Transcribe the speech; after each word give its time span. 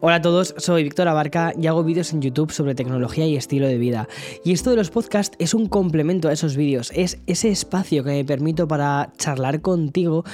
Hola 0.00 0.16
a 0.16 0.22
todos, 0.22 0.54
soy 0.58 0.84
Víctor 0.84 1.08
Abarca 1.08 1.52
y 1.60 1.66
hago 1.66 1.84
vídeos 1.84 2.12
en 2.12 2.22
YouTube 2.22 2.52
sobre 2.52 2.74
tecnología 2.74 3.26
y 3.26 3.36
estilo 3.36 3.66
de 3.66 3.78
vida. 3.78 4.08
Y 4.44 4.52
esto 4.52 4.70
de 4.70 4.76
los 4.76 4.90
podcasts 4.90 5.36
es 5.38 5.54
un 5.54 5.66
complemento 5.66 6.28
a 6.28 6.32
esos 6.32 6.56
vídeos, 6.56 6.92
es 6.94 7.18
ese 7.26 7.50
espacio 7.50 8.04
que 8.04 8.10
me 8.10 8.24
permito 8.24 8.68
para 8.68 9.12
charlar 9.18 9.60
contigo 9.60 10.24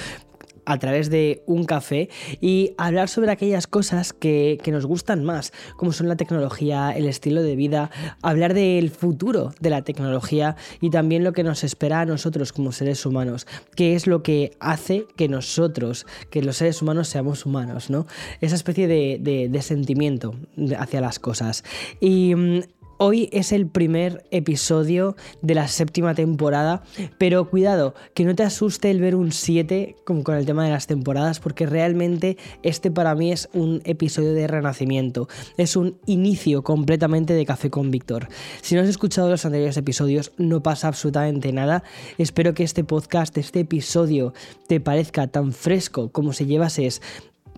a 0.65 0.77
través 0.79 1.09
de 1.09 1.43
un 1.45 1.65
café 1.65 2.09
y 2.41 2.73
hablar 2.77 3.09
sobre 3.09 3.31
aquellas 3.31 3.67
cosas 3.67 4.13
que, 4.13 4.61
nos 4.65 4.85
gustan 4.85 5.23
más, 5.23 5.53
como 5.77 5.93
son 5.93 6.09
la 6.09 6.17
tecnología, 6.17 6.91
el 6.91 7.05
estilo 7.05 7.43
de 7.43 7.55
vida, 7.55 7.91
hablar 8.21 8.53
del 8.53 8.89
futuro 8.89 9.53
de 9.61 9.69
la 9.69 9.83
tecnología 9.83 10.57
y 10.81 10.89
también 10.89 11.23
lo 11.23 11.31
que 11.31 11.43
nos 11.43 11.63
espera 11.63 12.01
a 12.01 12.05
nosotros 12.05 12.51
como 12.51 12.71
seres 12.71 13.05
humanos, 13.05 13.47
qué 13.75 13.95
es 13.95 14.05
lo 14.05 14.21
que 14.21 14.51
hace 14.59 15.05
que 15.15 15.29
nosotros, 15.29 16.05
que 16.29 16.41
los 16.41 16.57
seres 16.57 16.81
humanos 16.81 17.07
seamos 17.07 17.45
humanos, 17.45 17.89
¿no? 17.89 18.05
Esa 18.41 18.55
especie 18.55 18.87
de, 18.87 19.47
de 19.49 19.61
sentimiento 19.61 20.35
hacia 20.77 20.99
las 20.99 21.19
cosas. 21.19 21.63
Y 21.99 22.35
mm, 22.35 22.59
Hoy 22.97 23.27
es 23.33 23.51
el 23.51 23.67
primer 23.67 24.23
episodio 24.31 25.17
de 25.41 25.53
la 25.53 25.67
séptima 25.67 26.15
temporada, 26.15 26.81
pero 27.17 27.49
cuidado, 27.49 27.93
que 28.13 28.23
no 28.23 28.35
te 28.35 28.43
asuste 28.43 28.89
el 28.89 29.01
ver 29.01 29.15
un 29.15 29.33
7 29.33 29.97
con, 30.05 30.23
el 30.33 30.45
tema 30.45 30.63
de 30.63 30.71
las 30.71 30.87
temporadas, 30.87 31.41
porque 31.41 31.65
realmente 31.65 32.37
este 32.63 32.91
para 32.91 33.13
mí 33.13 33.33
es 33.33 33.49
un 33.51 33.81
episodio 33.83 34.33
de 34.33 34.47
renacimiento, 34.47 35.27
es 35.57 35.75
un 35.75 35.97
inicio 36.05 36.63
completamente 36.63 37.33
de 37.33 37.45
Café 37.45 37.69
con 37.69 37.91
Víctor. 37.91 38.29
Si 38.61 38.75
no 38.75 38.81
has 38.81 38.87
escuchado 38.87 39.29
los 39.29 39.45
anteriores 39.45 39.75
episodios, 39.75 40.31
no 40.37 40.63
pasa 40.63 40.87
absolutamente 40.87 41.51
nada. 41.51 41.83
Espero 42.17 42.53
que 42.53 42.63
este 42.63 42.85
podcast, 42.85 43.37
este 43.37 43.59
episodio, 43.59 44.33
te 44.67 44.79
parezca 44.79 45.27
tan 45.27 45.51
fresco 45.51 46.13
como 46.13 46.31
si 46.31 46.45
llevases 46.45 47.01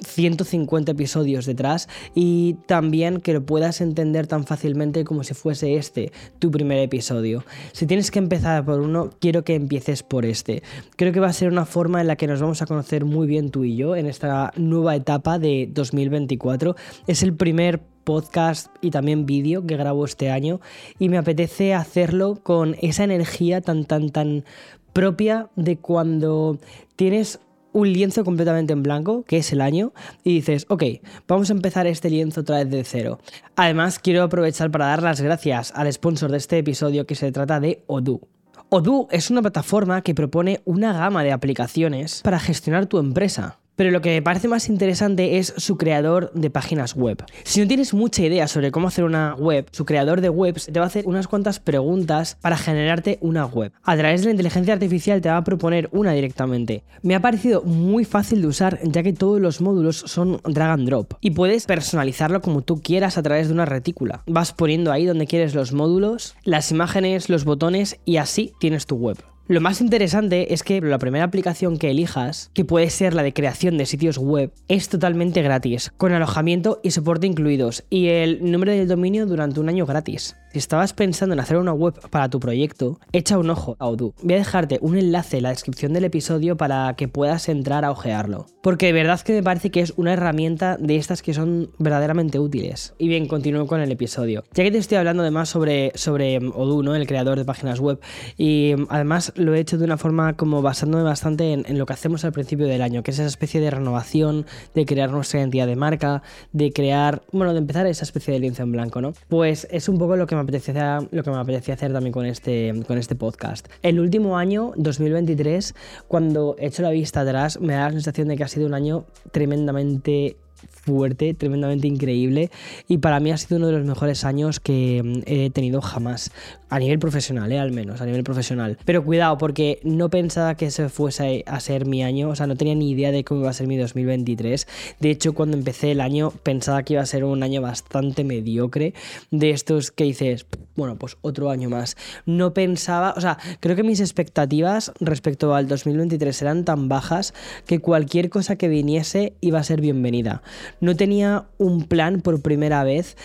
150 0.03 0.91
episodios 0.91 1.45
detrás 1.45 1.87
y 2.15 2.55
también 2.65 3.21
que 3.21 3.33
lo 3.33 3.45
puedas 3.45 3.81
entender 3.81 4.27
tan 4.27 4.45
fácilmente 4.45 5.03
como 5.03 5.23
si 5.23 5.33
fuese 5.33 5.75
este 5.75 6.11
tu 6.39 6.51
primer 6.51 6.79
episodio. 6.79 7.43
Si 7.71 7.85
tienes 7.85 8.11
que 8.11 8.19
empezar 8.19 8.65
por 8.65 8.79
uno, 8.79 9.09
quiero 9.19 9.43
que 9.43 9.55
empieces 9.55 10.03
por 10.03 10.25
este. 10.25 10.63
Creo 10.95 11.13
que 11.13 11.19
va 11.19 11.27
a 11.27 11.33
ser 11.33 11.51
una 11.51 11.65
forma 11.65 12.01
en 12.01 12.07
la 12.07 12.15
que 12.15 12.27
nos 12.27 12.41
vamos 12.41 12.61
a 12.61 12.65
conocer 12.65 13.05
muy 13.05 13.27
bien 13.27 13.51
tú 13.51 13.63
y 13.63 13.75
yo 13.75 13.95
en 13.95 14.05
esta 14.07 14.51
nueva 14.55 14.95
etapa 14.95 15.39
de 15.39 15.69
2024. 15.71 16.75
Es 17.07 17.23
el 17.23 17.33
primer 17.33 17.81
podcast 18.03 18.67
y 18.79 18.91
también 18.91 19.25
vídeo 19.25 19.67
que 19.67 19.75
grabo 19.75 20.05
este 20.05 20.31
año 20.31 20.61
y 20.97 21.09
me 21.09 21.17
apetece 21.17 21.73
hacerlo 21.73 22.39
con 22.41 22.77
esa 22.81 23.03
energía 23.03 23.59
tan 23.59 23.83
tan 23.83 24.11
tan 24.11 24.45
propia 24.93 25.49
de 25.57 25.77
cuando 25.77 26.57
tienes 26.95 27.41
un 27.73 27.91
lienzo 27.91 28.23
completamente 28.23 28.73
en 28.73 28.83
blanco, 28.83 29.23
que 29.23 29.37
es 29.37 29.51
el 29.53 29.61
año, 29.61 29.93
y 30.23 30.35
dices, 30.35 30.65
ok, 30.69 30.83
vamos 31.27 31.49
a 31.49 31.53
empezar 31.53 31.87
este 31.87 32.09
lienzo 32.09 32.41
otra 32.41 32.57
vez 32.57 32.69
de 32.69 32.83
cero. 32.83 33.19
Además, 33.55 33.99
quiero 33.99 34.23
aprovechar 34.23 34.71
para 34.71 34.87
dar 34.87 35.03
las 35.03 35.21
gracias 35.21 35.71
al 35.75 35.91
sponsor 35.91 36.31
de 36.31 36.37
este 36.37 36.57
episodio 36.57 37.05
que 37.05 37.15
se 37.15 37.31
trata 37.31 37.59
de 37.59 37.83
Odoo. 37.87 38.21
Odoo 38.69 39.07
es 39.11 39.31
una 39.31 39.41
plataforma 39.41 40.01
que 40.01 40.13
propone 40.13 40.61
una 40.65 40.91
gama 40.91 41.23
de 41.23 41.31
aplicaciones 41.31 42.21
para 42.21 42.39
gestionar 42.39 42.87
tu 42.87 42.97
empresa. 42.97 43.59
Pero 43.77 43.91
lo 43.91 44.01
que 44.01 44.09
me 44.09 44.23
parece 44.23 44.47
más 44.47 44.69
interesante 44.69 45.37
es 45.37 45.53
su 45.55 45.77
creador 45.77 46.31
de 46.33 46.49
páginas 46.49 46.95
web. 46.95 47.23
Si 47.43 47.61
no 47.61 47.67
tienes 47.67 47.93
mucha 47.93 48.23
idea 48.23 48.47
sobre 48.47 48.71
cómo 48.71 48.87
hacer 48.87 49.03
una 49.03 49.35
web, 49.35 49.67
su 49.71 49.85
creador 49.85 50.19
de 50.19 50.29
webs 50.29 50.65
te 50.65 50.79
va 50.79 50.85
a 50.85 50.87
hacer 50.87 51.05
unas 51.05 51.27
cuantas 51.27 51.59
preguntas 51.59 52.37
para 52.41 52.57
generarte 52.57 53.19
una 53.21 53.45
web. 53.45 53.71
A 53.83 53.95
través 53.95 54.21
de 54.21 54.25
la 54.25 54.31
inteligencia 54.31 54.73
artificial 54.73 55.21
te 55.21 55.29
va 55.29 55.37
a 55.37 55.43
proponer 55.43 55.89
una 55.91 56.13
directamente. 56.13 56.83
Me 57.03 57.13
ha 57.13 57.21
parecido 57.21 57.61
muy 57.61 58.03
fácil 58.03 58.41
de 58.41 58.47
usar 58.47 58.79
ya 58.83 59.03
que 59.03 59.13
todos 59.13 59.39
los 59.39 59.61
módulos 59.61 59.97
son 59.97 60.41
drag 60.43 60.71
and 60.71 60.87
drop 60.89 61.13
y 61.21 61.31
puedes 61.31 61.67
personalizarlo 61.67 62.41
como 62.41 62.63
tú 62.63 62.81
quieras 62.81 63.19
a 63.19 63.23
través 63.23 63.47
de 63.47 63.53
una 63.53 63.65
retícula. 63.65 64.23
Vas 64.25 64.53
poniendo 64.53 64.91
ahí 64.91 65.05
donde 65.05 65.27
quieres 65.27 65.53
los 65.53 65.71
módulos, 65.71 66.35
las 66.43 66.71
imágenes, 66.71 67.29
los 67.29 67.45
botones 67.45 67.99
y 68.05 68.17
así 68.17 68.53
tienes 68.59 68.87
tu 68.87 68.95
web. 68.95 69.17
Lo 69.49 69.61
más 69.61 69.79
interesante 69.79 70.53
es 70.53 70.61
que 70.61 70.81
la 70.81 70.99
primera 70.99 71.23
aplicación 71.23 71.77
que 71.77 71.89
elijas, 71.89 72.51
que 72.53 72.65
puede 72.65 72.89
ser 72.89 73.13
la 73.13 73.23
de 73.23 73.31
creación 73.31 73.77
de 73.77 73.85
sitios 73.85 74.17
web, 74.17 74.51
es 74.67 74.89
totalmente 74.89 75.41
gratis, 75.41 75.93
con 75.95 76.11
alojamiento 76.11 76.81
y 76.83 76.91
soporte 76.91 77.27
incluidos, 77.27 77.85
y 77.89 78.07
el 78.07 78.51
nombre 78.51 78.77
del 78.77 78.89
dominio 78.89 79.25
durante 79.25 79.61
un 79.61 79.69
año 79.69 79.85
gratis. 79.85 80.35
Si 80.51 80.59
estabas 80.59 80.93
pensando 80.93 81.33
en 81.33 81.41
hacer 81.41 81.57
una 81.57 81.73
web 81.73 81.93
para 82.09 82.29
tu 82.29 82.39
proyecto, 82.39 82.99
echa 83.11 83.37
un 83.37 83.49
ojo 83.49 83.75
a 83.79 83.87
Odoo. 83.87 84.13
Voy 84.23 84.35
a 84.35 84.37
dejarte 84.37 84.79
un 84.81 84.97
enlace 84.97 85.37
en 85.37 85.43
la 85.43 85.49
descripción 85.49 85.91
del 85.91 86.05
episodio 86.05 86.55
para 86.55 86.93
que 86.95 87.09
puedas 87.09 87.49
entrar 87.49 87.83
a 87.83 87.91
ojearlo. 87.91 88.45
Porque 88.63 88.87
de 88.87 88.93
verdad 88.93 89.19
que 89.19 89.33
me 89.33 89.43
parece 89.43 89.71
que 89.71 89.81
es 89.81 89.93
una 89.97 90.13
herramienta 90.13 90.77
de 90.77 90.95
estas 90.95 91.21
que 91.21 91.33
son 91.33 91.69
verdaderamente 91.79 92.39
útiles. 92.39 92.93
Y 92.97 93.09
bien, 93.09 93.27
continúo 93.27 93.67
con 93.67 93.81
el 93.81 93.91
episodio. 93.91 94.45
Ya 94.53 94.63
que 94.63 94.71
te 94.71 94.77
estoy 94.77 94.97
hablando 94.97 95.21
además 95.21 95.49
sobre, 95.49 95.91
sobre 95.95 96.37
Odoo, 96.37 96.81
¿no? 96.81 96.95
el 96.95 97.07
creador 97.07 97.37
de 97.37 97.45
páginas 97.45 97.81
web, 97.81 97.99
y 98.37 98.73
además 98.89 99.33
lo 99.35 99.53
he 99.53 99.59
hecho 99.59 99.77
de 99.77 99.83
una 99.83 99.97
forma 99.97 100.37
como 100.37 100.61
basándome 100.61 101.03
bastante 101.03 101.51
en, 101.51 101.65
en 101.67 101.77
lo 101.77 101.85
que 101.85 101.93
hacemos 101.93 102.23
al 102.23 102.31
principio 102.31 102.67
del 102.67 102.81
año, 102.81 103.03
que 103.03 103.11
es 103.11 103.19
esa 103.19 103.27
especie 103.27 103.59
de 103.59 103.69
renovación, 103.69 104.45
de 104.73 104.85
crear 104.85 105.11
nuestra 105.11 105.39
identidad 105.41 105.67
de 105.67 105.75
marca, 105.75 106.23
de 106.53 106.71
crear, 106.71 107.21
bueno, 107.33 107.51
de 107.51 107.59
empezar 107.59 107.85
esa 107.85 108.05
especie 108.05 108.33
de 108.33 108.39
lienzo 108.39 108.63
en 108.63 108.71
blanco, 108.71 109.01
¿no? 109.01 109.13
Pues 109.27 109.67
es 109.71 109.89
un 109.89 109.97
poco 109.97 110.15
lo 110.15 110.25
que 110.25 110.36
me 110.37 110.43
apetecía, 110.43 110.99
lo 111.11 111.23
que 111.23 111.29
me 111.29 111.37
apetecía 111.37 111.73
hacer 111.73 111.91
también 111.91 112.13
con 112.13 112.25
este, 112.25 112.73
con 112.87 112.97
este 112.97 113.15
podcast. 113.15 113.67
El 113.81 113.99
último 113.99 114.37
año, 114.37 114.73
2023, 114.77 115.75
cuando 116.07 116.55
he 116.59 116.67
hecho 116.67 116.81
la 116.83 116.91
vista 116.91 117.21
atrás, 117.21 117.59
me 117.59 117.73
da 117.73 117.85
la 117.85 117.91
sensación 117.91 118.27
de 118.27 118.37
que 118.37 118.43
ha 118.43 118.47
sido 118.47 118.67
un 118.67 118.73
año 118.73 119.05
tremendamente 119.31 120.37
fuerte, 120.69 121.33
tremendamente 121.33 121.87
increíble 121.87 122.49
y 122.87 122.99
para 122.99 123.19
mí 123.19 123.31
ha 123.31 123.37
sido 123.37 123.57
uno 123.57 123.67
de 123.67 123.73
los 123.73 123.85
mejores 123.85 124.23
años 124.25 124.59
que 124.59 125.01
mm, 125.03 125.19
he 125.25 125.49
tenido 125.49 125.81
jamás, 125.81 126.31
a 126.69 126.79
nivel 126.79 126.99
profesional, 126.99 127.51
¿eh? 127.51 127.59
al 127.59 127.71
menos, 127.71 128.01
a 128.01 128.05
nivel 128.05 128.23
profesional. 128.23 128.77
Pero 128.85 129.03
cuidado, 129.03 129.37
porque 129.37 129.79
no 129.83 130.09
pensaba 130.09 130.55
que 130.55 130.65
ese 130.67 130.89
fuese 130.89 131.43
a 131.47 131.59
ser 131.59 131.85
mi 131.85 132.03
año, 132.03 132.29
o 132.29 132.35
sea, 132.35 132.47
no 132.47 132.55
tenía 132.55 132.75
ni 132.75 132.91
idea 132.91 133.11
de 133.11 133.23
cómo 133.23 133.41
iba 133.41 133.49
a 133.49 133.53
ser 133.53 133.67
mi 133.67 133.77
2023. 133.77 134.67
De 134.99 135.09
hecho, 135.09 135.33
cuando 135.33 135.55
empecé 135.57 135.91
el 135.91 136.01
año 136.01 136.31
pensaba 136.43 136.83
que 136.83 136.93
iba 136.93 137.01
a 137.01 137.05
ser 137.05 137.23
un 137.23 137.43
año 137.43 137.61
bastante 137.61 138.23
mediocre, 138.23 138.93
de 139.31 139.51
estos 139.51 139.91
que 139.91 140.03
dices, 140.03 140.45
bueno, 140.75 140.97
pues 140.97 141.17
otro 141.21 141.49
año 141.49 141.69
más. 141.69 141.95
No 142.25 142.53
pensaba, 142.53 143.13
o 143.15 143.21
sea, 143.21 143.37
creo 143.59 143.75
que 143.75 143.83
mis 143.83 143.99
expectativas 143.99 144.91
respecto 144.99 145.55
al 145.55 145.67
2023 145.67 146.41
eran 146.41 146.65
tan 146.65 146.89
bajas 146.89 147.33
que 147.65 147.79
cualquier 147.79 148.29
cosa 148.29 148.57
que 148.57 148.67
viniese 148.67 149.33
iba 149.41 149.59
a 149.59 149.63
ser 149.63 149.81
bienvenida 149.81 150.41
no 150.81 150.95
tenía 150.95 151.45
un 151.57 151.83
plan 151.83 152.21
por 152.21 152.41
primera 152.41 152.83
vez 152.83 153.15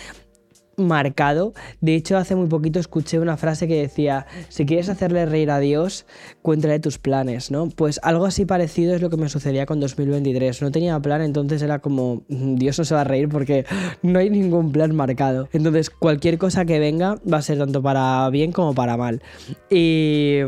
marcado. 0.77 1.53
De 1.81 1.95
hecho, 1.95 2.17
hace 2.17 2.35
muy 2.35 2.47
poquito 2.47 2.79
escuché 2.79 3.19
una 3.19 3.37
frase 3.37 3.67
que 3.67 3.81
decía, 3.81 4.25
si 4.49 4.65
quieres 4.65 4.89
hacerle 4.89 5.25
reír 5.25 5.51
a 5.51 5.59
Dios, 5.59 6.05
cuéntale 6.41 6.79
tus 6.79 6.97
planes, 6.97 7.51
¿no? 7.51 7.69
Pues 7.69 7.99
algo 8.03 8.25
así 8.25 8.45
parecido 8.45 8.95
es 8.95 9.01
lo 9.01 9.09
que 9.09 9.17
me 9.17 9.29
sucedía 9.29 9.65
con 9.65 9.79
2023. 9.79 10.61
No 10.61 10.71
tenía 10.71 10.99
plan, 10.99 11.21
entonces 11.21 11.61
era 11.61 11.79
como, 11.79 12.23
mm, 12.27 12.55
Dios 12.55 12.77
no 12.79 12.85
se 12.85 12.95
va 12.95 13.01
a 13.01 13.05
reír 13.05 13.29
porque 13.29 13.65
no 14.01 14.19
hay 14.19 14.29
ningún 14.29 14.71
plan 14.71 14.95
marcado. 14.95 15.49
Entonces, 15.53 15.89
cualquier 15.89 16.37
cosa 16.37 16.65
que 16.65 16.79
venga 16.79 17.17
va 17.31 17.37
a 17.37 17.41
ser 17.41 17.57
tanto 17.57 17.81
para 17.81 18.29
bien 18.29 18.51
como 18.51 18.73
para 18.73 18.97
mal. 18.97 19.21
Y 19.69 20.39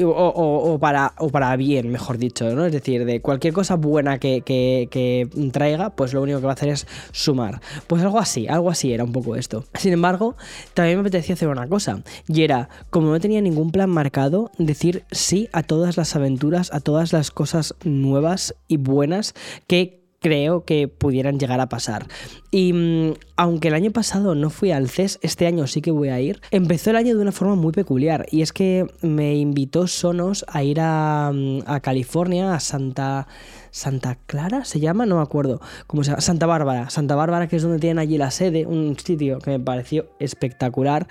o, 0.00 0.78
para, 0.80 1.12
o 1.18 1.28
para 1.28 1.54
bien, 1.56 1.90
mejor 1.90 2.18
dicho, 2.18 2.54
¿no? 2.54 2.64
Es 2.64 2.72
decir, 2.72 3.04
de 3.04 3.20
cualquier 3.20 3.52
cosa 3.52 3.76
buena 3.76 4.18
que, 4.18 5.28
traiga, 5.52 5.90
pues 5.90 6.14
lo 6.14 6.22
único 6.22 6.40
que 6.40 6.46
va 6.46 6.52
a 6.52 6.54
hacer 6.54 6.70
es 6.70 6.86
sumar. 7.12 7.60
Pues 7.86 8.02
algo 8.02 8.18
así, 8.18 8.48
algo 8.48 8.70
así 8.70 8.92
era 8.92 9.04
un 9.04 9.12
poco 9.12 9.36
esto. 9.36 9.64
Sin 9.74 9.92
embargo, 9.92 10.36
también 10.74 10.98
me 10.98 11.00
apetecía 11.02 11.34
hacer 11.34 11.48
una 11.48 11.68
cosa, 11.68 12.02
y 12.28 12.42
era, 12.42 12.68
como 12.90 13.10
no 13.10 13.20
tenía 13.20 13.40
ningún 13.40 13.70
plan 13.70 13.90
marcado, 13.90 14.50
decir 14.58 15.04
sí 15.10 15.48
a 15.52 15.62
todas 15.62 15.96
las 15.96 16.16
aventuras, 16.16 16.72
a 16.72 16.80
todas 16.80 17.12
las 17.12 17.30
cosas 17.30 17.74
nuevas 17.84 18.54
y 18.68 18.76
buenas 18.76 19.34
que 19.66 20.01
creo 20.22 20.64
que 20.64 20.88
pudieran 20.88 21.38
llegar 21.38 21.60
a 21.60 21.68
pasar. 21.68 22.06
Y 22.50 22.72
mm, 22.72 23.14
aunque 23.36 23.68
el 23.68 23.74
año 23.74 23.90
pasado 23.90 24.34
no 24.34 24.48
fui 24.48 24.70
al 24.70 24.88
CES, 24.88 25.18
este 25.22 25.46
año 25.46 25.66
sí 25.66 25.82
que 25.82 25.90
voy 25.90 26.08
a 26.08 26.20
ir. 26.20 26.40
Empezó 26.50 26.90
el 26.90 26.96
año 26.96 27.14
de 27.14 27.22
una 27.22 27.32
forma 27.32 27.56
muy 27.56 27.72
peculiar 27.72 28.26
y 28.30 28.42
es 28.42 28.52
que 28.52 28.86
me 29.02 29.34
invitó 29.36 29.86
Sonos 29.86 30.44
a 30.48 30.62
ir 30.62 30.78
a, 30.80 31.30
mm, 31.34 31.60
a 31.66 31.80
California, 31.80 32.54
a 32.54 32.60
Santa... 32.60 33.26
Santa 33.74 34.18
Clara 34.26 34.66
se 34.66 34.80
llama, 34.80 35.06
no 35.06 35.16
me 35.16 35.22
acuerdo 35.22 35.58
cómo 35.86 36.04
se 36.04 36.10
llama, 36.10 36.20
Santa 36.20 36.44
Bárbara, 36.44 36.90
Santa 36.90 37.14
Bárbara 37.14 37.48
que 37.48 37.56
es 37.56 37.62
donde 37.62 37.78
tienen 37.78 37.98
allí 37.98 38.18
la 38.18 38.30
sede, 38.30 38.66
un 38.66 38.98
sitio 38.98 39.38
que 39.38 39.52
me 39.52 39.60
pareció 39.60 40.10
espectacular 40.18 41.08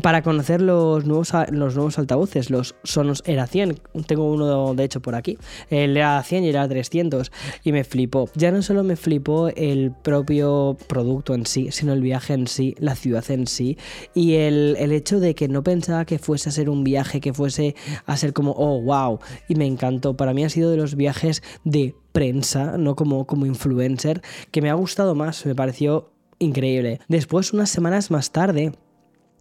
para 0.00 0.22
conocer 0.22 0.62
los 0.62 1.04
nuevos, 1.04 1.32
los 1.50 1.74
nuevos 1.74 1.98
altavoces, 1.98 2.50
los 2.50 2.74
Sonos 2.82 3.22
Era 3.26 3.46
100. 3.46 3.80
Tengo 4.06 4.30
uno 4.32 4.74
de 4.74 4.84
hecho 4.84 5.00
por 5.00 5.14
aquí. 5.14 5.38
El 5.68 5.96
Era 5.96 6.22
100 6.22 6.44
y 6.44 6.48
Era 6.48 6.66
300 6.66 7.30
y 7.64 7.72
me 7.72 7.84
flipó. 7.84 8.28
Ya 8.34 8.50
no 8.50 8.62
solo 8.62 8.84
me 8.84 8.96
flipó 8.96 9.48
el 9.48 9.92
propio 10.02 10.76
producto 10.86 11.34
en 11.34 11.46
sí, 11.46 11.68
sino 11.70 11.92
el 11.92 12.00
viaje 12.00 12.32
en 12.34 12.46
sí, 12.46 12.74
la 12.78 12.94
ciudad 12.94 13.28
en 13.30 13.46
sí 13.46 13.76
y 14.14 14.34
el, 14.34 14.76
el 14.78 14.92
hecho 14.92 15.20
de 15.20 15.34
que 15.34 15.48
no 15.48 15.62
pensaba 15.62 16.04
que 16.04 16.18
fuese 16.18 16.48
a 16.48 16.52
ser 16.52 16.70
un 16.70 16.84
viaje, 16.84 17.20
que 17.20 17.32
fuese 17.32 17.74
a 18.06 18.16
ser 18.16 18.32
como, 18.32 18.52
oh, 18.52 18.80
wow, 18.80 19.18
y 19.48 19.54
me 19.54 19.66
encantó. 19.66 20.16
Para 20.16 20.32
mí 20.32 20.44
ha 20.44 20.48
sido 20.48 20.70
de 20.70 20.76
los 20.76 20.96
viajes 20.96 21.42
de 21.64 21.94
prensa, 22.12 22.76
no 22.78 22.96
como, 22.96 23.26
como 23.26 23.46
influencer, 23.46 24.22
que 24.50 24.62
me 24.62 24.70
ha 24.70 24.74
gustado 24.74 25.14
más, 25.14 25.44
me 25.46 25.54
pareció 25.54 26.10
increíble. 26.38 27.00
Después, 27.08 27.52
unas 27.52 27.70
semanas 27.70 28.10
más 28.10 28.32
tarde, 28.32 28.72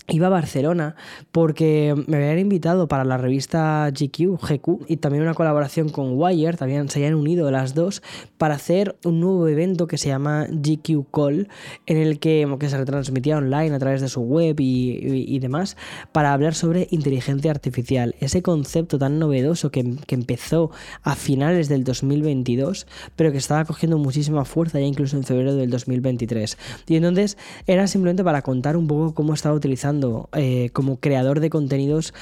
Iba 0.08 0.28
a 0.28 0.30
Barcelona 0.32 0.96
porque 1.32 1.94
me 2.08 2.18
habían 2.18 2.40
invitado 2.40 2.88
para 2.88 3.06
la 3.06 3.18
revista 3.18 3.90
GQ, 3.92 4.40
GQ 4.42 4.86
y 4.88 4.98
también 4.98 5.24
una 5.24 5.36
colaboración 5.36 5.90
con 5.90 6.14
Wire, 6.20 6.58
también 6.58 6.90
se 6.90 7.00
habían 7.00 7.16
unido 7.16 7.50
las 7.52 7.76
dos 7.76 8.02
para 8.38 8.56
hacer 8.56 8.98
un 9.06 9.20
nuevo 9.20 9.48
evento 9.48 9.88
que 9.88 9.98
se 9.98 10.10
llama 10.10 10.48
GQ 10.50 11.06
Call, 11.12 11.50
en 11.86 11.98
el 11.98 12.20
que, 12.20 12.48
que 12.60 12.70
se 12.70 12.78
retransmitía 12.78 13.38
online 13.38 13.76
a 13.76 13.80
través 13.80 14.02
de 14.02 14.10
su 14.10 14.22
web 14.22 14.56
y, 14.60 15.40
demás, 15.40 15.78
para 16.12 16.34
hablar 16.34 16.56
sobre 16.56 16.88
inteligencia 16.90 17.52
artificial, 17.52 18.16
ese 18.20 18.42
concepto 18.42 18.98
tan 18.98 19.20
novedoso 19.20 19.72
que, 19.72 19.98
que, 20.08 20.16
empezó 20.16 20.72
a 21.04 21.16
finales 21.16 21.70
del 21.70 21.84
2022, 21.84 22.88
pero 23.16 23.32
que 23.32 23.38
estaba 23.38 23.66
cogiendo 23.66 23.98
muchísima 23.98 24.46
fuerza 24.46 24.80
ya 24.80 24.86
incluso 24.86 25.16
en 25.16 25.24
febrero 25.24 25.56
del 25.56 25.70
2023. 25.70 26.58
Y 26.88 26.96
entonces 26.96 27.38
era 27.68 27.88
simplemente 27.88 28.24
para 28.24 28.42
contar 28.42 28.76
un 28.76 28.88
poco 28.88 29.14
cómo 29.14 29.34
estaba 29.34 29.56
utilizando 29.56 29.91
eh, 30.34 30.70
como 30.74 31.00
creador 31.00 31.40
de 31.40 31.50
contenidos 31.50 32.14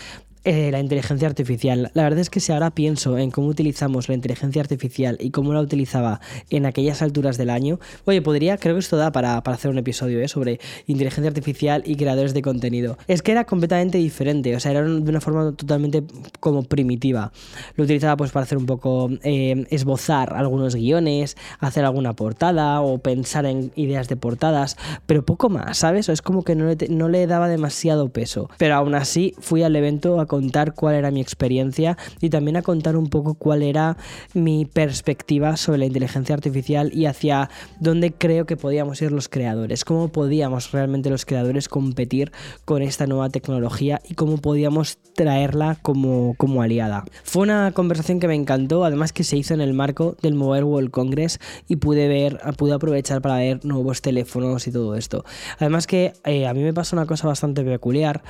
eh, 0.51 0.71
la 0.71 0.79
inteligencia 0.79 1.27
artificial. 1.27 1.91
La 1.93 2.01
verdad 2.01 2.21
es 2.21 2.31
que 2.31 2.39
si 2.39 2.51
ahora 2.51 2.71
pienso 2.71 3.19
en 3.19 3.29
cómo 3.29 3.49
utilizamos 3.49 4.09
la 4.09 4.15
inteligencia 4.15 4.59
artificial 4.63 5.15
y 5.19 5.29
cómo 5.29 5.53
la 5.53 5.61
utilizaba 5.61 6.21
en 6.49 6.65
aquellas 6.65 7.03
alturas 7.03 7.37
del 7.37 7.51
año, 7.51 7.79
oye, 8.05 8.23
podría, 8.23 8.57
creo 8.57 8.73
que 8.73 8.79
esto 8.79 8.97
da 8.97 9.11
para, 9.11 9.37
hacer 9.37 9.69
un 9.69 9.77
episodio 9.77 10.19
¿eh? 10.19 10.27
sobre 10.27 10.59
inteligencia 10.87 11.27
artificial 11.27 11.83
y 11.85 11.97
creadores 11.97 12.33
de 12.33 12.41
contenido. 12.41 12.97
Es 13.07 13.21
que 13.21 13.31
era 13.31 13.45
completamente 13.45 13.99
diferente, 13.99 14.55
o 14.55 14.59
sea, 14.59 14.71
era 14.71 14.81
de 14.81 15.07
una 15.07 15.21
forma 15.21 15.51
totalmente 15.51 16.03
como 16.39 16.63
primitiva. 16.63 17.31
Lo 17.75 17.83
utilizaba 17.83 18.17
pues 18.17 18.31
para 18.31 18.45
hacer 18.45 18.57
un 18.57 18.65
poco, 18.65 19.07
eh, 19.21 19.67
esbozar 19.69 20.33
algunos 20.33 20.73
guiones, 20.73 21.37
hacer 21.59 21.85
alguna 21.85 22.13
portada 22.13 22.81
o 22.81 22.97
pensar 22.97 23.45
en 23.45 23.71
ideas 23.75 24.07
de 24.07 24.15
portadas, 24.15 24.77
pero 25.05 25.23
poco 25.23 25.49
más, 25.49 25.77
¿sabes? 25.77 26.09
es 26.09 26.23
como 26.23 26.43
que 26.43 26.55
no 26.55 26.65
le, 26.65 26.75
no 26.89 27.07
le 27.07 27.27
daba 27.27 27.47
demasiado 27.47 28.09
peso. 28.09 28.49
Pero 28.57 28.73
aún 28.73 28.95
así 28.95 29.35
fui 29.37 29.61
al 29.61 29.75
evento 29.75 30.19
a 30.19 30.25
contar 30.39 30.74
cuál 30.74 30.95
era 30.95 31.12
mi 31.12 31.19
experiencia 31.19 31.97
y 32.21 32.30
también 32.30 32.56
a 32.56 32.62
contar 32.62 32.95
un 32.95 33.09
poco 33.09 33.33
cuál 33.33 33.62
era 33.62 33.97
mi 34.33 34.63
perspectiva 34.65 35.57
sobre 35.57 35.80
la 35.80 35.86
inteligencia 35.86 36.33
artificial 36.33 36.91
y 36.94 37.07
hacia 37.07 37.50
dónde 37.81 38.13
creo 38.13 38.45
que 38.45 38.56
podíamos 38.56 39.01
ir 39.01 39.12
los 39.12 39.27
creadores, 39.27 39.83
cómo 39.83 40.07
podíamos 40.07 40.71
realmente 40.71 41.09
los 41.09 41.25
creadores 41.25 41.68
competir 41.68 42.31
con 42.63 42.81
esta 42.81 43.06
nueva 43.06 43.30
tecnología 43.30 44.00
y 44.07 44.13
cómo 44.13 44.38
podíamos 44.38 44.97
traerla 45.13 45.77
como, 45.81 46.36
como 46.38 46.62
aliada. 46.62 47.03
Fue 47.25 47.42
una 47.42 47.74
conversación 47.74 48.21
que 48.21 48.30
me 48.30 48.35
encantó, 48.35 48.85
además 48.85 49.12
que 49.12 49.25
se 49.25 49.35
hizo 49.35 49.53
en 49.53 49.59
el 49.59 49.74
marco 49.74 50.15
del 50.21 50.35
Mobile 50.35 50.63
World 50.63 50.92
Congress 50.92 51.39
y 51.68 51.75
pude 51.75 52.07
ver, 52.07 52.39
pude 52.56 52.74
aprovechar 52.74 53.21
para 53.21 53.39
ver 53.39 53.65
nuevos 53.65 54.01
teléfonos 54.01 54.65
y 54.68 54.71
todo 54.71 54.95
esto. 54.95 55.25
Además 55.57 55.85
que 55.85 56.13
eh, 56.24 56.47
a 56.47 56.53
mí 56.53 56.63
me 56.63 56.74
pasó 56.74 56.95
una 56.95 57.06
cosa 57.06 57.27
bastante 57.27 57.62
peculiar 57.65 58.24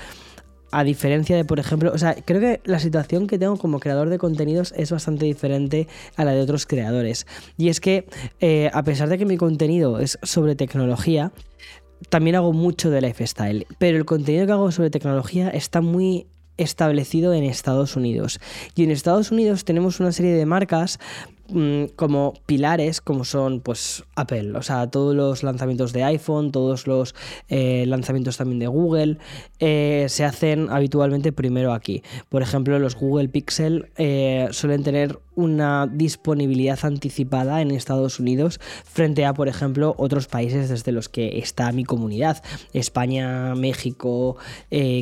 a 0.71 0.83
diferencia 0.83 1.35
de, 1.35 1.45
por 1.45 1.59
ejemplo, 1.59 1.91
o 1.93 1.97
sea, 1.97 2.15
creo 2.25 2.39
que 2.39 2.61
la 2.63 2.79
situación 2.79 3.27
que 3.27 3.37
tengo 3.37 3.57
como 3.57 3.79
creador 3.79 4.09
de 4.09 4.17
contenidos 4.17 4.73
es 4.77 4.91
bastante 4.91 5.25
diferente 5.25 5.87
a 6.15 6.25
la 6.25 6.31
de 6.31 6.41
otros 6.41 6.65
creadores. 6.65 7.25
Y 7.57 7.69
es 7.69 7.79
que, 7.79 8.05
eh, 8.39 8.69
a 8.73 8.83
pesar 8.83 9.09
de 9.09 9.17
que 9.17 9.25
mi 9.25 9.37
contenido 9.37 9.99
es 9.99 10.19
sobre 10.23 10.55
tecnología, 10.55 11.31
también 12.09 12.35
hago 12.35 12.53
mucho 12.53 12.89
de 12.89 13.01
lifestyle. 13.01 13.67
Pero 13.77 13.97
el 13.97 14.05
contenido 14.05 14.45
que 14.45 14.51
hago 14.51 14.71
sobre 14.71 14.89
tecnología 14.89 15.49
está 15.49 15.81
muy 15.81 16.27
establecido 16.57 17.33
en 17.33 17.43
Estados 17.43 17.95
Unidos. 17.95 18.39
Y 18.75 18.83
en 18.83 18.91
Estados 18.91 19.31
Unidos 19.31 19.65
tenemos 19.65 19.99
una 19.99 20.11
serie 20.11 20.33
de 20.33 20.45
marcas 20.45 20.99
como 21.95 22.33
pilares 22.45 23.01
como 23.01 23.23
son 23.23 23.61
pues 23.61 24.03
Apple, 24.15 24.53
o 24.55 24.61
sea, 24.61 24.87
todos 24.87 25.15
los 25.15 25.43
lanzamientos 25.43 25.93
de 25.93 26.03
iPhone, 26.03 26.51
todos 26.51 26.87
los 26.87 27.15
eh, 27.47 27.85
lanzamientos 27.87 28.37
también 28.37 28.59
de 28.59 28.67
Google, 28.67 29.17
eh, 29.59 30.05
se 30.09 30.25
hacen 30.25 30.69
habitualmente 30.69 31.31
primero 31.31 31.73
aquí. 31.73 32.03
Por 32.29 32.41
ejemplo, 32.41 32.77
los 32.79 32.95
Google 32.95 33.29
Pixel 33.29 33.89
eh, 33.97 34.47
suelen 34.51 34.83
tener 34.83 35.19
una 35.39 35.87
disponibilidad 35.87 36.77
anticipada 36.83 37.61
en 37.61 37.71
Estados 37.71 38.19
Unidos 38.19 38.59
frente 38.83 39.25
a, 39.25 39.33
por 39.33 39.47
ejemplo, 39.47 39.95
otros 39.97 40.27
países 40.27 40.69
desde 40.69 40.91
los 40.91 41.07
que 41.07 41.39
está 41.39 41.71
mi 41.71 41.85
comunidad. 41.85 42.43
España, 42.73 43.55
México, 43.55 44.37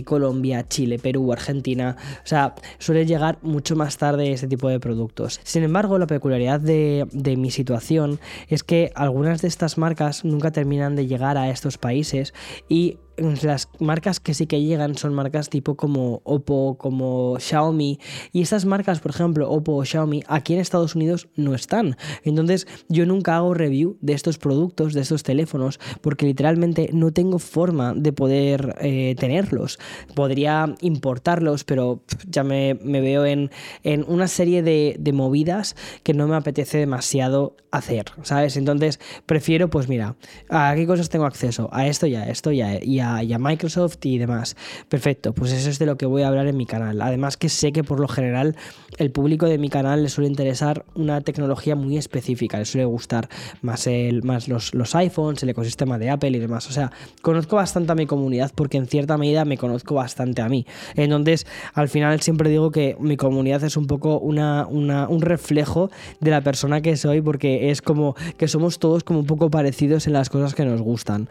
Colombia, 0.06 0.68
Chile, 0.68 1.00
Perú, 1.00 1.34
Argentina. 1.34 1.98
O 2.24 2.28
sea, 2.28 2.54
suele 2.78 3.06
llegar 3.06 3.39
mucho 3.42 3.75
más 3.75 3.98
tarde 3.98 4.31
este 4.31 4.48
tipo 4.48 4.69
de 4.69 4.80
productos. 4.80 5.39
Sin 5.44 5.63
embargo, 5.63 5.98
la 5.98 6.07
peculiaridad 6.07 6.60
de, 6.60 7.07
de 7.12 7.36
mi 7.36 7.51
situación 7.51 8.19
es 8.48 8.63
que 8.63 8.92
algunas 8.95 9.42
de 9.42 9.48
estas 9.48 9.78
marcas 9.78 10.24
nunca 10.24 10.51
terminan 10.51 10.95
de 10.95 11.07
llegar 11.07 11.38
a 11.38 11.50
estos 11.50 11.78
países 11.78 12.34
y 12.69 13.00
las 13.17 13.69
marcas 13.79 14.19
que 14.19 14.33
sí 14.33 14.45
que 14.45 14.61
llegan 14.61 14.95
son 14.95 15.13
marcas 15.13 15.49
tipo 15.49 15.75
como 15.75 16.21
Oppo, 16.23 16.77
como 16.77 17.37
Xiaomi. 17.39 17.99
Y 18.31 18.41
estas 18.41 18.65
marcas, 18.65 18.99
por 18.99 19.11
ejemplo, 19.11 19.49
Oppo 19.49 19.75
o 19.75 19.85
Xiaomi, 19.85 20.23
aquí 20.27 20.53
en 20.53 20.59
Estados 20.59 20.95
Unidos 20.95 21.27
no 21.35 21.55
están. 21.55 21.97
Entonces 22.23 22.67
yo 22.89 23.05
nunca 23.05 23.37
hago 23.37 23.53
review 23.53 23.97
de 24.01 24.13
estos 24.13 24.37
productos, 24.37 24.93
de 24.93 25.01
estos 25.01 25.23
teléfonos, 25.23 25.79
porque 26.01 26.25
literalmente 26.25 26.89
no 26.93 27.11
tengo 27.11 27.39
forma 27.39 27.93
de 27.93 28.13
poder 28.13 28.75
eh, 28.81 29.15
tenerlos. 29.17 29.79
Podría 30.13 30.75
importarlos, 30.81 31.63
pero 31.63 32.03
ya 32.27 32.43
me, 32.43 32.75
veo 32.75 33.25
en, 33.25 33.49
en, 33.83 34.05
una 34.07 34.27
serie 34.27 34.61
de, 34.61 34.95
de 34.99 35.13
movidas 35.13 35.75
que 36.03 36.13
no 36.13 36.27
me 36.27 36.35
apetece 36.35 36.77
demasiado 36.77 37.55
hacer, 37.71 38.05
¿sabes? 38.23 38.57
Entonces 38.57 38.99
prefiero, 39.25 39.69
pues 39.69 39.87
mira, 39.87 40.15
a 40.49 40.73
qué 40.75 40.85
cosas 40.85 41.09
tengo 41.09 41.25
acceso, 41.25 41.69
a 41.71 41.87
esto 41.87 42.07
ya, 42.07 42.23
a 42.23 42.29
esto 42.29 42.51
ya, 42.51 42.83
y 42.83 42.99
a 42.99 43.06
y 43.24 43.33
a 43.33 43.39
Microsoft 43.39 43.98
y 44.04 44.18
demás. 44.18 44.56
Perfecto, 44.89 45.33
pues 45.33 45.51
eso 45.51 45.69
es 45.69 45.80
de 45.80 45.86
lo 45.86 45.98
que 45.98 46.06
voy 46.06 46.24
a 46.24 46.27
hablar 46.27 46.48
en 46.48 46.57
mi 46.57 46.65
canal. 46.65 47.01
Además 47.01 47.38
que 47.38 47.50
sé 47.50 47.71
que 47.71 47.83
por 47.83 48.00
lo 48.00 48.07
general 48.07 48.56
el 48.98 49.12
público 49.12 49.45
de 49.45 49.57
mi 49.57 49.69
canal 49.69 50.04
le 50.04 50.09
suele 50.09 50.30
interesar 50.30 50.86
una 50.95 51.21
tecnología 51.21 51.75
muy 51.75 51.98
específica, 51.98 52.57
le 52.57 52.65
suele 52.65 52.86
gustar 52.86 53.30
más, 53.62 53.88
el, 53.88 54.24
más 54.24 54.48
los, 54.48 54.74
los 54.74 54.95
iPhones, 54.95 55.44
el 55.44 55.50
ecosistema 55.50 55.98
de 55.98 56.09
Apple 56.09 56.31
y 56.31 56.39
demás. 56.39 56.68
O 56.68 56.71
sea, 56.71 56.92
conozco 57.21 57.56
bastante 57.56 57.92
a 57.92 57.95
mi 57.95 58.06
comunidad 58.06 58.51
porque 58.56 58.77
en 58.77 58.88
cierta 58.88 59.18
medida 59.18 59.45
me 59.45 59.57
conozco 59.57 59.95
bastante 59.95 60.42
a 60.42 60.50
mí. 60.50 60.65
Entonces, 60.95 61.45
al 61.74 61.89
final 61.89 62.21
siempre 62.21 62.50
digo 62.50 62.71
que 62.71 62.95
mi 63.00 63.18
comunidad 63.18 63.63
es 63.63 63.77
un 63.77 63.88
poco 63.88 64.19
una, 64.19 64.68
una, 64.68 65.07
un 65.07 65.21
reflejo 65.21 65.89
de 66.19 66.31
la 66.31 66.41
persona 66.41 66.81
que 66.81 66.98
soy 66.98 67.22
porque 67.22 67.72
es 67.72 67.81
como 67.81 68.15
que 68.38 68.48
somos 68.48 68.79
todos 68.79 69.03
como 69.03 69.20
un 69.20 69.25
poco 69.25 69.50
parecidos 69.50 70.08
en 70.08 70.13
las 70.13 70.29
cosas 70.29 70.55
que 70.55 70.65
nos 70.65 70.81
gustan. 70.81 71.29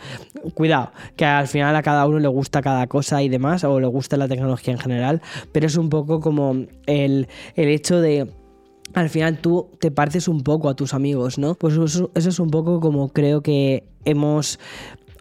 Cuidado, 0.55 0.93
que 1.17 1.25
al 1.25 1.49
final 1.49 1.66
a 1.75 1.83
cada 1.83 2.07
uno 2.07 2.19
le 2.19 2.29
gusta 2.29 2.63
cada 2.63 2.87
cosa 2.87 3.23
y 3.23 3.29
demás, 3.29 3.65
o 3.65 3.81
le 3.81 3.87
gusta 3.87 4.17
la 4.17 4.29
tecnología 4.29 4.73
en 4.73 4.79
general, 4.79 5.23
pero 5.53 5.67
es 5.67 5.77
un 5.77 5.89
poco 5.89 6.21
como 6.21 6.67
el, 6.87 7.29
el 7.57 7.69
hecho 7.69 8.01
de 8.01 8.29
al 8.95 9.11
final 9.11 9.39
tú 9.39 9.69
te 9.79 9.91
pareces 9.91 10.29
un 10.29 10.43
poco 10.43 10.69
a 10.69 10.75
tus 10.75 10.95
amigos, 10.95 11.39
¿no? 11.39 11.55
Pues 11.55 11.75
eso, 11.77 12.11
es 12.15 12.39
un 12.39 12.51
poco 12.51 12.81
como 12.81 13.09
creo 13.09 13.43
que 13.43 13.85
hemos 14.05 14.59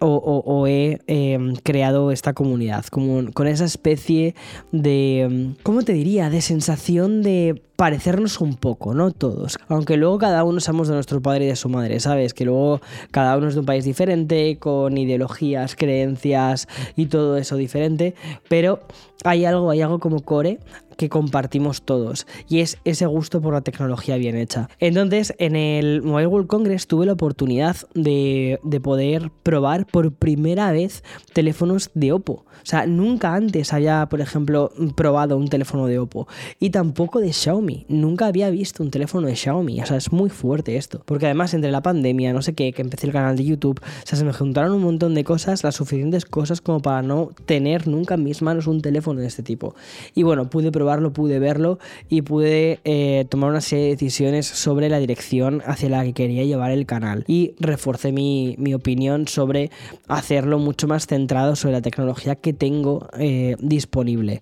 o, 0.07 0.67
he 0.67 0.99
em, 1.07 1.55
creado 1.55 2.11
esta 2.11 2.33
comunidad, 2.33 2.85
como, 2.85 3.31
con 3.33 3.47
esa 3.47 3.65
especie 3.65 4.35
de, 4.71 5.21
em, 5.21 5.55
¿cómo 5.63 5.83
te 5.83 5.93
diría?, 5.93 6.29
de 6.29 6.41
sensación 6.41 7.21
de 7.21 7.61
parecernos 7.75 8.39
un 8.39 8.55
poco, 8.55 8.93
¿no? 8.93 9.11
Todos. 9.11 9.57
Aunque 9.67 9.97
luego 9.97 10.17
cada 10.17 10.43
uno 10.43 10.59
somos 10.59 10.87
de 10.87 10.93
nuestro 10.93 11.21
padre 11.21 11.45
y 11.45 11.47
de 11.49 11.55
su 11.55 11.69
madre, 11.69 11.99
¿sabes? 11.99 12.33
Que 12.33 12.45
luego 12.45 12.79
cada 13.11 13.37
uno 13.37 13.47
es 13.49 13.53
de 13.55 13.59
un 13.59 13.65
país 13.65 13.83
diferente, 13.83 14.57
con 14.57 14.97
ideologías, 14.97 15.75
creencias 15.75 16.67
y 16.95 17.07
todo 17.07 17.37
eso 17.37 17.57
diferente, 17.57 18.15
pero 18.47 18.79
hay 19.23 19.45
algo, 19.45 19.69
hay 19.71 19.81
algo 19.81 19.99
como 19.99 20.21
core 20.21 20.59
que 20.97 21.09
compartimos 21.09 21.83
todos 21.83 22.27
y 22.47 22.59
es 22.59 22.77
ese 22.85 23.05
gusto 23.05 23.41
por 23.41 23.53
la 23.53 23.61
tecnología 23.61 24.17
bien 24.17 24.35
hecha. 24.35 24.69
Entonces, 24.79 25.33
en 25.37 25.55
el 25.55 26.01
Mobile 26.01 26.27
World 26.27 26.47
Congress 26.47 26.87
tuve 26.87 27.05
la 27.05 27.13
oportunidad 27.13 27.77
de, 27.93 28.59
de 28.63 28.79
poder 28.79 29.31
probar 29.43 29.85
por 29.85 30.13
primera 30.13 30.71
vez 30.71 31.03
teléfonos 31.33 31.91
de 31.93 32.11
Oppo. 32.11 32.45
O 32.65 32.67
sea, 32.67 32.87
nunca 32.87 33.35
antes 33.35 33.73
había, 33.73 34.07
por 34.09 34.21
ejemplo, 34.21 34.71
probado 34.95 35.37
un 35.37 35.49
teléfono 35.49 35.85
de 35.85 35.99
Oppo 35.99 36.27
y 36.59 36.71
tampoco 36.71 37.19
de 37.19 37.31
Xiaomi. 37.31 37.85
Nunca 37.89 38.25
había 38.25 38.49
visto 38.49 38.81
un 38.81 38.89
teléfono 38.89 39.27
de 39.27 39.35
Xiaomi. 39.35 39.81
O 39.81 39.85
sea, 39.85 39.97
es 39.97 40.11
muy 40.11 40.29
fuerte 40.29 40.75
esto. 40.77 41.03
Porque 41.05 41.25
además, 41.25 41.53
entre 41.53 41.71
la 41.71 41.83
pandemia, 41.83 42.33
no 42.33 42.41
sé 42.41 42.55
qué, 42.55 42.73
que 42.73 42.81
empecé 42.81 43.05
el 43.07 43.13
canal 43.13 43.35
de 43.35 43.45
YouTube, 43.45 43.79
o 43.81 44.07
sea, 44.07 44.17
se 44.17 44.25
me 44.25 44.33
juntaron 44.33 44.73
un 44.73 44.81
montón 44.81 45.13
de 45.13 45.23
cosas, 45.23 45.63
las 45.63 45.75
suficientes 45.75 46.25
cosas 46.25 46.61
como 46.61 46.81
para 46.81 47.01
no 47.01 47.31
tener 47.45 47.87
nunca 47.87 48.15
en 48.15 48.23
mis 48.23 48.41
manos 48.41 48.67
un 48.67 48.81
teléfono 48.81 49.21
de 49.21 49.27
este 49.27 49.43
tipo. 49.43 49.75
Y 50.13 50.23
bueno, 50.23 50.49
pude 50.49 50.71
probarlo, 50.85 51.13
pude 51.13 51.39
verlo 51.39 51.79
y 52.09 52.21
pude 52.21 52.79
eh, 52.83 53.25
tomar 53.27 53.49
una 53.49 53.61
serie 53.61 53.85
de 53.85 53.91
decisiones 53.91 54.45
sobre 54.45 54.87
la 54.87 54.99
dirección 54.99 55.63
hacia 55.65 55.89
la 55.89 56.03
que 56.03 56.13
quería 56.13 56.43
llevar 56.43 56.69
el 56.69 56.85
canal. 56.85 57.23
Y 57.27 57.55
reforcé 57.59 58.11
mi, 58.11 58.55
mi 58.59 58.75
opinión 58.75 59.27
sobre 59.27 59.71
hacerlo 60.07 60.59
mucho 60.59 60.87
más 60.87 61.07
centrado 61.07 61.55
sobre 61.55 61.73
la 61.73 61.81
tecnología 61.81 62.35
que 62.35 62.53
tengo 62.53 63.07
eh, 63.17 63.55
disponible. 63.59 64.41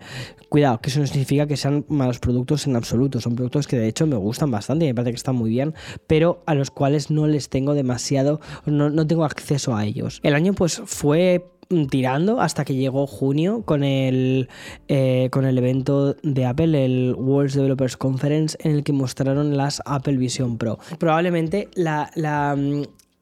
Cuidado, 0.49 0.81
que 0.81 0.89
eso 0.89 0.99
no 0.99 1.07
significa 1.07 1.47
que 1.47 1.55
sean 1.55 1.85
malos 1.87 2.19
productos 2.19 2.67
en 2.67 2.75
absoluto. 2.75 3.21
Son 3.21 3.35
productos 3.35 3.65
que 3.65 3.77
de 3.77 3.87
hecho 3.87 4.05
me 4.05 4.17
gustan 4.17 4.51
bastante 4.51 4.83
y 4.83 4.89
me 4.89 4.95
parece 4.95 5.11
que 5.11 5.17
están 5.17 5.35
muy 5.35 5.49
bien, 5.49 5.73
pero 6.07 6.43
a 6.45 6.55
los 6.55 6.71
cuales 6.71 7.09
no 7.09 7.25
les 7.25 7.47
tengo 7.47 7.73
demasiado, 7.73 8.41
no, 8.65 8.89
no 8.89 9.07
tengo 9.07 9.23
acceso 9.23 9.77
a 9.77 9.85
ellos. 9.85 10.19
El 10.23 10.35
año 10.35 10.53
pues 10.53 10.81
fue 10.85 11.53
tirando 11.89 12.41
hasta 12.41 12.65
que 12.65 12.75
llegó 12.75 13.07
junio 13.07 13.63
con 13.63 13.83
el, 13.83 14.49
eh, 14.87 15.29
con 15.31 15.45
el 15.45 15.57
evento 15.57 16.15
de 16.23 16.45
Apple, 16.45 16.85
el 16.85 17.15
World 17.15 17.53
Developers 17.53 17.97
Conference, 17.97 18.57
en 18.61 18.71
el 18.71 18.83
que 18.83 18.93
mostraron 18.93 19.57
las 19.57 19.81
Apple 19.85 20.17
Vision 20.17 20.57
Pro. 20.57 20.79
Probablemente 20.99 21.69
la, 21.75 22.09
la, 22.15 22.57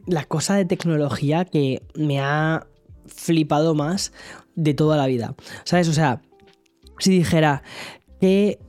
la 0.08 0.24
cosa 0.25 0.55
de 0.55 0.65
tecnología 0.65 1.46
que 1.46 1.81
me 1.96 2.20
ha 2.20 2.67
flipado 3.05 3.75
más 3.75 4.13
de 4.55 4.74
toda 4.74 4.98
la 4.98 5.08
vida. 5.08 5.36
¿Sabes? 5.63 5.88
O 5.88 5.93
sea, 5.93 6.22
si 7.00 7.12
dijera, 7.12 7.63
¿qué 8.20 8.60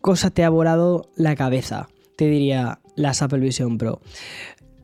cosa 0.00 0.30
te 0.30 0.44
ha 0.44 0.50
volado 0.50 1.10
la 1.16 1.34
cabeza? 1.36 1.88
Te 2.16 2.26
diría 2.26 2.80
las 2.96 3.22
Apple 3.22 3.40
Vision 3.40 3.78
Pro. 3.78 4.00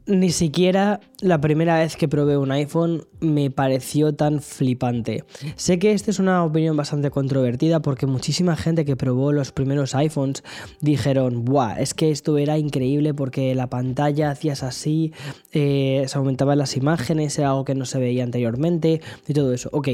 Ni 0.06 0.30
siquiera 0.30 1.00
la 1.20 1.40
primera 1.40 1.78
vez 1.78 1.96
que 1.96 2.08
probé 2.08 2.38
un 2.38 2.50
iPhone 2.50 3.04
me 3.20 3.50
pareció 3.50 4.14
tan 4.14 4.40
flipante. 4.40 5.24
Sé 5.56 5.78
que 5.78 5.92
esta 5.92 6.10
es 6.10 6.18
una 6.18 6.44
opinión 6.44 6.76
bastante 6.76 7.10
controvertida 7.10 7.80
porque 7.80 8.06
muchísima 8.06 8.56
gente 8.56 8.84
que 8.84 8.96
probó 8.96 9.32
los 9.32 9.52
primeros 9.52 9.94
iPhones 9.94 10.42
dijeron, 10.80 11.44
¡buah! 11.44 11.80
Es 11.80 11.94
que 11.94 12.10
esto 12.10 12.38
era 12.38 12.58
increíble 12.58 13.14
porque 13.14 13.54
la 13.54 13.68
pantalla 13.68 14.30
hacías 14.30 14.62
así, 14.62 15.12
eh, 15.52 16.04
se 16.06 16.18
aumentaban 16.18 16.58
las 16.58 16.76
imágenes, 16.76 17.38
era 17.38 17.50
algo 17.50 17.64
que 17.64 17.74
no 17.74 17.84
se 17.84 17.98
veía 17.98 18.24
anteriormente 18.24 19.00
y 19.26 19.32
todo 19.32 19.52
eso. 19.52 19.68
Ok, 19.72 19.88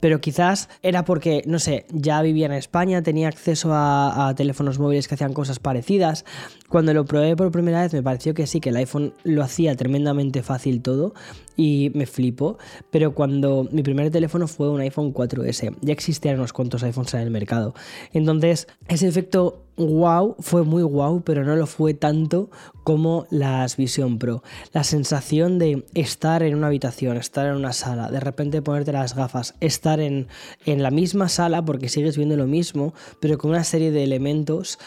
pero 0.00 0.20
quizás 0.20 0.68
era 0.82 1.04
porque, 1.04 1.42
no 1.46 1.58
sé, 1.58 1.86
ya 1.90 2.22
vivía 2.22 2.46
en 2.46 2.52
España, 2.52 3.02
tenía 3.02 3.28
acceso 3.28 3.72
a, 3.72 4.28
a 4.28 4.34
teléfonos 4.34 4.78
móviles 4.78 5.08
que 5.08 5.14
hacían 5.14 5.32
cosas 5.32 5.58
parecidas. 5.58 6.24
Cuando 6.68 6.94
lo 6.94 7.04
probé 7.04 7.36
por 7.36 7.50
primera 7.50 7.82
vez 7.82 7.92
me 7.92 8.02
pareció 8.02 8.34
que 8.34 8.46
sí, 8.46 8.60
que 8.60 8.70
el 8.70 8.76
iPhone 8.76 9.14
lo 9.24 9.42
hacía 9.42 9.74
tremendamente 9.74 10.42
fácil 10.42 10.82
todo 10.82 11.14
y 11.58 11.90
me 11.92 12.06
flipo. 12.06 12.56
Pero 12.90 13.14
cuando 13.14 13.68
mi 13.70 13.82
primer 13.82 14.10
teléfono 14.10 14.48
fue 14.48 14.70
un 14.70 14.80
iPhone 14.80 15.12
4S, 15.12 15.76
ya 15.82 15.92
existían 15.92 16.36
unos 16.36 16.54
cuantos 16.54 16.82
iPhones 16.82 17.12
en 17.12 17.20
el 17.20 17.30
mercado. 17.30 17.74
Entonces, 18.14 18.68
ese 18.86 19.08
efecto 19.08 19.64
wow 19.76 20.36
fue 20.40 20.64
muy 20.64 20.82
wow, 20.82 21.22
pero 21.22 21.44
no 21.44 21.56
lo 21.56 21.66
fue 21.66 21.94
tanto 21.94 22.50
como 22.84 23.26
las 23.30 23.76
Vision 23.76 24.18
Pro. 24.18 24.42
La 24.72 24.84
sensación 24.84 25.58
de 25.58 25.84
estar 25.94 26.42
en 26.42 26.54
una 26.54 26.68
habitación, 26.68 27.16
estar 27.16 27.46
en 27.46 27.56
una 27.56 27.72
sala, 27.72 28.10
de 28.10 28.20
repente 28.20 28.62
ponerte 28.62 28.92
las 28.92 29.14
gafas, 29.14 29.54
estar 29.60 30.00
en, 30.00 30.28
en 30.64 30.82
la 30.82 30.90
misma 30.90 31.28
sala 31.28 31.64
porque 31.64 31.88
sigues 31.88 32.16
viendo 32.16 32.36
lo 32.36 32.46
mismo, 32.46 32.94
pero 33.20 33.36
con 33.36 33.50
una 33.50 33.64
serie 33.64 33.90
de 33.90 34.04
elementos 34.04 34.78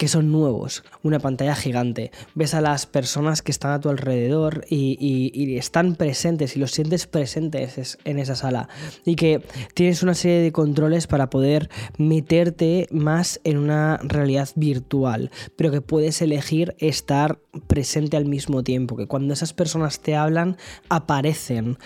que 0.00 0.08
son 0.08 0.32
nuevos, 0.32 0.82
una 1.02 1.18
pantalla 1.18 1.54
gigante, 1.54 2.10
ves 2.34 2.54
a 2.54 2.62
las 2.62 2.86
personas 2.86 3.42
que 3.42 3.52
están 3.52 3.72
a 3.72 3.80
tu 3.80 3.90
alrededor 3.90 4.64
y, 4.66 5.58
están 5.58 5.94
presentes 5.94 6.56
y 6.56 6.58
los 6.58 6.70
sientes 6.70 7.06
presentes 7.06 7.98
en 8.04 8.18
esa 8.18 8.34
sala 8.34 8.70
y 9.04 9.14
que 9.14 9.42
tienes 9.74 10.02
una 10.02 10.14
serie 10.14 10.40
de 10.40 10.52
controles 10.52 11.06
para 11.06 11.28
poder 11.28 11.68
meterte 11.98 12.86
más 12.90 13.40
en 13.44 13.58
una 13.58 13.98
realidad 14.02 14.48
virtual, 14.54 15.30
pero 15.56 15.70
que 15.70 15.82
puedes 15.82 16.22
elegir 16.22 16.74
estar 16.78 17.38
presente 17.66 18.16
al 18.16 18.24
mismo 18.24 18.62
tiempo, 18.62 18.96
que 18.96 19.06
cuando 19.06 19.34
esas 19.34 19.52
personas 19.52 20.00
te 20.00 20.16
hablan 20.16 20.56
aparecen 20.88 21.76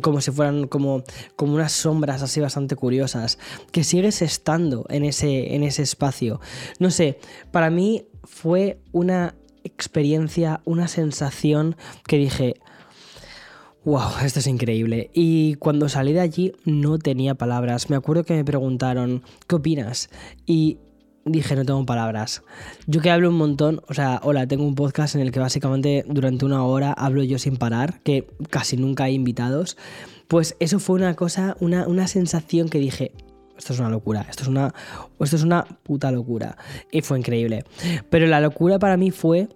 como 0.00 0.20
si 0.20 0.30
fueran 0.30 0.68
como, 0.68 1.02
como 1.34 1.54
unas 1.54 1.72
sombras 1.72 2.22
así 2.22 2.40
bastante 2.40 2.76
curiosas, 2.76 3.40
que 3.72 3.82
sigues 3.82 4.22
estando 4.22 4.86
en 4.90 5.04
ese, 5.04 5.56
en 5.56 5.64
ese 5.64 5.82
espacio. 5.82 6.40
No 6.78 6.92
sé, 6.92 7.18
para 7.50 7.63
para 7.64 7.74
mí 7.74 8.04
fue 8.24 8.78
una 8.92 9.36
experiencia, 9.62 10.60
una 10.66 10.86
sensación 10.86 11.76
que 12.06 12.18
dije, 12.18 12.56
wow, 13.86 14.18
esto 14.22 14.40
es 14.40 14.46
increíble. 14.48 15.10
Y 15.14 15.54
cuando 15.54 15.88
salí 15.88 16.12
de 16.12 16.20
allí 16.20 16.52
no 16.66 16.98
tenía 16.98 17.36
palabras. 17.36 17.88
Me 17.88 17.96
acuerdo 17.96 18.24
que 18.24 18.34
me 18.34 18.44
preguntaron, 18.44 19.22
¿qué 19.48 19.54
opinas? 19.54 20.10
Y 20.44 20.76
dije, 21.24 21.56
no 21.56 21.64
tengo 21.64 21.86
palabras. 21.86 22.42
Yo 22.86 23.00
que 23.00 23.10
hablo 23.10 23.30
un 23.30 23.38
montón, 23.38 23.80
o 23.88 23.94
sea, 23.94 24.20
hola, 24.24 24.46
tengo 24.46 24.66
un 24.66 24.74
podcast 24.74 25.14
en 25.14 25.22
el 25.22 25.32
que 25.32 25.40
básicamente 25.40 26.04
durante 26.06 26.44
una 26.44 26.66
hora 26.66 26.92
hablo 26.92 27.22
yo 27.22 27.38
sin 27.38 27.56
parar, 27.56 28.02
que 28.02 28.26
casi 28.50 28.76
nunca 28.76 29.04
hay 29.04 29.14
invitados. 29.14 29.78
Pues 30.28 30.54
eso 30.60 30.80
fue 30.80 30.96
una 30.96 31.14
cosa, 31.14 31.56
una, 31.60 31.88
una 31.88 32.08
sensación 32.08 32.68
que 32.68 32.78
dije, 32.78 33.12
esto 33.56 33.72
es 33.72 33.78
una 33.78 33.88
locura, 33.88 34.26
esto 34.28 34.42
es 34.42 34.48
una, 34.48 34.74
esto 35.20 35.36
es 35.36 35.42
una 35.42 35.64
puta 35.64 36.10
locura. 36.10 36.56
Y 36.90 37.02
fue 37.02 37.18
increíble. 37.18 37.64
Pero 38.10 38.26
la 38.26 38.40
locura 38.40 38.78
para 38.78 38.96
mí 38.96 39.10
fue 39.10 39.48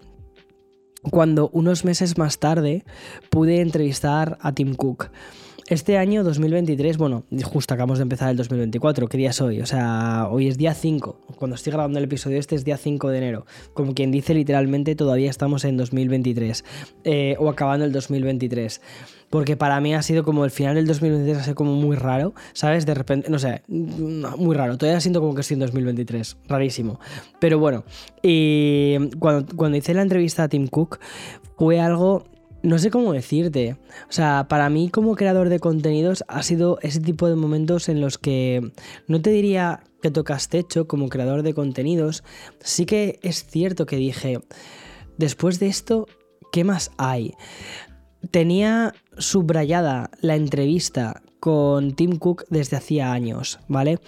cuando 1.10 1.48
unos 1.52 1.84
meses 1.84 2.18
más 2.18 2.38
tarde 2.38 2.84
pude 3.30 3.60
entrevistar 3.60 4.38
a 4.40 4.52
Tim 4.52 4.74
Cook. 4.74 5.10
Este 5.68 5.98
año 5.98 6.24
2023, 6.24 6.96
bueno, 6.96 7.24
justo 7.44 7.74
acabamos 7.74 7.98
de 7.98 8.02
empezar 8.04 8.30
el 8.30 8.38
2024, 8.38 9.06
¿qué 9.06 9.18
día 9.18 9.28
es 9.28 9.40
hoy? 9.42 9.60
O 9.60 9.66
sea, 9.66 10.26
hoy 10.30 10.48
es 10.48 10.56
día 10.56 10.72
5, 10.72 11.26
cuando 11.36 11.56
estoy 11.56 11.74
grabando 11.74 11.98
el 11.98 12.06
episodio 12.06 12.38
este 12.38 12.54
es 12.54 12.64
día 12.64 12.78
5 12.78 13.10
de 13.10 13.18
enero, 13.18 13.44
como 13.74 13.92
quien 13.92 14.10
dice 14.10 14.32
literalmente 14.32 14.94
todavía 14.94 15.28
estamos 15.28 15.66
en 15.66 15.76
2023, 15.76 16.64
eh, 17.04 17.36
o 17.38 17.50
acabando 17.50 17.84
el 17.84 17.92
2023 17.92 18.80
porque 19.28 19.58
para 19.58 19.78
mí 19.82 19.94
ha 19.94 20.00
sido 20.00 20.24
como 20.24 20.46
el 20.46 20.50
final 20.50 20.74
del 20.74 20.86
2023 20.86 21.36
ha 21.36 21.42
sido 21.42 21.54
como 21.54 21.74
muy 21.74 21.96
raro, 21.96 22.32
¿sabes? 22.54 22.86
De 22.86 22.94
repente, 22.94 23.28
no 23.28 23.38
sé, 23.38 23.60
muy 23.68 24.56
raro, 24.56 24.78
todavía 24.78 25.00
siento 25.00 25.20
como 25.20 25.34
que 25.34 25.42
estoy 25.42 25.56
en 25.56 25.60
2023, 25.60 26.38
rarísimo. 26.48 26.98
Pero 27.40 27.58
bueno, 27.58 27.84
y 28.22 28.96
cuando, 29.18 29.54
cuando 29.54 29.76
hice 29.76 29.92
la 29.92 30.00
entrevista 30.00 30.44
a 30.44 30.48
Tim 30.48 30.66
Cook 30.66 30.98
fue 31.58 31.78
algo 31.78 32.24
no 32.62 32.78
sé 32.78 32.90
cómo 32.90 33.12
decirte. 33.12 33.76
O 34.08 34.12
sea, 34.12 34.46
para 34.48 34.68
mí 34.70 34.90
como 34.90 35.16
creador 35.16 35.48
de 35.48 35.60
contenidos 35.60 36.24
ha 36.28 36.42
sido 36.42 36.78
ese 36.82 37.00
tipo 37.00 37.28
de 37.28 37.36
momentos 37.36 37.88
en 37.88 38.00
los 38.00 38.18
que 38.18 38.72
no 39.06 39.20
te 39.20 39.30
diría 39.30 39.84
que 40.02 40.10
tocas 40.10 40.48
techo 40.48 40.86
como 40.86 41.08
creador 41.08 41.42
de 41.42 41.54
contenidos. 41.54 42.24
Sí 42.60 42.86
que 42.86 43.18
es 43.22 43.44
cierto 43.44 43.86
que 43.86 43.96
dije, 43.96 44.40
después 45.16 45.58
de 45.58 45.68
esto, 45.68 46.06
¿qué 46.52 46.64
más 46.64 46.90
hay? 46.96 47.34
Tenía 48.30 48.94
subrayada 49.16 50.10
la 50.20 50.36
entrevista 50.36 51.22
con 51.40 51.92
Tim 51.92 52.18
Cook 52.18 52.44
desde 52.50 52.76
hacía 52.76 53.12
años, 53.12 53.60
¿vale? 53.68 53.98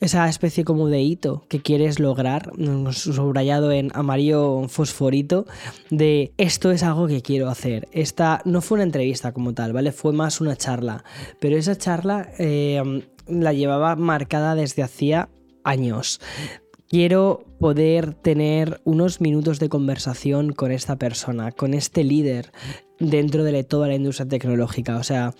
Esa 0.00 0.28
especie 0.28 0.64
como 0.64 0.88
de 0.88 1.02
hito 1.02 1.44
que 1.48 1.60
quieres 1.60 1.98
lograr, 1.98 2.52
mm, 2.56 2.92
subrayado 2.92 3.72
en 3.72 3.90
amarillo 3.94 4.68
fosforito, 4.68 5.46
de 5.90 6.32
esto 6.36 6.70
es 6.70 6.82
algo 6.82 7.06
que 7.06 7.22
quiero 7.22 7.48
hacer. 7.48 7.88
Esta 7.92 8.42
no 8.44 8.60
fue 8.60 8.76
una 8.76 8.84
entrevista 8.84 9.32
como 9.32 9.54
tal, 9.54 9.72
¿vale? 9.72 9.92
Fue 9.92 10.12
más 10.12 10.40
una 10.40 10.56
charla, 10.56 11.04
pero 11.40 11.56
esa 11.56 11.76
charla 11.76 12.30
eh, 12.38 13.02
la 13.26 13.52
llevaba 13.52 13.96
marcada 13.96 14.54
desde 14.54 14.82
hacía 14.82 15.28
años 15.64 16.20
quiero 16.88 17.44
poder 17.58 18.14
tener 18.14 18.80
unos 18.84 19.20
minutos 19.20 19.58
de 19.58 19.68
conversación 19.68 20.52
con 20.52 20.72
esta 20.72 20.96
persona, 20.96 21.52
con 21.52 21.74
este 21.74 22.04
líder 22.04 22.52
dentro 22.98 23.44
de 23.44 23.64
toda 23.64 23.88
la 23.88 23.94
industria 23.94 24.28
tecnológica. 24.28 24.96
O 24.96 25.02
sea, 25.02 25.34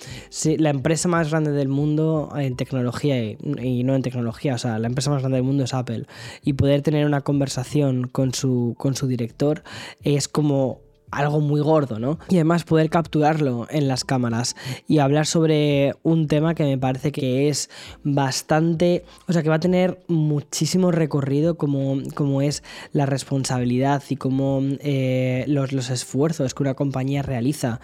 la 0.58 0.70
empresa 0.70 1.08
más 1.08 1.30
grande 1.30 1.52
del 1.52 1.68
mundo 1.68 2.30
en 2.36 2.56
tecnología 2.56 3.22
y, 3.22 3.84
no 3.84 3.94
en 3.94 4.02
tecnología, 4.02 4.54
o 4.54 4.58
sea, 4.58 4.78
la 4.78 4.88
empresa 4.88 5.10
más 5.10 5.20
grande 5.20 5.36
del 5.36 5.44
mundo 5.44 5.64
es 5.64 5.74
Apple. 5.74 6.06
Y 6.42 6.54
poder 6.54 6.82
tener 6.82 7.06
una 7.06 7.22
conversación 7.22 8.08
con 8.08 8.34
su, 8.34 8.74
con 8.78 8.94
su 8.94 9.06
director 9.06 9.62
es 10.02 10.28
como 10.28 10.85
algo 11.16 11.40
muy 11.40 11.60
gordo, 11.60 11.98
¿no? 11.98 12.18
Y 12.28 12.36
además 12.36 12.64
poder 12.64 12.90
capturarlo 12.90 13.66
en 13.70 13.88
las 13.88 14.04
cámaras 14.04 14.56
y 14.86 14.98
hablar 14.98 15.26
sobre 15.26 15.94
un 16.02 16.28
tema 16.28 16.54
que 16.54 16.64
me 16.64 16.78
parece 16.78 17.12
que 17.12 17.48
es 17.48 17.70
bastante, 18.04 19.04
o 19.26 19.32
sea, 19.32 19.42
que 19.42 19.48
va 19.48 19.56
a 19.56 19.60
tener 19.60 20.02
muchísimo 20.08 20.92
recorrido 20.92 21.56
como, 21.56 21.98
como 22.14 22.42
es 22.42 22.62
la 22.92 23.06
responsabilidad 23.06 24.02
y 24.08 24.16
como 24.16 24.60
eh, 24.80 25.44
los, 25.48 25.72
los 25.72 25.90
esfuerzos 25.90 26.54
que 26.54 26.62
una 26.62 26.74
compañía 26.74 27.22
realiza 27.22 27.80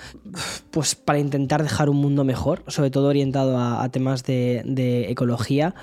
pues 0.71 0.95
para 0.95 1.19
intentar 1.19 1.63
dejar 1.63 1.91
un 1.91 1.99
mundo 1.99 2.25
mejor, 2.25 2.63
sobre 2.67 2.91
todo 2.91 3.09
orientado 3.09 3.59
a, 3.59 3.89
temas 3.91 4.25
de, 4.25 5.07
ecología. 5.11 5.75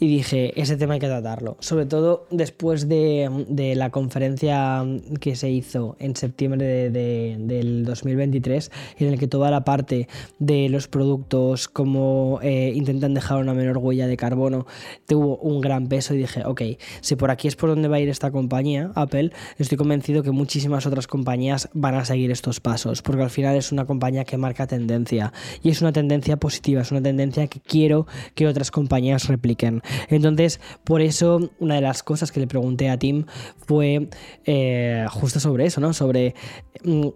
Y 0.00 0.08
dije, 0.08 0.60
ese 0.60 0.76
tema 0.76 0.94
hay 0.94 1.00
que 1.00 1.06
tratarlo, 1.06 1.56
sobre 1.60 1.86
todo 1.86 2.26
después 2.30 2.88
de, 2.88 3.74
la 3.76 3.90
conferencia 3.90 4.84
que 5.20 5.36
se 5.36 5.50
hizo 5.50 5.96
en 5.98 6.16
septiembre 6.16 6.90
del 6.92 7.84
2023, 7.84 8.70
en 8.98 9.08
el 9.08 9.18
que 9.18 9.28
toda 9.28 9.50
la 9.50 9.64
parte 9.64 10.08
de 10.38 10.68
los 10.68 10.88
productos, 10.88 11.68
como 11.68 12.38
eh, 12.42 12.72
intentan 12.74 13.14
dejar 13.14 13.38
una 13.38 13.54
menor 13.54 13.78
huella 13.78 14.06
de 14.06 14.16
carbono, 14.16 14.66
tuvo 15.06 15.36
un 15.38 15.60
gran 15.60 15.88
peso 15.88 16.14
y 16.14 16.18
dije, 16.18 16.42
ok, 16.44 16.62
si 17.00 17.16
por 17.16 17.30
aquí 17.30 17.48
es 17.48 17.56
por 17.56 17.70
donde 17.70 17.88
va 17.88 17.96
a 17.96 18.00
ir 18.00 18.08
esta 18.08 18.30
compañía, 18.30 18.90
Apple, 18.94 19.30
estoy 19.58 19.78
convencido 19.78 20.22
que 20.22 20.30
muchísimas 20.30 20.86
otras 20.86 21.06
compañías 21.06 21.68
van 21.72 21.94
a 21.94 22.04
seguir 22.04 22.30
estos 22.30 22.60
pasos, 22.60 23.02
porque 23.02 23.22
al 23.22 23.30
final 23.30 23.56
es 23.56 23.72
una 23.72 23.86
compañía 23.86 24.24
que 24.24 24.36
marca 24.36 24.66
tendencia 24.66 25.32
y 25.62 25.70
es 25.70 25.80
una 25.80 25.92
tendencia 25.92 26.36
positiva, 26.36 26.82
es 26.82 26.90
una 26.90 27.02
tendencia 27.02 27.46
que 27.46 27.60
quiero 27.60 28.06
que 28.34 28.46
otras 28.46 28.70
compañías 28.70 29.28
repliquen. 29.28 29.82
Entonces, 30.08 30.60
por 30.84 31.00
eso, 31.00 31.50
una 31.58 31.76
de 31.76 31.80
las 31.80 32.02
cosas 32.02 32.32
que 32.32 32.40
le 32.40 32.46
pregunté 32.46 32.88
a 32.88 32.98
Tim 32.98 33.26
fue 33.66 34.08
eh, 34.44 35.06
justo 35.10 35.40
sobre 35.40 35.66
eso, 35.66 35.80
¿no? 35.80 35.92
Sobre 35.92 36.34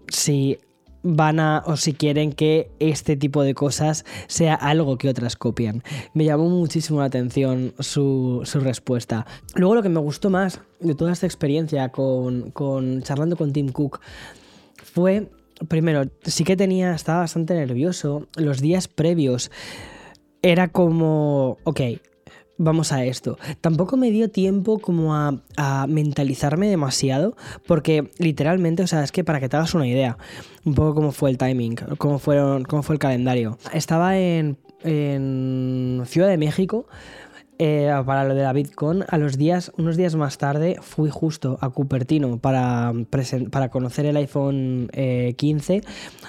si 0.09 0.59
van 1.03 1.39
a 1.39 1.63
o 1.65 1.77
si 1.77 1.93
quieren 1.93 2.33
que 2.33 2.69
este 2.79 3.15
tipo 3.15 3.43
de 3.43 3.53
cosas 3.53 4.05
sea 4.27 4.55
algo 4.55 4.97
que 4.97 5.09
otras 5.09 5.35
copian. 5.35 5.83
Me 6.13 6.25
llamó 6.25 6.49
muchísimo 6.49 6.99
la 6.99 7.05
atención 7.05 7.73
su, 7.79 8.43
respuesta. 8.55 9.25
Luego 9.55 9.75
lo 9.75 9.83
que 9.83 9.89
me 9.89 9.99
gustó 9.99 10.29
más 10.29 10.59
de 10.79 10.95
toda 10.95 11.13
esta 11.13 11.25
experiencia 11.25 11.89
con, 11.89 12.51
con 12.51 13.01
charlando 13.03 13.37
con 13.37 13.53
Tim 13.53 13.69
Cook 13.69 13.99
fue, 14.83 15.29
primero, 15.67 16.09
sí 16.23 16.43
que 16.43 16.57
tenía, 16.57 16.93
estaba 16.93 17.19
bastante 17.19 17.53
nervioso. 17.53 18.27
Los 18.35 18.59
días 18.59 18.87
previos 18.87 19.51
era 20.41 20.67
como, 20.67 21.57
ok, 21.63 21.81
vamos 22.57 22.91
a 22.91 23.03
esto. 23.05 23.37
Tampoco 23.61 23.97
me 23.97 24.11
dio 24.11 24.29
tiempo 24.29 24.79
como 24.79 25.15
a, 25.15 25.37
mentalizarme 25.87 26.67
demasiado, 26.67 27.35
porque 27.65 28.11
literalmente, 28.17 28.83
o 28.83 28.87
sea, 28.87 29.03
es 29.03 29.11
que 29.11 29.23
para 29.23 29.39
que 29.39 29.49
te 29.49 29.57
hagas 29.57 29.73
una 29.73 29.87
idea, 29.87 30.17
un 30.65 30.75
poco 30.75 30.95
cómo 30.95 31.11
fue 31.11 31.29
el 31.29 31.37
timing, 31.37 31.75
cómo, 31.97 32.19
fueron, 32.19 32.63
cómo 32.63 32.83
fue 32.83 32.95
el 32.95 32.99
calendario. 32.99 33.57
Estaba 33.73 34.17
en, 34.17 34.57
en 34.83 36.03
Ciudad 36.05 36.27
de 36.27 36.37
México 36.37 36.85
eh, 37.59 37.91
para 38.05 38.23
lo 38.23 38.35
de 38.35 38.43
la 38.43 38.53
Bitcoin, 38.53 39.03
a 39.07 39.17
los 39.17 39.37
días, 39.37 39.71
unos 39.77 39.97
días 39.97 40.15
más 40.15 40.37
tarde, 40.37 40.77
fui 40.81 41.09
justo 41.09 41.57
a 41.61 41.69
Cupertino 41.69 42.37
para, 42.37 42.93
para 43.51 43.69
conocer 43.69 44.05
el 44.05 44.17
iPhone 44.17 44.89
15. 45.35 45.75
Eh, 45.75 45.81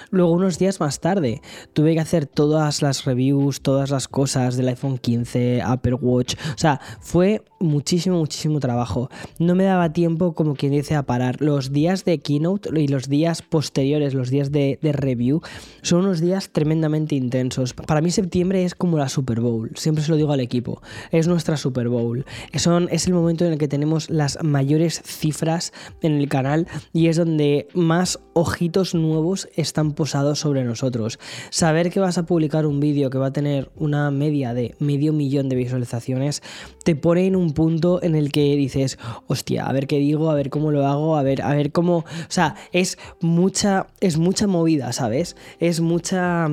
Luego, 0.09 0.31
unos 0.31 0.57
días 0.57 0.79
más 0.79 0.99
tarde, 0.99 1.41
tuve 1.73 1.93
que 1.93 1.99
hacer 1.99 2.25
todas 2.25 2.81
las 2.81 3.05
reviews, 3.05 3.61
todas 3.61 3.91
las 3.91 4.07
cosas 4.07 4.57
del 4.57 4.69
iPhone 4.69 4.97
15, 4.97 5.61
Apple 5.61 5.95
Watch. 5.95 6.35
O 6.55 6.57
sea, 6.57 6.81
fue 6.99 7.43
muchísimo, 7.59 8.17
muchísimo 8.17 8.59
trabajo. 8.59 9.09
No 9.37 9.53
me 9.53 9.65
daba 9.65 9.93
tiempo, 9.93 10.33
como 10.33 10.55
quien 10.55 10.71
dice, 10.71 10.95
a 10.95 11.03
parar. 11.03 11.41
Los 11.41 11.71
días 11.71 12.05
de 12.05 12.17
keynote 12.19 12.69
y 12.79 12.87
los 12.87 13.07
días 13.07 13.41
posteriores, 13.43 14.13
los 14.13 14.29
días 14.29 14.51
de, 14.51 14.79
review, 14.81 15.41
son 15.83 16.01
unos 16.01 16.21
días 16.21 16.49
tremendamente 16.49 17.15
intensos. 17.15 17.73
Para 17.73 18.01
mí, 18.01 18.09
septiembre 18.09 18.65
es 18.65 18.73
como 18.73 18.97
la 18.97 19.09
Super 19.09 19.41
Bowl. 19.41 19.71
Siempre 19.75 20.03
se 20.03 20.09
lo 20.09 20.17
digo 20.17 20.31
al 20.31 20.39
equipo 20.39 20.81
nuestra 21.27 21.57
Super 21.57 21.89
Bowl. 21.89 22.25
Es 22.51 22.67
el 22.67 23.13
momento 23.13 23.45
en 23.45 23.53
el 23.53 23.57
que 23.57 23.67
tenemos 23.67 24.09
las 24.09 24.37
mayores 24.43 25.01
cifras 25.05 25.73
en 26.01 26.13
el 26.13 26.29
canal 26.29 26.67
y 26.93 27.07
es 27.07 27.17
donde 27.17 27.67
más 27.73 28.19
ojitos 28.33 28.95
nuevos 28.95 29.49
están 29.55 29.93
posados 29.93 30.39
sobre 30.39 30.63
nosotros. 30.63 31.19
Saber 31.49 31.89
que 31.91 31.99
vas 31.99 32.17
a 32.17 32.25
publicar 32.25 32.65
un 32.65 32.79
vídeo 32.79 33.09
que 33.09 33.17
va 33.17 33.27
a 33.27 33.33
tener 33.33 33.71
una 33.75 34.11
media 34.11 34.53
de 34.53 34.75
medio 34.79 35.13
millón 35.13 35.49
de 35.49 35.55
visualizaciones 35.55 36.41
te 36.83 36.95
pone 36.95 37.27
en 37.27 37.35
un 37.35 37.53
punto 37.53 38.01
en 38.01 38.15
el 38.15 38.31
que 38.31 38.55
dices, 38.55 38.97
hostia, 39.27 39.65
a 39.65 39.73
ver 39.73 39.87
qué 39.87 39.99
digo, 39.99 40.29
a 40.29 40.35
ver 40.35 40.49
cómo 40.49 40.71
lo 40.71 40.85
hago, 40.85 41.17
a 41.17 41.23
ver, 41.23 41.41
a 41.41 41.53
ver 41.53 41.71
cómo. 41.71 41.97
O 41.97 42.05
sea, 42.29 42.55
es 42.71 42.97
mucha, 43.21 43.87
es 43.99 44.17
mucha 44.17 44.47
movida, 44.47 44.93
¿sabes? 44.93 45.35
Es 45.59 45.81
mucha 45.81 46.47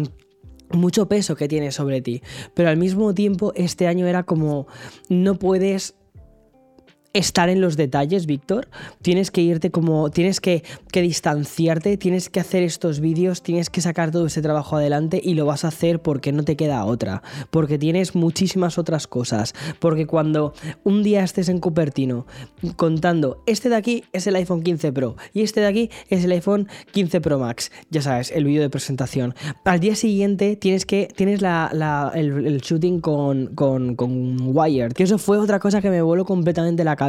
mucho 0.70 1.06
peso 1.08 1.37
que 1.37 1.49
tiene 1.49 1.73
sobre 1.73 2.00
ti. 2.00 2.23
Pero 2.54 2.68
al 2.68 2.76
mismo 2.76 3.14
tiempo, 3.14 3.52
este 3.54 3.87
año 3.87 4.06
era 4.06 4.23
como, 4.23 4.66
no 5.08 5.37
puedes 5.37 5.94
estar 7.18 7.49
en 7.49 7.61
los 7.61 7.76
detalles, 7.76 8.26
Víctor. 8.26 8.68
Tienes 9.00 9.30
que 9.30 9.40
irte 9.40 9.70
como, 9.70 10.11
tienes 10.11 10.40
que, 10.40 10.62
que, 10.92 11.00
distanciarte, 11.00 11.96
tienes 11.96 12.28
que 12.28 12.40
hacer 12.40 12.62
estos 12.62 13.00
vídeos, 13.00 13.42
tienes 13.42 13.70
que 13.70 13.80
sacar 13.80 14.11
todo 14.11 14.26
ese 14.26 14.42
trabajo 14.42 14.76
adelante 14.76 15.20
y 15.23 15.35
lo 15.35 15.46
vas 15.46 15.64
a 15.64 15.68
hacer 15.68 16.00
porque 16.00 16.32
no 16.32 16.44
te 16.44 16.56
queda 16.56 16.85
otra, 16.85 17.23
porque 17.50 17.78
tienes 17.78 18.14
muchísimas 18.14 18.76
otras 18.78 19.06
cosas, 19.06 19.54
porque 19.78 20.06
cuando 20.06 20.52
un 20.85 21.02
día 21.02 21.25
estés 21.25 21.49
en 21.49 21.58
Cupertino 21.58 22.26
contando, 22.76 23.42
este 23.46 23.70
de 23.70 23.76
aquí 23.76 24.04
es 24.12 24.26
el 24.26 24.37
iPhone 24.37 24.62
15 24.62 24.92
Pro 24.92 25.16
y 25.32 25.42
este 25.42 25.61
de 25.61 25.66
aquí 25.66 25.90
es 26.08 26.25
el 26.25 26.32
iPhone 26.32 26.68
15 26.92 27.20
Pro 27.20 27.38
Max, 27.38 27.73
ya 27.90 28.02
sabes, 28.02 28.30
el 28.30 28.44
vídeo 28.44 28.62
de 28.62 28.70
presentación. 28.70 29.35
Al 29.64 29.81
día 29.81 29.96
siguiente 29.96 30.57
tienes 30.57 30.85
que, 30.85 31.09
tienes 31.14 31.40
la, 31.40 32.12
el, 32.14 32.59
shooting 32.59 33.00
con, 33.00 33.55
con, 33.55 33.96
con 33.96 34.37
Wired, 34.55 34.92
que 34.92 35.05
eso 35.05 35.18
fue 35.18 35.38
otra 35.38 35.59
cosa 35.61 35.81
que 35.81 35.90
me 35.90 36.02
voló 36.02 36.24
completamente 36.24 36.85
la 36.85 36.96
cabeza 36.96 37.06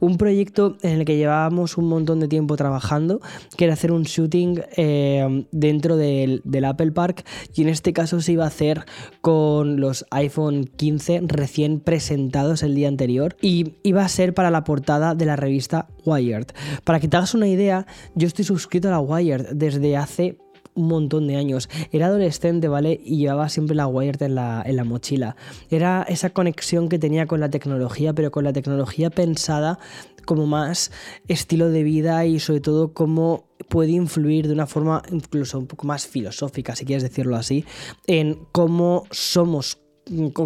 un 0.00 0.16
proyecto 0.16 0.76
en 0.82 1.00
el 1.00 1.04
que 1.04 1.16
llevábamos 1.16 1.76
un 1.76 1.88
montón 1.88 2.20
de 2.20 2.28
tiempo 2.28 2.56
trabajando, 2.56 3.20
que 3.56 3.64
era 3.64 3.74
hacer 3.74 3.92
un 3.92 4.02
shooting 4.02 4.62
eh, 4.76 5.46
dentro 5.50 5.96
del, 5.96 6.42
Apple 6.64 6.92
Park 6.92 7.24
y 7.54 7.62
en 7.62 7.68
este 7.70 7.92
caso 7.92 8.20
se 8.20 8.32
iba 8.32 8.44
a 8.44 8.48
hacer 8.48 8.84
con 9.22 9.80
los 9.80 10.04
iPhone 10.10 10.64
15 10.64 11.22
recién 11.22 11.80
presentados 11.80 12.62
el 12.62 12.74
día 12.74 12.88
anterior 12.88 13.36
y 13.40 13.76
iba 13.82 14.04
a 14.04 14.08
ser 14.08 14.34
para 14.34 14.50
la 14.50 14.62
portada 14.62 15.14
de 15.14 15.24
la 15.24 15.36
revista 15.36 15.88
Wired. 16.04 16.48
Para 16.84 17.00
que 17.00 17.08
te 17.08 17.16
hagas 17.16 17.34
una 17.34 17.48
idea, 17.48 17.86
yo 18.14 18.26
estoy 18.26 18.44
suscrito 18.44 18.88
a 18.88 18.92
la 18.92 19.00
Wired 19.00 19.54
desde 19.54 19.96
hace 19.96 20.36
un 20.74 20.88
montón 20.88 21.26
de 21.26 21.36
años. 21.36 21.68
Era 21.92 22.06
adolescente, 22.06 22.68
¿vale? 22.68 23.00
Y 23.04 23.18
llevaba 23.18 23.48
siempre 23.48 23.76
la 23.76 23.86
Wired 23.86 24.22
en 24.22 24.34
la, 24.34 24.62
en 24.64 24.76
la 24.76 24.84
mochila. 24.84 25.36
Era 25.70 26.04
esa 26.08 26.30
conexión 26.30 26.88
que 26.88 26.98
tenía 26.98 27.26
con 27.26 27.40
la 27.40 27.50
tecnología, 27.50 28.12
pero 28.12 28.30
con 28.30 28.44
la 28.44 28.52
tecnología 28.52 29.10
pensada 29.10 29.78
como 30.24 30.46
más 30.46 30.92
estilo 31.28 31.70
de 31.70 31.82
vida 31.82 32.24
y 32.24 32.38
sobre 32.38 32.60
todo 32.60 32.92
cómo 32.92 33.48
puede 33.68 33.92
influir 33.92 34.46
de 34.46 34.54
una 34.54 34.66
forma 34.66 35.02
incluso 35.10 35.58
un 35.58 35.66
poco 35.66 35.86
más 35.86 36.06
filosófica, 36.06 36.76
si 36.76 36.84
quieres 36.84 37.02
decirlo 37.02 37.36
así, 37.36 37.64
en 38.06 38.38
cómo 38.52 39.06
somos 39.10 39.79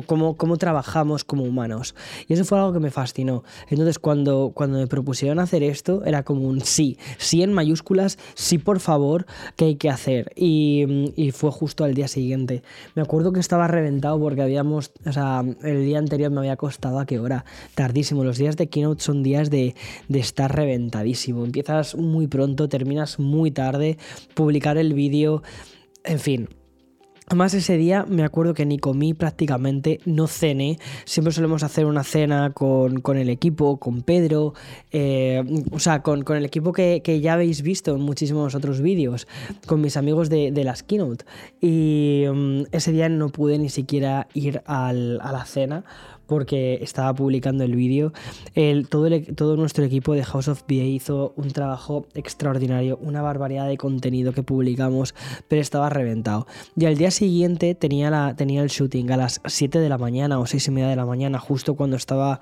cómo, 0.06 0.36
cómo, 0.36 0.56
trabajamos 0.56 1.24
como 1.24 1.44
humanos. 1.44 1.94
Y 2.28 2.34
eso 2.34 2.44
fue 2.44 2.58
algo 2.58 2.72
que 2.72 2.80
me 2.80 2.90
fascinó. 2.90 3.44
Entonces, 3.68 3.98
cuando, 3.98 4.52
cuando 4.54 4.78
me 4.78 4.86
propusieron 4.86 5.38
hacer 5.38 5.62
esto, 5.62 6.04
era 6.04 6.22
como 6.22 6.48
un 6.48 6.60
sí, 6.60 6.98
sí 7.18 7.42
en 7.42 7.52
mayúsculas, 7.52 8.18
sí 8.34 8.58
por 8.58 8.80
favor, 8.80 9.26
que 9.56 9.66
hay 9.66 9.76
que 9.76 9.90
hacer. 9.90 10.32
Y, 10.36 11.12
y 11.16 11.30
fue 11.30 11.50
justo 11.50 11.84
al 11.84 11.94
día 11.94 12.08
siguiente. 12.08 12.62
Me 12.94 13.02
acuerdo 13.02 13.32
que 13.32 13.40
estaba 13.40 13.68
reventado 13.68 14.18
porque 14.20 14.42
habíamos, 14.42 14.92
o 15.06 15.12
sea, 15.12 15.42
el 15.62 15.84
día 15.84 15.98
anterior 15.98 16.30
me 16.30 16.40
había 16.40 16.56
costado 16.56 16.98
a 16.98 17.06
qué 17.06 17.18
hora, 17.18 17.44
tardísimo. 17.74 18.24
Los 18.24 18.38
días 18.38 18.56
de 18.56 18.68
keynote 18.68 19.02
son 19.02 19.22
días 19.22 19.50
de, 19.50 19.74
de 20.08 20.18
estar 20.18 20.54
reventadísimo. 20.54 21.44
Empiezas 21.44 21.94
muy 21.94 22.26
pronto, 22.26 22.68
terminas 22.68 23.18
muy 23.18 23.50
tarde, 23.50 23.98
publicar 24.34 24.76
el 24.76 24.94
vídeo, 24.94 25.42
en 26.04 26.18
fin 26.18 26.48
Además 27.26 27.54
ese 27.54 27.78
día 27.78 28.04
me 28.06 28.22
acuerdo 28.22 28.52
que 28.52 28.66
ni 28.66 28.78
comí 28.78 29.14
prácticamente, 29.14 30.00
no 30.04 30.26
cené. 30.26 30.78
Siempre 31.06 31.32
solemos 31.32 31.62
hacer 31.62 31.86
una 31.86 32.04
cena 32.04 32.50
con, 32.50 33.00
el 33.16 33.30
equipo, 33.30 33.78
con 33.78 34.02
Pedro, 34.02 34.52
eh, 34.92 35.42
o 35.72 35.78
sea, 35.78 36.02
con, 36.02 36.24
el 36.36 36.44
equipo 36.44 36.72
que, 36.72 37.00
ya 37.22 37.32
habéis 37.32 37.62
visto 37.62 37.94
en 37.94 38.02
muchísimos 38.02 38.54
otros 38.54 38.82
vídeos, 38.82 39.26
con 39.66 39.80
mis 39.80 39.96
amigos 39.96 40.28
de, 40.28 40.52
de 40.52 40.64
las 40.64 40.82
keynote. 40.82 41.24
Y 41.62 42.24
mm, 42.30 42.64
ese 42.72 42.92
día 42.92 43.08
no 43.08 43.30
pude 43.30 43.58
ni 43.58 43.70
siquiera 43.70 44.28
ir 44.34 44.62
a 44.66 44.92
la 44.92 45.44
cena 45.46 45.84
porque 46.26 46.78
estaba 46.82 47.14
publicando 47.14 47.64
el 47.64 47.76
vídeo. 47.76 48.12
Todo, 48.88 49.06
e, 49.06 49.20
todo 49.20 49.56
nuestro 49.56 49.84
equipo 49.84 50.14
de 50.14 50.24
House 50.24 50.48
of 50.48 50.62
BA 50.68 50.84
hizo 50.84 51.32
un 51.36 51.50
trabajo 51.50 52.06
extraordinario, 52.14 52.98
una 53.00 53.22
barbaridad 53.22 53.68
de 53.68 53.76
contenido 53.76 54.32
que 54.32 54.42
publicamos, 54.42 55.14
pero 55.48 55.62
estaba 55.62 55.90
reventado. 55.90 56.46
Y 56.76 56.86
al 56.86 56.96
día 56.96 57.10
siguiente 57.10 57.74
tenía, 57.74 58.10
la, 58.10 58.34
tenía 58.36 58.62
el 58.62 58.68
shooting 58.68 59.10
a 59.10 59.16
las 59.16 59.40
7 59.44 59.78
de 59.78 59.88
la 59.88 59.98
mañana 59.98 60.38
o 60.38 60.46
6 60.46 60.68
y 60.68 60.70
media 60.70 60.88
de 60.88 60.96
la 60.96 61.06
mañana, 61.06 61.38
justo 61.38 61.74
cuando 61.74 61.96
estaba 61.96 62.40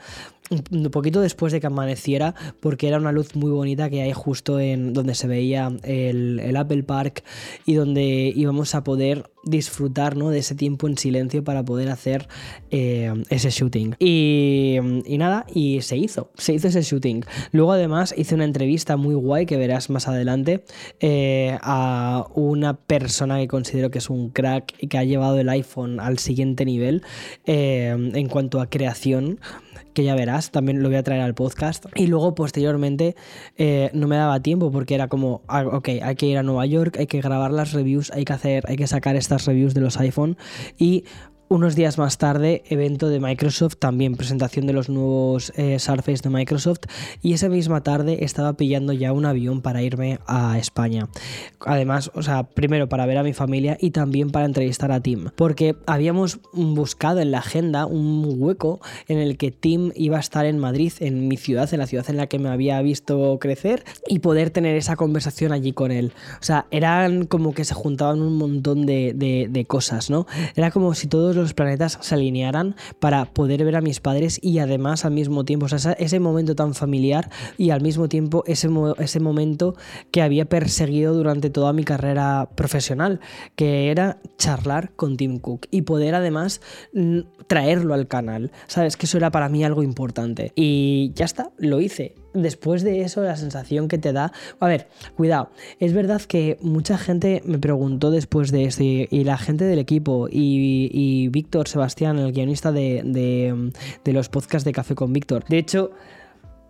un 0.71 0.91
poquito 0.91 1.21
después 1.21 1.53
de 1.53 1.61
que 1.61 1.67
amaneciera, 1.67 2.35
porque 2.61 2.89
era 2.89 2.99
una 2.99 3.13
luz 3.13 3.35
muy 3.35 3.51
bonita 3.51 3.91
que 3.91 4.03
hay 4.03 4.13
justo 4.13 4.61
en 4.61 4.93
donde 4.93 5.15
se 5.15 5.27
veía 5.27 5.73
el, 5.83 6.53
Apple 6.57 6.83
Park 6.83 7.25
y 7.65 7.75
donde 7.75 8.33
íbamos 8.35 8.75
a 8.75 8.85
poder 8.85 9.31
disfrutar 9.45 10.17
¿no? 10.17 10.31
de 10.31 10.39
ese 10.39 10.55
tiempo 10.55 10.87
en 10.87 10.97
silencio 10.97 11.43
para 11.43 11.65
poder 11.65 11.89
hacer 11.89 12.29
eh, 12.71 13.13
ese 13.31 13.51
shooting. 13.51 13.97
Y, 13.99 14.77
y, 15.05 15.19
nada, 15.19 15.47
y 15.53 15.81
se 15.81 15.97
hizo, 15.97 16.31
se 16.37 16.53
hizo 16.55 16.69
ese 16.69 16.83
shooting. 16.83 17.25
Luego 17.51 17.73
además 17.73 18.15
hice 18.17 18.35
una 18.35 18.45
entrevista 18.45 18.97
muy 18.97 19.15
guay 19.15 19.47
que 19.47 19.57
verás 19.57 19.91
más 19.91 20.07
adelante 20.07 20.65
eh, 21.01 21.59
a 21.63 22.27
una 22.35 22.75
persona 22.75 23.39
que 23.39 23.49
considero 23.49 23.91
que 23.91 23.99
es 23.99 24.11
un 24.11 24.31
crack 24.31 24.75
y 24.79 24.87
que 24.87 24.99
ha 24.99 25.05
llevado 25.05 25.39
el 25.41 25.49
iPhone 25.49 25.99
al 25.99 26.19
siguiente 26.19 26.65
nivel 26.65 27.03
eh, 27.47 27.97
en 28.15 28.29
cuanto 28.29 28.61
a 28.61 28.69
creación 28.69 29.41
que 29.93 30.05
ya 30.05 30.15
verás, 30.15 30.51
también 30.51 30.83
lo 30.83 30.89
voy 30.89 30.97
a 30.97 31.03
traer 31.03 31.23
al 31.23 31.35
podcast. 31.35 31.87
Y 31.95 32.07
luego 32.07 32.35
posteriormente 32.35 33.15
eh, 33.57 33.91
no 33.93 34.09
me 34.09 34.17
daba 34.17 34.41
tiempo 34.41 34.71
porque 34.71 34.95
era 34.95 35.09
como, 35.09 35.43
ah, 35.49 35.65
ok, 35.67 35.89
hay 36.03 36.15
que 36.17 36.27
ir 36.27 36.39
a 36.39 36.43
Nueva 36.43 36.67
York, 36.67 36.97
hay 36.99 37.07
que 37.07 37.21
grabar 37.21 37.51
las 37.51 37.73
reviews, 37.73 38.11
hay 38.13 38.25
que 38.25 38.33
hacer, 38.33 38.65
hay 38.69 38.77
que 38.77 38.87
sacar 38.87 39.17
estas 39.17 39.47
reviews 39.47 39.75
de 39.75 39.81
los 39.81 39.99
iPhone 39.99 40.37
y 40.79 41.05
unos 41.53 41.75
días 41.77 41.99
más 41.99 42.17
tarde, 42.17 42.63
evento 42.71 43.11
de 43.11 43.21
Microsoft, 43.21 43.77
también 43.79 44.17
presentación 44.17 44.67
de 44.67 44.73
los 44.73 44.89
nuevos 44.89 45.53
eh, 45.57 45.79
Surface 45.79 46.23
de 46.23 46.31
Microsoft. 46.31 46.87
Y 47.21 47.35
esa 47.35 47.51
misma 47.51 47.83
tarde 47.83 48.25
estaba 48.25 48.55
pillando 48.55 48.95
ya 48.95 49.13
un 49.13 49.27
avión 49.27 49.61
para 49.61 49.83
irme 49.83 50.19
a 50.27 50.59
España. 50.59 51.09
Además, 51.61 52.11
o 52.15 52.23
sea, 52.23 52.45
primero 52.45 52.89
para 52.89 53.05
ver 53.05 53.19
a 53.19 53.23
mi 53.23 53.35
familia 53.35 53.77
y 53.79 53.91
también 53.91 54.31
para 54.31 54.47
entrevistar 54.47 54.93
a 54.93 55.01
Tim. 55.01 55.29
Porque 55.37 55.77
habíamos 55.85 56.41
buscado 56.55 57.21
en 57.21 57.31
la 57.31 57.41
agenda 57.41 57.85
un 57.85 58.25
hueco 58.39 58.81
en 59.07 59.19
el 59.19 59.37
que 59.37 59.51
Tim 59.51 59.93
iba 59.95 60.17
a 60.17 60.21
estar 60.21 60.47
en 60.47 60.59
Madrid, 60.59 60.95
en 61.01 61.29
mi 61.29 61.37
ciudad, 61.37 61.69
en 61.75 61.81
la 61.81 61.87
ciudad 61.87 62.09
en 62.09 62.17
la 62.17 62.29
que 62.29 62.39
me 62.39 62.49
había 62.49 62.81
visto 62.81 63.37
crecer, 63.39 63.85
y 64.09 64.21
poder 64.21 64.49
tener 64.49 64.75
esa 64.77 64.97
conversación 64.97 65.53
allí 65.53 65.73
con 65.73 65.93
él. 65.93 66.13
O 66.41 66.45
sea, 66.45 66.65
eran 66.71 67.27
como 67.27 67.53
que 67.53 67.67
se 67.67 67.75
juntaban 67.75 68.23
un 68.23 68.39
montón 68.39 68.87
de, 68.87 69.13
de 69.15 69.65
cosas, 69.67 70.09
¿no? 70.09 70.27
Era 70.57 70.71
como 70.71 70.95
si 70.95 71.09
todos 71.09 71.37
los 71.37 71.42
los 71.43 71.55
planetas 71.55 71.99
se 72.01 72.15
alinearan 72.15 72.77
para 73.01 73.27
poder 73.27 73.65
ver 73.65 73.77
a 73.77 73.81
mis 73.81 74.01
padres 74.01 74.39
y 74.43 74.59
además 74.59 75.05
al 75.05 75.13
mismo 75.13 75.45
tiempo, 75.45 75.67
ese 75.67 76.21
momento 76.21 76.55
tan 76.55 76.75
familiar 76.75 77.31
y 77.59 77.71
al 77.71 77.81
mismo 77.81 78.09
tiempo 78.09 78.45
ese, 78.47 78.69
ese 78.99 79.21
momento 79.21 79.75
que 80.11 80.23
había 80.23 80.47
perseguido 80.47 81.15
durante 81.15 81.51
toda 81.51 81.73
mi 81.73 81.85
carrera 81.85 82.49
profesional, 82.55 83.21
que 83.57 83.91
era 83.91 84.21
charlar 84.39 84.93
con 84.95 85.17
Tim 85.17 85.39
Cook 85.39 85.67
y 85.71 85.83
poder 85.83 86.15
además 86.15 86.61
traerlo 87.47 87.95
al 87.95 88.09
canal. 88.09 88.51
Sabes 88.67 88.97
que 88.97 89.07
eso 89.07 89.19
era 89.19 89.31
para 89.31 89.49
mí 89.49 89.65
algo 89.65 89.83
importante. 89.83 90.53
Y 90.55 91.13
ya 91.15 91.25
está, 91.25 91.51
lo 91.59 91.81
hice 91.81 92.15
después 92.35 92.83
de 92.83 93.03
eso, 93.03 93.23
la 93.23 93.37
sensación 93.37 93.89
que 93.89 93.99
te 93.99 94.13
da. 94.13 94.33
A 94.61 94.67
ver, 94.67 94.89
cuidado. 95.17 95.51
Es 95.81 95.93
verdad 95.93 96.21
que 96.23 96.59
mucha 96.61 96.99
gente 96.99 97.43
me 97.45 97.59
preguntó 97.59 98.11
después 98.11 98.51
de 98.51 98.65
esto, 98.65 98.83
y, 98.83 99.25
la 99.25 99.39
gente 99.39 99.65
del 99.65 99.79
equipo, 99.79 100.29
y, 100.31 101.29
Víctor 101.29 101.69
Sebastián, 101.69 102.19
el 102.19 102.33
guionista 102.33 102.73
de, 102.73 103.73
los 104.05 104.29
podcasts 104.29 104.65
de 104.65 104.73
Café 104.73 104.95
con 104.95 105.13
Víctor. 105.13 105.45
De 105.49 105.59
hecho. 105.59 105.91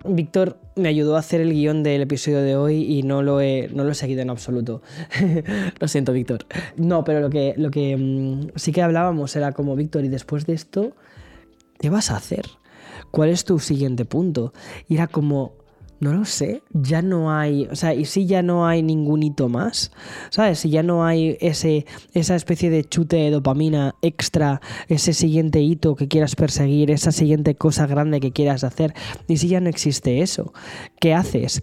Víctor 0.05 0.59
me 0.75 0.89
ayudó 0.89 1.15
a 1.15 1.21
hacer 1.21 1.41
el 1.41 1.53
guion 1.53 1.85
del 1.85 2.03
episodio 2.03 2.43
de 2.43 2.57
hoy 2.57 2.83
y 2.93 3.05
no 3.05 3.23
lo 3.23 3.41
he, 3.41 3.71
no 3.73 3.85
lo 3.85 3.93
he 3.93 3.95
seguido 3.95 4.21
en 4.21 4.31
absoluto. 4.31 4.83
lo 5.79 5.87
siento, 5.87 6.13
Víctor. 6.13 6.45
No, 6.77 7.05
pero 7.05 7.21
lo 7.21 7.31
que, 7.31 7.55
lo 7.57 7.71
que 7.71 7.97
mm, 7.97 8.49
sí 8.57 8.73
que 8.73 8.83
hablábamos 8.83 9.37
era 9.37 9.53
como, 9.53 9.77
Víctor, 9.77 10.05
y 10.05 10.09
después 10.09 10.45
de 10.45 10.55
esto, 10.55 10.97
¿qué 11.79 11.89
vas 11.89 12.11
a 12.11 12.17
hacer? 12.17 12.47
¿Cuál 13.13 13.29
es 13.29 13.45
tu 13.45 13.61
siguiente 13.61 14.05
punto? 14.05 14.53
Y 14.89 14.95
era 14.97 15.07
como, 15.07 15.53
no 16.01 16.13
lo 16.13 16.25
sé, 16.25 16.65
ya 16.73 17.01
no 17.01 17.33
hay, 17.33 17.69
o 17.71 17.77
sea, 17.77 17.95
y 17.95 18.07
si 18.07 18.27
ya 18.27 18.43
no 18.43 18.67
hay 18.67 18.83
ningún 18.83 19.23
hito 19.23 19.49
más, 19.49 19.93
¿sabes? 20.31 20.59
Si 20.59 20.71
ya 20.71 20.83
no 20.83 21.05
hay 21.07 21.37
ese, 21.41 21.87
esa 22.13 22.35
especie 22.35 22.71
de 22.71 22.83
chute 22.83 23.17
de 23.17 23.31
dopamina 23.31 23.95
extra, 24.03 24.61
ese 24.89 25.13
siguiente 25.13 25.61
hito 25.61 25.95
que 25.95 26.09
quieras 26.09 26.35
perseguir, 26.35 26.91
esa 26.91 27.13
siguiente 27.13 27.55
cosa 27.55 27.87
grande 27.87 28.19
que 28.19 28.33
quieras 28.33 28.65
hacer, 28.65 28.95
y 29.29 29.37
si 29.37 29.47
ya 29.47 29.61
no 29.61 29.69
existe 29.69 30.23
eso, 30.23 30.53
¿qué 30.99 31.15
haces? 31.15 31.63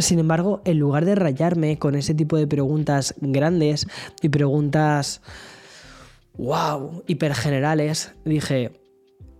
Sin 0.00 0.18
embargo, 0.18 0.62
en 0.64 0.80
lugar 0.80 1.04
de 1.04 1.14
rayarme 1.14 1.78
con 1.78 1.94
ese 1.94 2.12
tipo 2.12 2.36
de 2.36 2.48
preguntas 2.48 3.14
grandes 3.20 3.86
y 4.20 4.30
preguntas, 4.30 5.22
wow, 6.36 7.04
hipergenerales, 7.06 8.14
dije, 8.24 8.72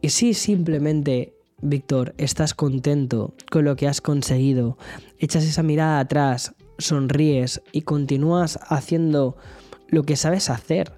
y 0.01 0.11
si 0.11 0.35
simplemente, 0.35 1.35
Víctor, 1.61 2.15
estás 2.19 2.55
contento 2.55 3.35
con 3.51 3.65
lo 3.65 3.77
que 3.77 3.89
has 3.89 4.01
conseguido, 4.01 4.79
echas 5.19 5.45
esa 5.45 5.63
mirada 5.63 6.01
atrás, 6.01 6.55
sonríes 6.79 7.63
y 7.73 7.83
continúas 7.83 8.59
haciendo 8.69 9.37
lo 9.89 10.05
que 10.05 10.17
sabes 10.17 10.51
hacer, 10.51 10.93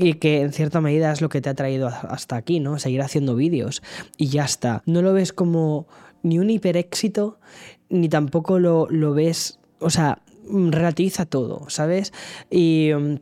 y 0.00 0.14
que 0.14 0.42
en 0.42 0.52
cierta 0.52 0.80
medida 0.80 1.10
es 1.10 1.20
lo 1.20 1.28
que 1.28 1.40
te 1.40 1.48
ha 1.48 1.54
traído 1.54 1.88
hasta 1.88 2.36
aquí, 2.36 2.60
¿no? 2.60 2.78
Seguir 2.78 3.02
haciendo 3.02 3.34
vídeos 3.34 3.82
y 4.16 4.28
ya 4.28 4.44
está. 4.44 4.84
No 4.86 5.02
lo 5.02 5.12
ves 5.12 5.32
como 5.32 5.88
ni 6.22 6.38
un 6.38 6.50
hiper 6.50 6.76
éxito, 6.76 7.40
ni 7.88 8.08
tampoco 8.08 8.60
lo, 8.60 8.86
lo 8.90 9.12
ves, 9.12 9.58
o 9.80 9.90
sea, 9.90 10.22
relativiza 10.48 11.26
todo, 11.26 11.68
¿sabes? 11.68 12.12
Y 12.48 12.90
mm, 12.96 13.16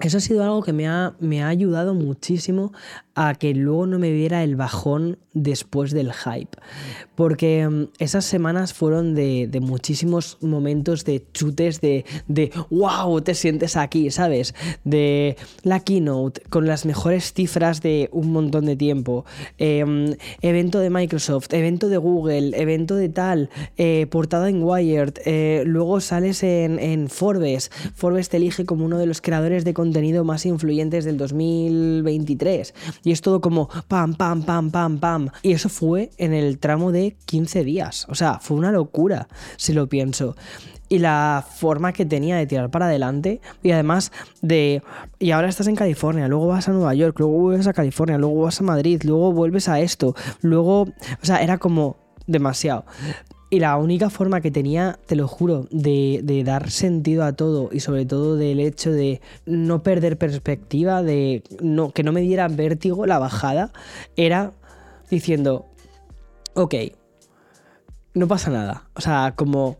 eso 0.00 0.18
ha 0.18 0.20
sido 0.20 0.44
algo 0.44 0.62
que 0.62 0.74
me 0.74 0.86
ha, 0.88 1.14
me 1.20 1.42
ha 1.42 1.48
ayudado 1.48 1.94
muchísimo 1.94 2.74
a 3.14 3.34
que 3.34 3.54
luego 3.54 3.86
no 3.86 3.98
me 3.98 4.12
viera 4.12 4.42
el 4.42 4.56
bajón 4.56 5.18
después 5.32 5.92
del 5.92 6.12
hype. 6.12 6.56
Porque 7.14 7.68
mm, 7.68 7.88
esas 7.98 8.24
semanas 8.24 8.72
fueron 8.72 9.14
de, 9.14 9.48
muchísimos 9.60 10.38
momentos 10.40 11.04
de 11.04 11.24
chutes 11.32 11.80
de, 11.80 12.04
de 12.28 12.50
wow, 12.70 13.20
te 13.20 13.34
sientes 13.34 13.76
aquí, 13.76 14.10
¿sabes? 14.10 14.54
De 14.84 15.36
la 15.62 15.80
keynote 15.80 16.42
con 16.50 16.66
las 16.66 16.86
mejores 16.86 17.32
cifras 17.32 17.82
de 17.82 18.08
un 18.12 18.32
montón 18.32 18.66
de 18.66 18.76
tiempo. 18.76 19.24
Em, 19.58 20.14
evento 20.40 20.78
de 20.80 20.90
Microsoft, 20.90 21.52
evento 21.52 21.88
de 21.88 21.98
Google, 21.98 22.52
evento 22.60 22.96
de 22.96 23.08
tal, 23.08 23.50
eh, 23.76 24.06
portada 24.10 24.48
en 24.48 24.62
Wired. 24.62 25.14
Eh, 25.24 25.62
luego 25.66 26.00
sales 26.00 26.42
en, 26.42 26.78
en 26.78 27.08
Forbes. 27.08 27.70
Forbes 27.94 28.28
te 28.28 28.38
elige 28.38 28.64
como 28.64 28.84
uno 28.84 28.98
de 28.98 29.06
los 29.06 29.20
creadores 29.20 29.64
de 29.64 29.74
contenido 29.74 30.24
más 30.24 30.46
influyentes 30.46 31.04
del 31.04 31.16
2023 31.16 32.74
y 33.04 33.12
es 33.12 33.20
todo 33.20 33.40
como 33.40 33.68
pam, 33.86 34.14
pam, 34.14 34.42
pam, 34.42 34.70
pam, 34.70 34.98
pam. 34.98 35.28
Y 35.42 35.52
eso 35.52 35.68
fue 35.68 36.10
en 36.18 36.32
el 36.32 36.58
tramo 36.58 36.90
de 36.90 37.16
15 37.26 37.62
días. 37.62 38.06
O 38.08 38.14
sea, 38.14 38.40
fue 38.40 38.56
una 38.56 38.72
locura, 38.72 39.28
si 39.56 39.72
lo 39.72 39.88
pienso 39.88 40.34
y 40.88 40.98
la 40.98 41.44
forma 41.56 41.92
que 41.92 42.04
tenía 42.04 42.36
de 42.36 42.46
tirar 42.46 42.70
para 42.70 42.86
adelante 42.86 43.40
y 43.62 43.70
además 43.70 44.12
de 44.42 44.82
y 45.18 45.30
ahora 45.30 45.48
estás 45.48 45.66
en 45.66 45.76
California, 45.76 46.28
luego 46.28 46.46
vas 46.46 46.68
a 46.68 46.72
Nueva 46.72 46.94
York, 46.94 47.18
luego 47.18 47.38
vuelves 47.38 47.66
a 47.66 47.72
California, 47.72 48.18
luego 48.18 48.42
vas 48.42 48.60
a 48.60 48.64
Madrid, 48.64 49.02
luego 49.04 49.32
vuelves 49.32 49.68
a 49.68 49.80
esto, 49.80 50.14
luego, 50.42 50.82
o 50.82 51.22
sea, 51.22 51.42
era 51.42 51.58
como 51.58 51.96
demasiado. 52.26 52.84
Y 53.50 53.60
la 53.60 53.76
única 53.76 54.10
forma 54.10 54.40
que 54.40 54.50
tenía, 54.50 54.98
te 55.06 55.16
lo 55.16 55.28
juro, 55.28 55.66
de, 55.70 56.42
dar 56.44 56.70
sentido 56.70 57.24
a 57.24 57.34
todo 57.34 57.68
y 57.72 57.80
sobre 57.80 58.04
todo 58.04 58.36
del 58.36 58.58
hecho 58.58 58.90
de 58.90 59.20
no 59.46 59.82
perder 59.82 60.18
perspectiva, 60.18 61.02
de 61.02 61.42
no, 61.60 61.92
que 61.92 62.02
no 62.02 62.12
me 62.12 62.22
diera 62.22 62.48
vértigo 62.48 63.06
la 63.06 63.18
bajada, 63.18 63.72
era 64.16 64.52
diciendo, 65.10 65.66
ok, 66.54 66.74
no 68.14 68.26
pasa 68.26 68.50
nada. 68.50 68.88
O 68.94 69.00
sea, 69.00 69.34
como 69.36 69.76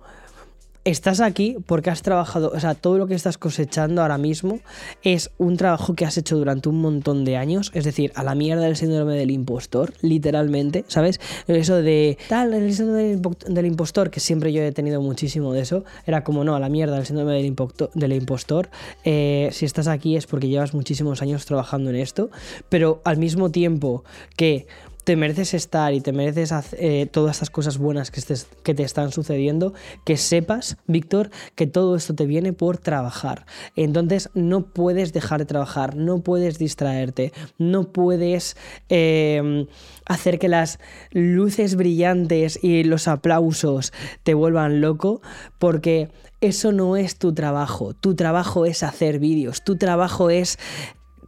estás 0.85 1.21
aquí 1.21 1.57
porque 1.67 1.91
has 1.91 2.03
trabajado, 2.03 2.53
o 2.55 2.61
sea, 2.61 2.75
todo 2.75 2.99
lo 2.99 3.07
que 3.07 3.15
estás 3.15 3.39
cosechando 3.39 4.03
ahora 4.03 4.19
mismo 4.19 4.61
es 5.03 5.31
un 5.39 5.57
trabajo 5.57 5.95
que 5.95 6.05
has 6.05 6.17
hecho 6.19 6.37
durante 6.37 6.69
un 6.69 6.81
montón 6.81 7.25
de 7.25 7.37
años, 7.37 7.71
es 7.75 7.85
decir, 7.85 8.13
a 8.15 8.23
la 8.23 8.35
mierda 8.35 8.65
del 8.65 8.77
síndrome 8.77 9.15
del 9.15 9.31
impostor, 9.31 9.95
literalmente, 10.03 10.85
¿sabes? 10.89 11.21
Eso 11.47 11.77
de 11.77 12.19
tal, 12.29 12.53
el 12.53 12.73
síndrome 12.75 13.17
del 13.49 13.67
impostor, 13.67 14.11
que 14.11 14.21
siempre 14.21 14.53
yo 14.53 14.63
he 14.63 14.73
tenido 14.73 15.01
muchísimo 15.01 15.53
de 15.53 15.63
eso, 15.63 15.85
era 16.07 16.23
como 16.23 16.45
no, 16.45 16.55
a 16.55 16.61
la 16.61 16.69
mierda 16.69 16.97
del 16.97 17.07
síndrome 17.07 17.33
del, 17.35 18.13
impostor, 18.13 18.69
eh, 19.05 19.49
si 19.53 19.65
estás 19.65 19.89
aquí 19.89 20.17
es 20.17 20.27
porque 20.27 20.49
llevas 20.49 20.75
muchísimos 20.75 21.23
años 21.23 21.47
trabajando 21.47 21.91
en 21.91 21.97
esto, 21.97 22.31
pero 22.69 23.01
al 23.05 23.17
mismo 23.17 23.51
tiempo 23.51 24.05
que 24.37 24.67
te 25.05 25.17
mereces 25.17 25.55
estar 25.55 25.93
y 25.93 26.01
te 26.01 26.13
mereces 26.13 26.53
eh, 26.73 27.07
todas 27.11 27.37
estas 27.37 27.51
cosas 27.51 27.79
buenas 27.79 28.11
que, 28.11 28.23
que 28.63 28.75
te 28.75 28.83
están 28.83 29.13
sucediendo, 29.13 29.75
que 30.05 30.17
sepas, 30.17 30.79
Víctor, 30.87 31.31
que 31.55 31.67
todo 31.67 31.95
esto 31.95 32.15
te 32.15 32.27
viene 32.27 32.53
por 32.53 32.79
trabajar. 32.79 33.47
Entonces 33.77 34.31
no 34.35 34.63
puedes 34.63 35.13
dejar 35.13 35.41
de 35.41 35.47
trabajar, 35.47 35.95
no 35.95 36.21
puedes 36.21 36.59
distraerte, 36.59 37.33
no 37.59 37.93
puedes 37.93 38.57
em, 38.89 39.67
hacer 40.07 40.39
que 40.39 40.49
las 40.49 40.79
luces 41.13 41.77
brillantes 41.77 42.59
y 42.63 42.85
los 42.85 43.07
aplausos 43.07 43.93
te 44.23 44.33
vuelvan 44.33 44.81
loco, 44.81 45.21
porque 45.59 46.09
eso 46.41 46.73
no 46.73 46.97
es 46.97 47.19
tu 47.19 47.35
trabajo. 47.35 47.93
Tu 47.95 48.15
trabajo 48.15 48.65
es 48.65 48.83
hacer 48.83 49.19
vídeos, 49.19 49.63
tu 49.63 49.77
trabajo 49.77 50.31
es 50.31 50.59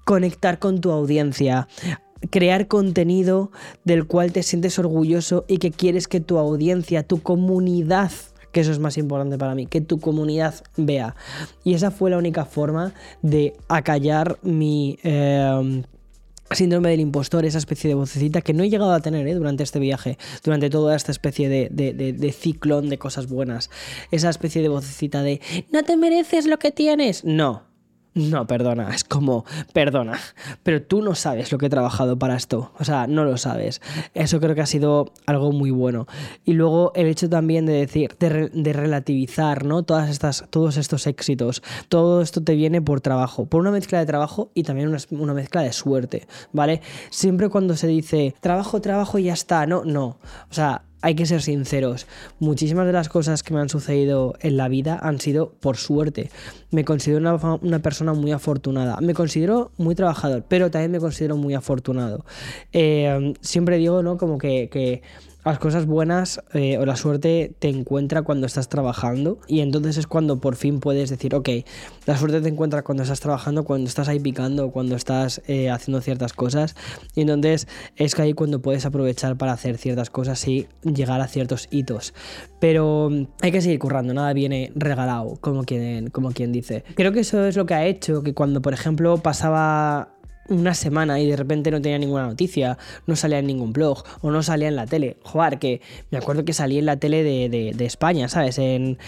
conectar 0.05 0.59
con 0.59 0.81
tu 0.81 0.93
audiencia. 0.93 1.69
Crear 2.31 2.69
contenido 2.69 3.51
del 3.85 4.07
cual 4.07 4.33
te 4.33 4.43
sientes 4.43 4.79
orgulloso 4.79 5.45
y 5.49 5.59
que 5.59 5.71
quieres 5.71 6.09
que 6.09 6.21
tu 6.21 6.39
audiencia, 6.39 7.03
tu 7.03 7.23
comunidad 7.23 8.11
que 8.53 8.61
eso 8.61 8.73
es 8.73 8.79
más 8.79 8.97
importante 8.97 9.37
para 9.37 9.55
mí, 9.55 9.67
que 9.67 9.83
tu 9.83 10.01
comunidad 10.01 10.55
vea. 10.79 11.15
Y 11.63 11.75
esa 11.75 11.91
fue 11.91 12.09
la 12.09 12.17
única 12.17 12.47
forma 12.47 12.95
de 13.21 13.53
acallar 13.69 14.39
mi 14.41 14.99
eh, 15.03 15.83
síndrome 16.51 16.91
del 16.91 17.01
impostor, 17.01 17.45
esa 17.45 17.59
especie 17.59 17.89
de 17.89 17.95
vocecita 17.95 18.41
que 18.41 18.55
no 18.55 18.63
he 18.63 18.71
llegado 18.71 18.93
a 18.93 19.01
tener 19.01 19.27
¿eh? 19.27 19.35
durante 19.35 19.63
este 19.63 19.79
viaje, 19.79 20.17
durante 20.45 20.71
toda 20.71 20.95
esta 20.95 21.13
especie 21.13 21.49
de, 21.49 21.69
de, 21.71 22.33
ciclón 22.33 22.89
de 22.89 22.99
cosas 22.99 23.29
buenas. 23.29 23.71
Esa 24.11 24.31
especie 24.31 24.63
de 24.63 24.69
vocecita 24.69 25.23
de, 25.23 25.41
no 25.73 25.83
te 25.83 25.97
mereces 25.97 26.47
lo 26.47 26.59
que 26.59 26.71
tienes. 26.71 27.25
No, 27.25 27.65
no, 28.17 28.47
perdona, 28.47 28.95
es 28.95 29.05
como, 29.05 29.45
perdona, 29.75 30.19
pero 30.63 30.83
tú 30.83 31.03
no 31.03 31.15
sabes 31.15 31.53
lo 31.53 31.59
que 31.59 31.67
he 31.67 31.69
trabajado 31.69 32.19
para 32.19 32.35
esto, 32.35 32.73
o 32.79 32.85
sea, 32.85 33.07
no 33.07 33.27
lo 33.27 33.37
sabes. 33.37 33.83
Eso 34.15 34.41
creo 34.41 34.55
que 34.55 34.63
ha 34.63 34.67
sido 34.67 35.13
algo 35.27 35.53
muy 35.53 35.71
bueno. 35.71 36.07
Y 36.43 36.55
luego 36.55 36.93
el 36.95 37.09
hecho 37.09 37.29
también 37.29 37.67
de 37.67 37.75
decir, 37.75 38.17
de, 38.19 38.73
relativizar, 38.73 39.67
¿no? 39.67 39.83
Todas 39.83 40.09
estas, 40.09 40.47
todos 40.49 40.79
estos 40.79 41.07
éxitos, 41.07 41.63
todo 41.91 42.23
esto 42.23 42.43
te 42.43 42.55
viene 42.55 42.81
por 42.81 43.03
trabajo, 43.03 43.45
por 43.45 43.61
una 43.61 43.71
mezcla 43.71 43.99
de 43.99 44.07
trabajo 44.07 44.51
y 44.55 44.63
también 44.63 44.89
una, 44.89 44.99
una 45.11 45.35
mezcla 45.35 45.61
de 45.61 45.75
suerte, 45.75 46.27
¿vale? 46.53 46.81
Siempre 47.11 47.51
cuando 47.51 47.77
se 47.77 47.87
dice 47.87 48.35
trabajo, 48.41 48.81
trabajo 48.81 49.19
y 49.19 49.25
ya 49.25 49.35
está, 49.35 49.67
no, 49.67 49.85
no. 49.85 50.17
O 50.51 50.55
sea, 50.55 50.86
hay 51.03 51.15
que 51.15 51.27
ser 51.27 51.43
sinceros, 51.43 52.07
muchísimas 52.39 52.87
de 52.87 52.93
las 52.93 53.09
cosas 53.09 53.43
que 53.43 53.55
me 53.55 53.61
han 53.61 53.69
sucedido 53.69 54.35
en 54.41 54.57
la 54.57 54.69
vida 54.69 54.99
han 55.01 55.21
sido 55.21 55.53
por 55.53 55.77
suerte. 55.77 56.31
Me 56.71 56.85
considero 56.85 57.39
una, 57.63 57.79
persona 57.81 58.13
muy 58.13 58.33
afortunada, 58.33 58.99
me 59.01 59.15
considero 59.15 59.71
muy 59.77 59.95
trabajador, 59.95 60.45
pero 60.49 60.71
también 60.71 60.91
me 60.91 61.01
considero 61.01 61.37
muy 61.37 61.55
afortunado. 61.55 62.25
Eh, 62.73 63.35
siempre 63.41 63.77
digo, 63.79 64.03
¿no? 64.03 64.17
Como 64.17 64.39
que, 64.39 64.69
que 64.71 65.03
las 65.53 65.59
cosas 65.59 65.87
buenas 65.87 66.41
eh, 66.55 66.79
o 66.79 66.87
la 66.87 66.97
suerte 66.97 67.55
te 67.59 67.69
encuentra 67.69 68.23
cuando 68.23 68.47
estás 68.47 68.69
trabajando 68.69 69.39
y 69.47 69.61
entonces 69.61 69.97
es 69.97 70.07
cuando 70.07 70.41
por 70.41 70.57
fin 70.57 70.81
puedes 70.81 71.11
decir, 71.11 71.35
ok, 71.35 71.49
la 72.05 72.17
suerte 72.17 72.41
te 72.41 72.49
encuentra 72.49 72.83
cuando 72.83 73.03
estás 73.03 73.21
trabajando, 73.21 73.65
cuando 73.65 73.89
estás 73.89 74.09
ahí 74.09 74.19
picando, 74.19 74.71
cuando 74.71 74.97
estás 74.97 75.43
eh, 75.47 75.71
haciendo 75.71 76.01
ciertas 76.01 76.33
cosas 76.33 76.75
y 77.15 77.21
entonces 77.21 77.69
es 77.97 78.15
que 78.15 78.23
ahí 78.23 78.33
cuando 78.33 78.61
puedes 78.61 78.85
aprovechar 78.87 79.37
para 79.37 79.53
hacer 79.53 79.79
ciertas 79.79 80.11
cosas 80.11 80.47
y 80.49 80.67
llegar 80.83 81.21
a 81.21 81.29
ciertos 81.29 81.69
hitos. 81.71 82.15
Pero 82.61 83.09
mm, 83.11 83.27
hay 83.43 83.53
que 83.53 83.61
seguir 83.61 83.79
currando, 83.79 84.15
nada 84.15 84.33
viene 84.33 84.73
regalado, 84.75 85.37
como 85.41 85.65
quien, 85.65 86.11
como 86.11 86.33
quien 86.33 86.53
dice. 86.53 86.85
Creo 86.95 87.13
que 87.13 87.21
eso 87.21 87.45
es 87.47 87.57
lo 87.57 87.67
que 87.67 87.75
ha 87.75 87.87
hecho 87.87 88.23
que 88.23 88.35
cuando, 88.35 88.63
por 88.63 88.73
ejemplo, 88.73 89.19
pasaba 89.19 90.16
una 90.49 90.75
semana 90.75 91.21
y 91.21 91.27
de 91.29 91.37
repente 91.37 91.71
no 91.71 91.81
tenía 91.81 91.99
ninguna 91.99 92.27
noticia, 92.27 92.79
no 93.07 93.17
salía 93.17 93.39
en 93.39 93.47
ningún 93.47 93.73
blog 93.73 94.05
o 94.21 94.31
no 94.31 94.43
salía 94.43 94.69
en 94.69 94.77
la 94.77 94.87
tele. 94.87 95.17
Joder, 95.23 95.59
que 95.59 95.81
me 96.11 96.19
acuerdo 96.19 96.45
que 96.45 96.53
salí 96.53 96.79
en 96.79 96.87
la 96.87 96.97
tele 96.97 97.23
de, 97.23 97.87
España, 97.87 98.29
¿sabes? 98.29 98.59
En, 98.59 98.99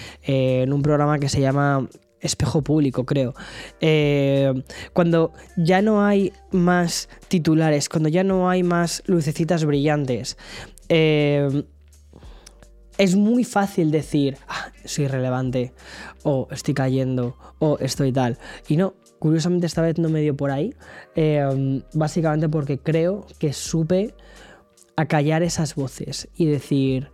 un 0.72 0.83
programa 0.83 1.18
que 1.18 1.29
se 1.29 1.40
llama 1.40 1.88
Espejo 2.20 2.62
Público, 2.62 3.05
creo. 3.05 3.35
Eh, 3.81 4.62
cuando 4.92 5.33
ya 5.57 5.83
no 5.83 6.05
hay 6.05 6.33
más 6.51 7.09
titulares, 7.29 7.88
cuando 7.88 8.09
ya 8.09 8.24
no 8.24 8.48
hay 8.48 8.62
más 8.62 9.03
lucecitas 9.07 9.64
brillantes. 9.64 10.37
Eh, 10.88 11.64
es 12.98 13.14
muy 13.14 13.44
fácil 13.44 13.90
decir, 13.92 14.37
ah, 14.48 14.72
soy 14.85 15.07
relevante, 15.07 15.72
o 16.24 16.48
estoy 16.51 16.74
cayendo, 16.74 17.37
o 17.61 17.79
estoy 17.79 18.12
tal. 18.12 18.38
Y 18.66 18.77
no, 18.77 18.94
Curiosamente 19.18 19.66
esta 19.66 19.83
vez 19.83 19.98
no 19.98 20.09
me 20.09 20.20
dio 20.20 20.37
por 20.37 20.50
ahí, 20.50 20.74
em, 21.14 21.83
básicamente 21.92 22.48
porque 22.48 22.78
creo 22.78 23.26
que 23.38 23.52
supe 23.52 24.14
acallar 24.96 25.42
esas 25.42 25.74
voces 25.74 26.28
y 26.37 26.46
decir, 26.46 27.11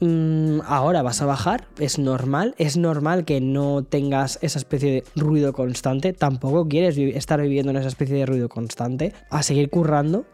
mm, 0.00 0.60
ahora 0.64 1.02
vas 1.02 1.20
a 1.22 1.26
bajar, 1.26 1.66
es 1.78 1.98
normal, 1.98 2.54
es 2.56 2.76
normal 2.76 3.24
que 3.24 3.40
no 3.40 3.82
tengas 3.84 4.38
esa 4.42 4.58
especie 4.58 4.92
de 4.92 5.04
ruido 5.16 5.52
constante, 5.52 6.12
tampoco 6.12 6.68
quieres 6.68 6.96
estar 6.96 7.40
viviendo 7.40 7.70
en 7.70 7.78
esa 7.78 7.88
especie 7.88 8.16
de 8.16 8.26
ruido 8.26 8.48
constante, 8.48 9.12
a 9.28 9.42
seguir 9.42 9.70
currando, 9.70 10.24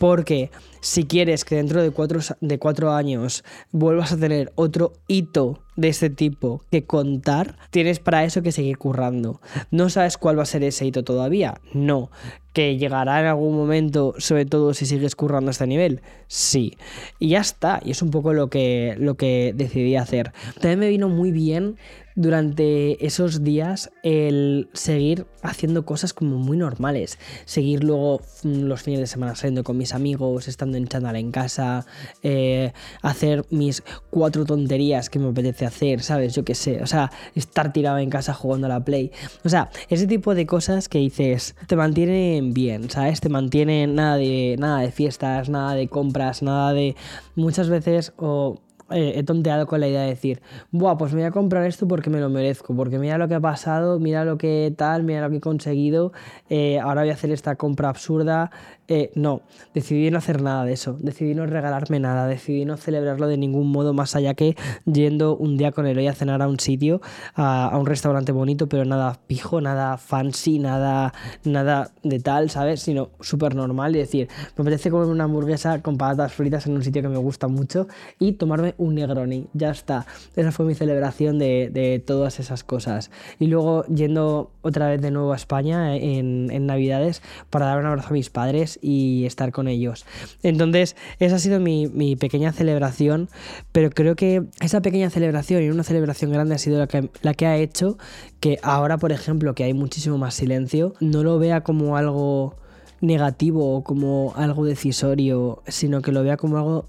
porque 0.00 0.50
si 0.80 1.04
quieres 1.04 1.44
que 1.44 1.56
dentro 1.56 1.82
de 1.82 1.90
cuatro, 1.90 2.20
de 2.40 2.58
cuatro 2.58 2.92
años 2.92 3.44
vuelvas 3.70 4.12
a 4.12 4.16
tener 4.16 4.50
otro 4.54 4.94
hito 5.08 5.62
de 5.76 5.88
este 5.88 6.08
tipo 6.08 6.62
que 6.70 6.86
contar, 6.86 7.58
tienes 7.70 7.98
para 7.98 8.24
eso 8.24 8.40
que 8.40 8.50
seguir 8.50 8.78
currando. 8.78 9.42
¿No 9.70 9.90
sabes 9.90 10.16
cuál 10.16 10.38
va 10.38 10.44
a 10.44 10.46
ser 10.46 10.64
ese 10.64 10.86
hito 10.86 11.04
todavía? 11.04 11.60
No. 11.74 12.10
¿Que 12.54 12.78
llegará 12.78 13.20
en 13.20 13.26
algún 13.26 13.54
momento, 13.54 14.14
sobre 14.16 14.46
todo 14.46 14.72
si 14.72 14.86
sigues 14.86 15.14
currando 15.14 15.50
a 15.50 15.52
este 15.52 15.66
nivel? 15.66 16.00
Sí. 16.28 16.78
Y 17.18 17.28
ya 17.28 17.40
está. 17.40 17.82
Y 17.84 17.90
es 17.90 18.00
un 18.00 18.10
poco 18.10 18.32
lo 18.32 18.48
que, 18.48 18.96
lo 18.98 19.16
que 19.16 19.52
decidí 19.54 19.96
hacer. 19.96 20.32
También 20.54 20.78
me 20.78 20.88
vino 20.88 21.10
muy 21.10 21.30
bien 21.30 21.76
durante 22.14 23.04
esos 23.04 23.44
días 23.44 23.90
el 24.02 24.68
seguir 24.72 25.26
haciendo 25.42 25.84
cosas 25.84 26.12
como 26.12 26.38
muy 26.38 26.56
normales. 26.56 27.18
Seguir 27.44 27.84
luego 27.84 28.20
mm, 28.42 28.64
los 28.64 28.82
fines 28.82 29.00
de 29.00 29.06
semana 29.06 29.34
saliendo 29.34 29.64
con 29.64 29.76
mis 29.76 29.94
amigos, 29.94 30.48
estando 30.48 30.76
en 30.76 30.86
chándal 30.86 31.16
en 31.16 31.30
casa, 31.30 31.86
eh, 32.22 32.72
hacer 33.02 33.44
mis 33.50 33.82
cuatro 34.10 34.44
tonterías 34.44 35.10
que 35.10 35.18
me 35.18 35.28
apetece 35.28 35.66
hacer, 35.66 36.02
¿sabes? 36.02 36.34
Yo 36.34 36.44
qué 36.44 36.54
sé, 36.54 36.82
o 36.82 36.86
sea, 36.86 37.10
estar 37.34 37.72
tirado 37.72 37.98
en 37.98 38.10
casa 38.10 38.34
jugando 38.34 38.66
a 38.66 38.70
la 38.70 38.84
Play. 38.84 39.12
O 39.44 39.48
sea, 39.48 39.70
ese 39.88 40.06
tipo 40.06 40.34
de 40.34 40.46
cosas 40.46 40.88
que 40.88 40.98
dices, 40.98 41.54
te 41.66 41.76
mantienen 41.76 42.52
bien, 42.52 42.90
¿sabes? 42.90 43.20
Te 43.20 43.28
mantienen 43.28 43.94
nada 43.94 44.16
de, 44.16 44.56
nada 44.58 44.80
de 44.80 44.90
fiestas, 44.90 45.48
nada 45.48 45.74
de 45.74 45.88
compras, 45.88 46.42
nada 46.42 46.72
de... 46.72 46.96
Muchas 47.36 47.68
veces 47.68 48.12
o 48.16 48.60
eh, 48.90 49.14
he 49.16 49.22
tonteado 49.22 49.66
con 49.66 49.80
la 49.80 49.88
idea 49.88 50.02
de 50.02 50.08
decir, 50.08 50.40
Buah, 50.70 50.96
pues 50.96 51.12
me 51.12 51.20
voy 51.20 51.28
a 51.28 51.30
comprar 51.30 51.64
esto 51.66 51.86
porque 51.86 52.10
me 52.10 52.20
lo 52.20 52.28
merezco, 52.28 52.74
porque 52.74 52.98
mira 52.98 53.18
lo 53.18 53.28
que 53.28 53.34
ha 53.34 53.40
pasado, 53.40 53.98
mira 53.98 54.24
lo 54.24 54.38
que 54.38 54.72
tal, 54.76 55.02
mira 55.02 55.20
lo 55.22 55.30
que 55.30 55.36
he 55.36 55.40
conseguido, 55.40 56.12
eh, 56.48 56.78
ahora 56.80 57.02
voy 57.02 57.10
a 57.10 57.14
hacer 57.14 57.30
esta 57.30 57.56
compra 57.56 57.88
absurda, 57.88 58.50
eh, 58.92 59.12
no, 59.14 59.42
decidí 59.72 60.10
no 60.10 60.18
hacer 60.18 60.42
nada 60.42 60.64
de 60.64 60.72
eso, 60.72 60.96
decidí 60.98 61.36
no 61.36 61.46
regalarme 61.46 62.00
nada, 62.00 62.26
decidí 62.26 62.64
no 62.64 62.76
celebrarlo 62.76 63.28
de 63.28 63.36
ningún 63.36 63.70
modo 63.70 63.94
más 63.94 64.16
allá 64.16 64.34
que 64.34 64.56
yendo 64.84 65.36
un 65.36 65.56
día 65.56 65.70
con 65.70 65.86
Eloy 65.86 66.08
a 66.08 66.12
cenar 66.12 66.42
a 66.42 66.48
un 66.48 66.58
sitio, 66.58 67.00
a, 67.36 67.76
un 67.78 67.86
restaurante 67.86 68.32
bonito, 68.32 68.68
pero 68.68 68.84
nada 68.84 69.20
pijo, 69.28 69.60
nada 69.60 69.96
fancy, 69.96 70.58
nada, 70.58 71.14
nada 71.44 71.92
de 72.02 72.18
tal, 72.18 72.50
¿sabes? 72.50 72.80
Sino 72.80 73.10
súper 73.20 73.54
normal 73.54 73.94
y 73.94 74.00
decir, 74.00 74.28
me 74.56 74.62
apetece 74.62 74.90
comer 74.90 75.06
una 75.06 75.22
hamburguesa 75.22 75.80
con 75.82 75.96
patatas 75.96 76.32
fritas 76.32 76.66
en 76.66 76.72
un 76.72 76.82
sitio 76.82 77.00
que 77.00 77.08
me 77.08 77.18
gusta 77.18 77.46
mucho 77.46 77.86
y 78.18 78.32
tomarme 78.32 78.74
un 78.80 78.94
Negroni, 78.94 79.46
ya 79.52 79.70
está. 79.70 80.06
Esa 80.34 80.52
fue 80.52 80.64
mi 80.64 80.74
celebración 80.74 81.38
de, 81.38 82.02
todas 82.06 82.40
esas 82.40 82.64
cosas. 82.64 83.10
Y 83.38 83.46
luego 83.46 83.84
yendo 83.84 84.50
otra 84.62 84.88
vez 84.88 85.02
de 85.02 85.10
nuevo 85.10 85.32
a 85.32 85.36
España 85.36 85.94
en, 85.96 86.48
en 86.50 86.66
Navidades 86.66 87.22
para 87.50 87.66
dar 87.66 87.78
un 87.78 87.86
abrazo 87.86 88.08
a 88.08 88.12
mis 88.12 88.30
padres 88.30 88.78
y 88.80 89.26
estar 89.26 89.52
con 89.52 89.68
ellos. 89.68 90.06
Entonces, 90.42 90.96
esa 91.18 91.36
ha 91.36 91.38
sido 91.38 91.60
mi, 91.60 92.16
pequeña 92.16 92.52
celebración, 92.52 93.28
pero 93.72 93.90
creo 93.90 94.16
que 94.16 94.44
esa 94.60 94.80
pequeña 94.80 95.10
celebración 95.10 95.62
y 95.62 95.68
una 95.68 95.84
celebración 95.84 96.32
grande 96.32 96.54
ha 96.54 96.58
sido 96.58 96.78
la 96.78 96.86
que, 96.86 97.10
la 97.22 97.34
que 97.34 97.46
ha 97.46 97.56
hecho 97.58 97.98
que 98.40 98.58
ahora, 98.62 98.96
por 98.96 99.12
ejemplo, 99.12 99.54
que 99.54 99.64
hay 99.64 99.74
muchísimo 99.74 100.16
más 100.16 100.34
silencio, 100.34 100.94
no 101.00 101.22
lo 101.22 101.38
vea 101.38 101.60
como 101.62 101.98
algo 101.98 102.56
negativo 103.02 103.76
o 103.76 103.84
como 103.84 104.32
algo 104.36 104.64
decisorio, 104.64 105.62
sino 105.66 106.00
que 106.00 106.12
lo 106.12 106.22
vea 106.22 106.36
como 106.36 106.56
algo 106.56 106.88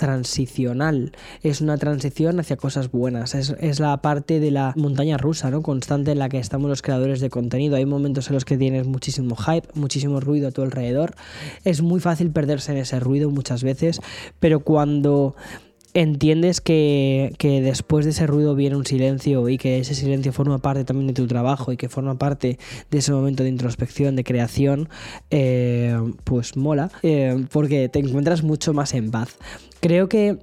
transicional, 0.00 1.12
es 1.42 1.60
una 1.60 1.76
transición 1.76 2.40
hacia 2.40 2.56
cosas 2.56 2.90
buenas, 2.90 3.34
es, 3.34 3.80
la 3.80 3.98
parte 3.98 4.40
de 4.40 4.50
la 4.50 4.72
montaña 4.74 5.18
rusa, 5.18 5.50
¿no? 5.50 5.60
Constante 5.60 6.12
en 6.12 6.18
la 6.18 6.30
que 6.30 6.38
estamos 6.38 6.70
los 6.70 6.80
creadores 6.80 7.20
de 7.20 7.28
contenido. 7.28 7.76
Hay 7.76 7.84
momentos 7.84 8.28
en 8.28 8.34
los 8.34 8.46
que 8.46 8.56
tienes 8.56 8.86
muchísimo 8.86 9.36
hype, 9.36 9.68
muchísimo 9.74 10.18
ruido 10.18 10.48
a 10.48 10.52
tu 10.52 10.62
alrededor. 10.62 11.14
Es 11.64 11.82
muy 11.82 12.00
fácil 12.00 12.30
perderse 12.30 12.72
en 12.72 12.78
ese 12.78 12.98
ruido 12.98 13.28
muchas 13.28 13.62
veces, 13.62 14.00
pero 14.40 14.60
cuando 14.60 15.36
entiendes 15.94 16.60
que, 16.60 17.32
después 17.40 18.04
de 18.04 18.12
ese 18.12 18.26
ruido 18.26 18.54
viene 18.54 18.76
un 18.76 18.86
silencio 18.86 19.48
y 19.48 19.58
que 19.58 19.78
ese 19.78 19.94
silencio 19.94 20.32
forma 20.32 20.58
parte 20.58 20.84
también 20.84 21.08
de 21.08 21.14
tu 21.14 21.26
trabajo 21.26 21.72
y 21.72 21.76
que 21.76 21.88
forma 21.88 22.18
parte 22.18 22.58
de 22.90 22.98
ese 22.98 23.12
momento 23.12 23.42
de 23.42 23.48
introspección, 23.48 24.16
de 24.16 24.24
creación, 24.24 24.88
eh, 25.30 25.96
pues 26.24 26.56
mola, 26.56 26.90
eh, 27.02 27.44
porque 27.52 27.88
te 27.88 27.98
encuentras 27.98 28.42
mucho 28.42 28.72
más 28.72 28.94
en 28.94 29.10
paz. 29.10 29.36
Creo 29.80 30.08
que 30.08 30.38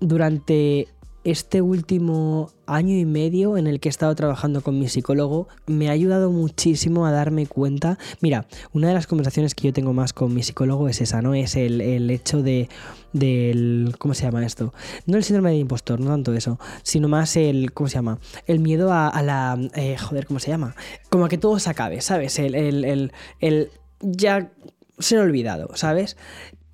durante 0.00 0.88
este 1.24 1.62
último 1.62 2.50
año 2.66 2.96
y 2.96 3.04
medio 3.04 3.56
en 3.56 3.66
el 3.66 3.80
que 3.80 3.88
he 3.88 3.90
estado 3.90 4.14
trabajando 4.14 4.60
con 4.62 4.78
mi 4.78 4.88
psicólogo 4.88 5.48
me 5.66 5.88
ha 5.88 5.92
ayudado 5.92 6.30
muchísimo 6.30 7.06
a 7.06 7.12
darme 7.12 7.46
cuenta. 7.46 7.98
Mira, 8.20 8.46
una 8.72 8.88
de 8.88 8.94
las 8.94 9.06
conversaciones 9.06 9.54
que 9.54 9.68
yo 9.68 9.72
tengo 9.72 9.92
más 9.92 10.12
con 10.12 10.34
mi 10.34 10.42
psicólogo 10.42 10.88
es 10.88 11.00
esa, 11.00 11.22
¿no? 11.22 11.34
Es 11.34 11.56
el, 11.56 12.10
hecho 12.10 12.42
de. 12.42 12.68
del. 13.12 13.94
¿Cómo 13.98 14.14
se 14.14 14.24
llama 14.24 14.44
esto? 14.44 14.72
No 15.06 15.16
el 15.16 15.24
síndrome 15.24 15.50
de 15.50 15.58
impostor, 15.58 16.00
no 16.00 16.10
tanto 16.10 16.32
eso, 16.34 16.58
sino 16.82 17.08
más 17.08 17.36
el. 17.36 17.72
¿Cómo 17.72 17.88
se 17.88 17.94
llama? 17.94 18.18
El 18.46 18.58
miedo 18.58 18.92
a, 18.92 19.22
la. 19.22 19.58
Eh, 19.74 19.96
joder, 19.98 20.26
¿cómo 20.26 20.40
se 20.40 20.50
llama? 20.50 20.74
Como 21.10 21.24
a 21.24 21.28
que 21.28 21.38
todo 21.38 21.58
se 21.58 21.70
acabe, 21.70 22.00
¿sabes? 22.00 22.38
el, 22.38 22.54
el, 22.54 22.84
el, 22.84 23.12
el 23.40 23.70
ya 24.00 24.50
ser 24.98 25.20
olvidado, 25.20 25.70
¿sabes? 25.74 26.16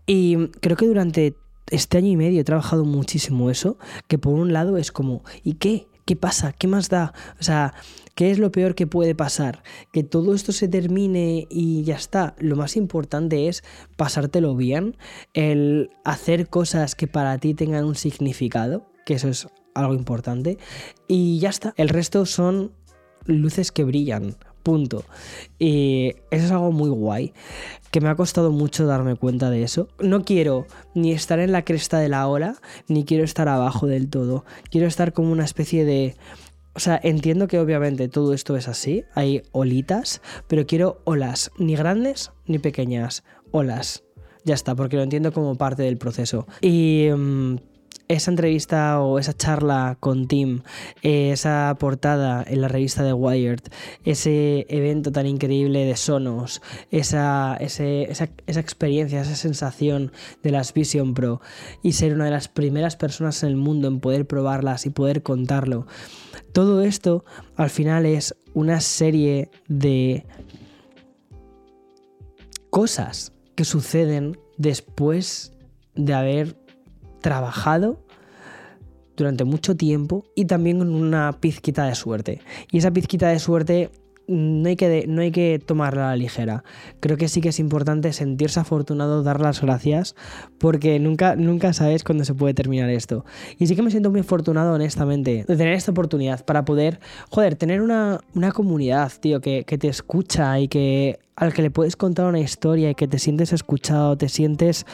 Y 0.06 0.48
creo 0.60 0.76
que 0.76 0.86
durante 0.86 1.34
este 1.70 1.98
año 1.98 2.08
y 2.08 2.16
medio 2.16 2.40
he 2.40 2.44
trabajado 2.44 2.84
muchísimo 2.84 3.50
eso, 3.50 3.78
que 4.06 4.18
por 4.18 4.34
un 4.34 4.52
lado 4.52 4.76
es 4.76 4.92
como, 4.92 5.22
¿y 5.42 5.54
qué? 5.54 5.88
¿Qué 6.04 6.16
pasa? 6.16 6.52
¿Qué 6.52 6.68
más 6.68 6.88
da? 6.88 7.12
O 7.38 7.42
sea, 7.42 7.74
¿qué 8.14 8.30
es 8.30 8.38
lo 8.38 8.50
peor 8.50 8.74
que 8.74 8.86
puede 8.86 9.14
pasar? 9.14 9.62
Que 9.92 10.02
todo 10.02 10.34
esto 10.34 10.52
se 10.52 10.66
termine 10.66 11.46
y 11.50 11.82
ya 11.82 11.96
está. 11.96 12.34
Lo 12.38 12.56
más 12.56 12.76
importante 12.78 13.48
es 13.48 13.62
pasártelo 13.96 14.56
bien, 14.56 14.96
el 15.34 15.90
hacer 16.04 16.48
cosas 16.48 16.94
que 16.94 17.08
para 17.08 17.36
ti 17.36 17.52
tengan 17.52 17.84
un 17.84 17.94
significado, 17.94 18.90
que 19.04 19.14
eso 19.14 19.28
es 19.28 19.48
algo 19.74 19.92
importante, 19.92 20.56
y 21.08 21.40
ya 21.40 21.50
está. 21.50 21.74
El 21.76 21.90
resto 21.90 22.24
son 22.24 22.72
luces 23.26 23.70
que 23.70 23.84
brillan. 23.84 24.34
Punto. 24.68 25.02
Y 25.58 26.12
eso 26.30 26.44
es 26.44 26.50
algo 26.50 26.72
muy 26.72 26.90
guay, 26.90 27.32
que 27.90 28.02
me 28.02 28.10
ha 28.10 28.16
costado 28.16 28.52
mucho 28.52 28.84
darme 28.84 29.16
cuenta 29.16 29.48
de 29.48 29.62
eso. 29.62 29.88
No 29.98 30.26
quiero 30.26 30.66
ni 30.94 31.12
estar 31.12 31.38
en 31.38 31.52
la 31.52 31.64
cresta 31.64 31.98
de 31.98 32.10
la 32.10 32.28
ola, 32.28 32.56
ni 32.86 33.06
quiero 33.06 33.24
estar 33.24 33.48
abajo 33.48 33.86
del 33.86 34.10
todo. 34.10 34.44
Quiero 34.70 34.86
estar 34.86 35.14
como 35.14 35.32
una 35.32 35.46
especie 35.46 35.86
de... 35.86 36.16
O 36.74 36.80
sea, 36.80 37.00
entiendo 37.02 37.48
que 37.48 37.58
obviamente 37.58 38.08
todo 38.08 38.34
esto 38.34 38.58
es 38.58 38.68
así, 38.68 39.04
hay 39.14 39.40
olitas, 39.52 40.20
pero 40.48 40.66
quiero 40.66 41.00
olas, 41.04 41.50
ni 41.56 41.74
grandes 41.74 42.32
ni 42.44 42.58
pequeñas, 42.58 43.24
olas. 43.52 44.04
Ya 44.44 44.52
está, 44.52 44.74
porque 44.74 44.96
lo 44.96 45.02
entiendo 45.02 45.32
como 45.32 45.54
parte 45.54 45.82
del 45.82 45.96
proceso. 45.96 46.46
Y 46.60 47.08
mm, 47.16 47.56
esa 48.08 48.30
entrevista 48.30 49.00
o 49.00 49.18
esa 49.18 49.36
charla 49.36 49.96
con 50.00 50.26
Tim, 50.26 50.62
esa 51.02 51.76
portada 51.78 52.42
en 52.46 52.62
la 52.62 52.68
revista 52.68 53.02
de 53.02 53.12
Wired, 53.12 53.60
ese 54.04 54.66
evento 54.70 55.12
tan 55.12 55.26
increíble 55.26 55.84
de 55.84 55.94
Sonos, 55.94 56.62
esa, 56.90 57.56
esa, 57.60 58.24
experiencia, 58.46 59.20
esa 59.20 59.36
sensación 59.36 60.12
de 60.42 60.50
las 60.50 60.72
Vision 60.72 61.12
Pro 61.12 61.42
y 61.82 61.92
ser 61.92 62.14
una 62.14 62.24
de 62.24 62.30
las 62.30 62.48
primeras 62.48 62.96
personas 62.96 63.42
en 63.42 63.50
el 63.50 63.56
mundo 63.56 63.88
en 63.88 64.00
poder 64.00 64.26
probarlas 64.26 64.86
y 64.86 64.90
poder 64.90 65.22
contarlo. 65.22 65.86
Todo 66.52 66.82
esto 66.82 67.24
al 67.56 67.70
final 67.70 68.06
es 68.06 68.34
una 68.54 68.80
serie 68.80 69.50
de 69.68 70.24
cosas 72.70 73.32
que 73.54 73.64
suceden 73.64 74.38
después 74.56 75.52
de 75.94 76.14
haber 76.14 76.56
trabajado 77.20 77.98
durante 79.16 79.44
mucho 79.44 79.76
tiempo 79.76 80.24
y 80.34 80.46
también 80.46 80.78
con 80.78 80.94
una 80.94 81.32
pizquita 81.40 81.84
de 81.84 81.94
suerte. 81.94 82.40
Y 82.70 82.78
esa 82.78 82.92
pizquita 82.92 83.28
de 83.28 83.38
suerte 83.38 83.90
no 84.28 84.68
hay, 84.68 84.76
que 84.76 85.06
no 85.08 85.22
hay 85.22 85.30
que 85.30 85.58
tomarla 85.64 86.08
a 86.08 86.10
la 86.10 86.16
ligera. 86.16 86.62
Creo 87.00 87.16
que 87.16 87.28
sí 87.28 87.40
que 87.40 87.48
es 87.48 87.58
importante 87.58 88.12
sentirse 88.12 88.60
afortunado, 88.60 89.22
dar 89.22 89.40
las 89.40 89.60
gracias, 89.60 90.14
porque 90.58 90.98
nunca, 91.00 91.34
nunca 91.34 91.72
sabes 91.72 92.04
cuándo 92.04 92.24
se 92.24 92.34
puede 92.34 92.54
terminar 92.54 92.90
esto. 92.90 93.24
Y 93.58 93.66
sí 93.66 93.74
que 93.74 93.82
me 93.82 93.90
siento 93.90 94.10
muy 94.10 94.20
afortunado, 94.20 94.74
honestamente, 94.74 95.44
de 95.48 95.56
tener 95.56 95.72
esta 95.72 95.92
oportunidad 95.92 96.44
para 96.44 96.64
poder, 96.64 97.00
joder, 97.30 97.56
tener 97.56 97.80
una, 97.80 98.20
comunidad, 98.54 99.10
tío, 99.18 99.40
que, 99.40 99.64
que 99.64 99.78
te 99.78 99.88
escucha 99.88 100.60
y 100.60 100.68
que 100.68 101.18
al 101.34 101.54
que 101.54 101.62
le 101.62 101.70
puedes 101.70 101.96
contar 101.96 102.26
una 102.26 102.40
historia 102.40 102.90
y 102.90 102.94
que 102.94 103.08
te 103.08 103.18
sientes 103.18 103.52
escuchado, 103.52 104.16
te 104.16 104.28
sientes 104.28 104.84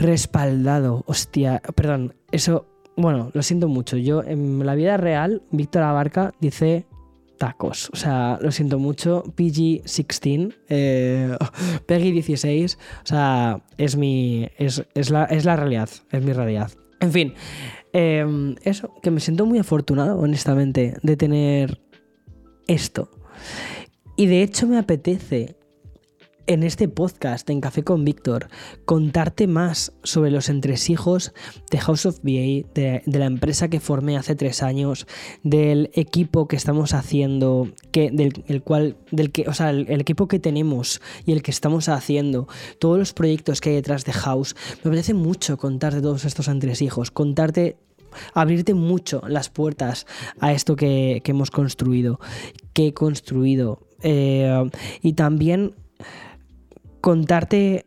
respaldado. 0.00 1.04
Hostia, 1.06 1.62
perdón, 1.74 2.14
eso, 2.32 2.66
bueno, 2.96 3.30
lo 3.32 3.42
siento 3.42 3.68
mucho. 3.68 3.96
Yo 3.96 4.22
en 4.22 4.64
la 4.64 4.74
vida 4.74 4.96
real, 4.96 5.42
Víctor 5.50 5.82
Abarca 5.82 6.32
dice 6.40 6.86
tacos. 7.38 7.90
O 7.92 7.96
sea, 7.96 8.38
lo 8.40 8.52
siento 8.52 8.78
mucho. 8.78 9.24
PG-16, 9.36 10.54
eh, 10.68 11.36
Peggy 11.86 12.12
16. 12.12 12.78
O 13.02 13.06
sea, 13.06 13.62
es 13.78 13.96
mi. 13.96 14.48
Es, 14.58 14.84
la, 15.10 15.24
es 15.24 15.44
la 15.44 15.56
realidad. 15.56 15.88
Es 16.10 16.22
mi 16.22 16.32
realidad. 16.32 16.70
En 17.00 17.12
fin, 17.12 17.34
em, 17.94 18.56
eso, 18.62 18.92
que 19.02 19.10
me 19.10 19.20
siento 19.20 19.46
muy 19.46 19.58
afortunado, 19.58 20.18
honestamente, 20.18 20.94
de 21.02 21.16
tener 21.16 21.80
esto. 22.66 23.10
Y 24.16 24.26
de 24.26 24.42
hecho 24.42 24.66
me 24.66 24.76
apetece 24.76 25.56
en 26.50 26.64
este 26.64 26.88
podcast, 26.88 27.48
en 27.48 27.60
Café 27.60 27.84
con 27.84 28.04
Víctor, 28.04 28.48
contarte 28.84 29.46
más 29.46 29.92
sobre 30.02 30.32
los 30.32 30.48
entresijos 30.48 31.32
de 31.70 31.78
House 31.78 32.06
of 32.06 32.18
BA, 32.24 32.66
de, 32.74 33.02
la 33.06 33.26
empresa 33.26 33.68
que 33.68 33.78
formé 33.78 34.16
hace 34.16 34.34
tres 34.34 34.64
años, 34.64 35.06
del 35.44 35.90
equipo 35.94 36.48
que 36.48 36.56
estamos 36.56 36.92
haciendo, 36.92 37.68
que, 37.92 38.10
del 38.10 38.42
el 38.48 38.62
cual, 38.62 38.96
del 39.12 39.30
que, 39.30 39.48
o 39.48 39.54
sea, 39.54 39.70
el, 39.70 40.00
equipo 40.00 40.26
que 40.26 40.40
tenemos 40.40 41.00
y 41.24 41.30
el 41.30 41.42
que 41.42 41.52
estamos 41.52 41.88
haciendo, 41.88 42.48
todos 42.80 42.98
los 42.98 43.12
proyectos 43.12 43.60
que 43.60 43.68
hay 43.68 43.76
detrás 43.76 44.04
de 44.04 44.12
House. 44.12 44.56
Me 44.82 44.88
apetece 44.88 45.14
mucho 45.14 45.56
contarte 45.56 46.02
todos 46.02 46.24
estos 46.24 46.48
entresijos, 46.48 47.12
contarte 47.12 47.76
abrirte 48.34 48.74
mucho 48.74 49.22
las 49.28 49.50
puertas 49.50 50.04
a 50.40 50.52
esto 50.52 50.74
que, 50.74 51.22
hemos 51.24 51.52
construido, 51.52 52.18
que 52.72 52.88
he 52.88 52.92
construido. 52.92 53.86
Eh, 54.02 54.68
y 55.00 55.12
también 55.12 55.76
contarte 57.00 57.86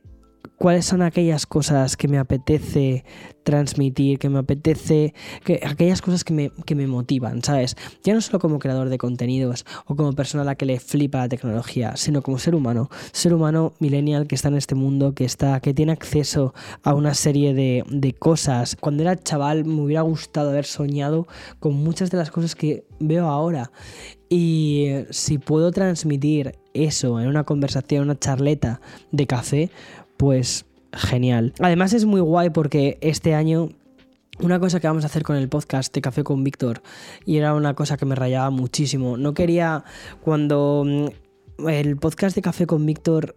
cuáles 0.58 0.86
son 0.86 1.02
aquellas 1.02 1.46
cosas 1.46 1.98
que 1.98 2.08
me 2.08 2.18
apetece 2.18 3.04
transmitir, 3.44 4.18
que 4.18 4.30
me 4.30 4.40
apetece, 4.40 5.14
que, 5.44 5.60
aquellas 5.62 6.02
cosas 6.02 6.24
que 6.24 6.34
me, 6.34 6.52
que 6.66 6.76
me, 6.76 6.88
motivan, 6.88 7.44
¿sabes? 7.44 7.76
Ya 8.04 8.14
no 8.14 8.22
solo 8.22 8.40
como 8.40 8.60
creador 8.60 8.88
de 8.88 8.98
contenidos 8.98 9.66
o 9.86 9.98
como 9.98 10.14
persona 10.14 10.44
a 10.44 10.46
la 10.46 10.56
que 10.56 10.66
le 10.66 10.80
flipa 10.80 11.20
la 11.20 11.28
tecnología, 11.28 11.98
sino 11.98 12.22
como 12.22 12.40
ser 12.40 12.56
humano, 12.56 12.90
ser 13.12 13.34
humano 13.34 13.74
millennial 13.80 14.26
que 14.26 14.36
está 14.36 14.48
en 14.48 14.56
este 14.56 14.76
mundo, 14.76 15.14
que 15.14 15.26
está, 15.26 15.60
que 15.60 15.74
tiene 15.74 15.92
acceso 15.92 16.54
a 16.82 16.94
una 16.94 17.14
serie 17.14 17.54
de, 17.54 17.84
de 17.90 18.14
cosas. 18.14 18.78
Cuando 18.80 19.04
era 19.04 19.18
chaval 19.18 19.66
me 19.66 19.82
hubiera 19.82 20.02
gustado 20.04 20.52
haber 20.52 20.66
soñado 20.66 21.28
con 21.60 21.74
muchas 21.74 22.10
de 22.10 22.18
las 22.18 22.32
cosas 22.32 22.56
que 22.56 22.86
veo 23.00 23.28
ahora. 23.28 23.72
Y 24.36 25.06
si 25.12 25.38
puedo 25.38 25.72
transmitir 25.72 26.58
eso 26.74 27.20
en 27.20 27.28
una 27.28 27.44
conversación, 27.44 28.06
una 28.06 28.18
charleta 28.18 28.82
de 29.12 29.28
café, 29.28 29.70
pues 30.18 30.66
genial. 30.92 31.54
Además 31.60 31.94
es 31.94 32.06
muy 32.06 32.20
guay 32.20 32.50
porque 32.50 32.98
este 33.02 33.36
año 33.36 33.70
una 34.40 34.60
cosa 34.60 34.80
que 34.80 34.88
vamos 34.88 35.04
a 35.04 35.06
hacer 35.06 35.22
con 35.22 35.36
el 35.36 35.50
podcast 35.50 35.94
de 35.94 36.02
Café 36.02 36.24
con 36.24 36.44
Víctor, 36.44 36.82
y 37.28 37.38
era 37.38 37.54
una 37.54 37.76
cosa 37.76 37.96
que 37.96 38.08
me 38.08 38.16
rayaba 38.16 38.50
muchísimo, 38.50 39.18
no 39.18 39.36
quería 39.36 39.84
cuando 40.24 40.84
mm, 40.84 41.70
el 41.70 41.98
podcast 41.98 42.36
de 42.36 42.42
Café 42.42 42.66
con 42.66 42.84
Víctor 42.88 43.36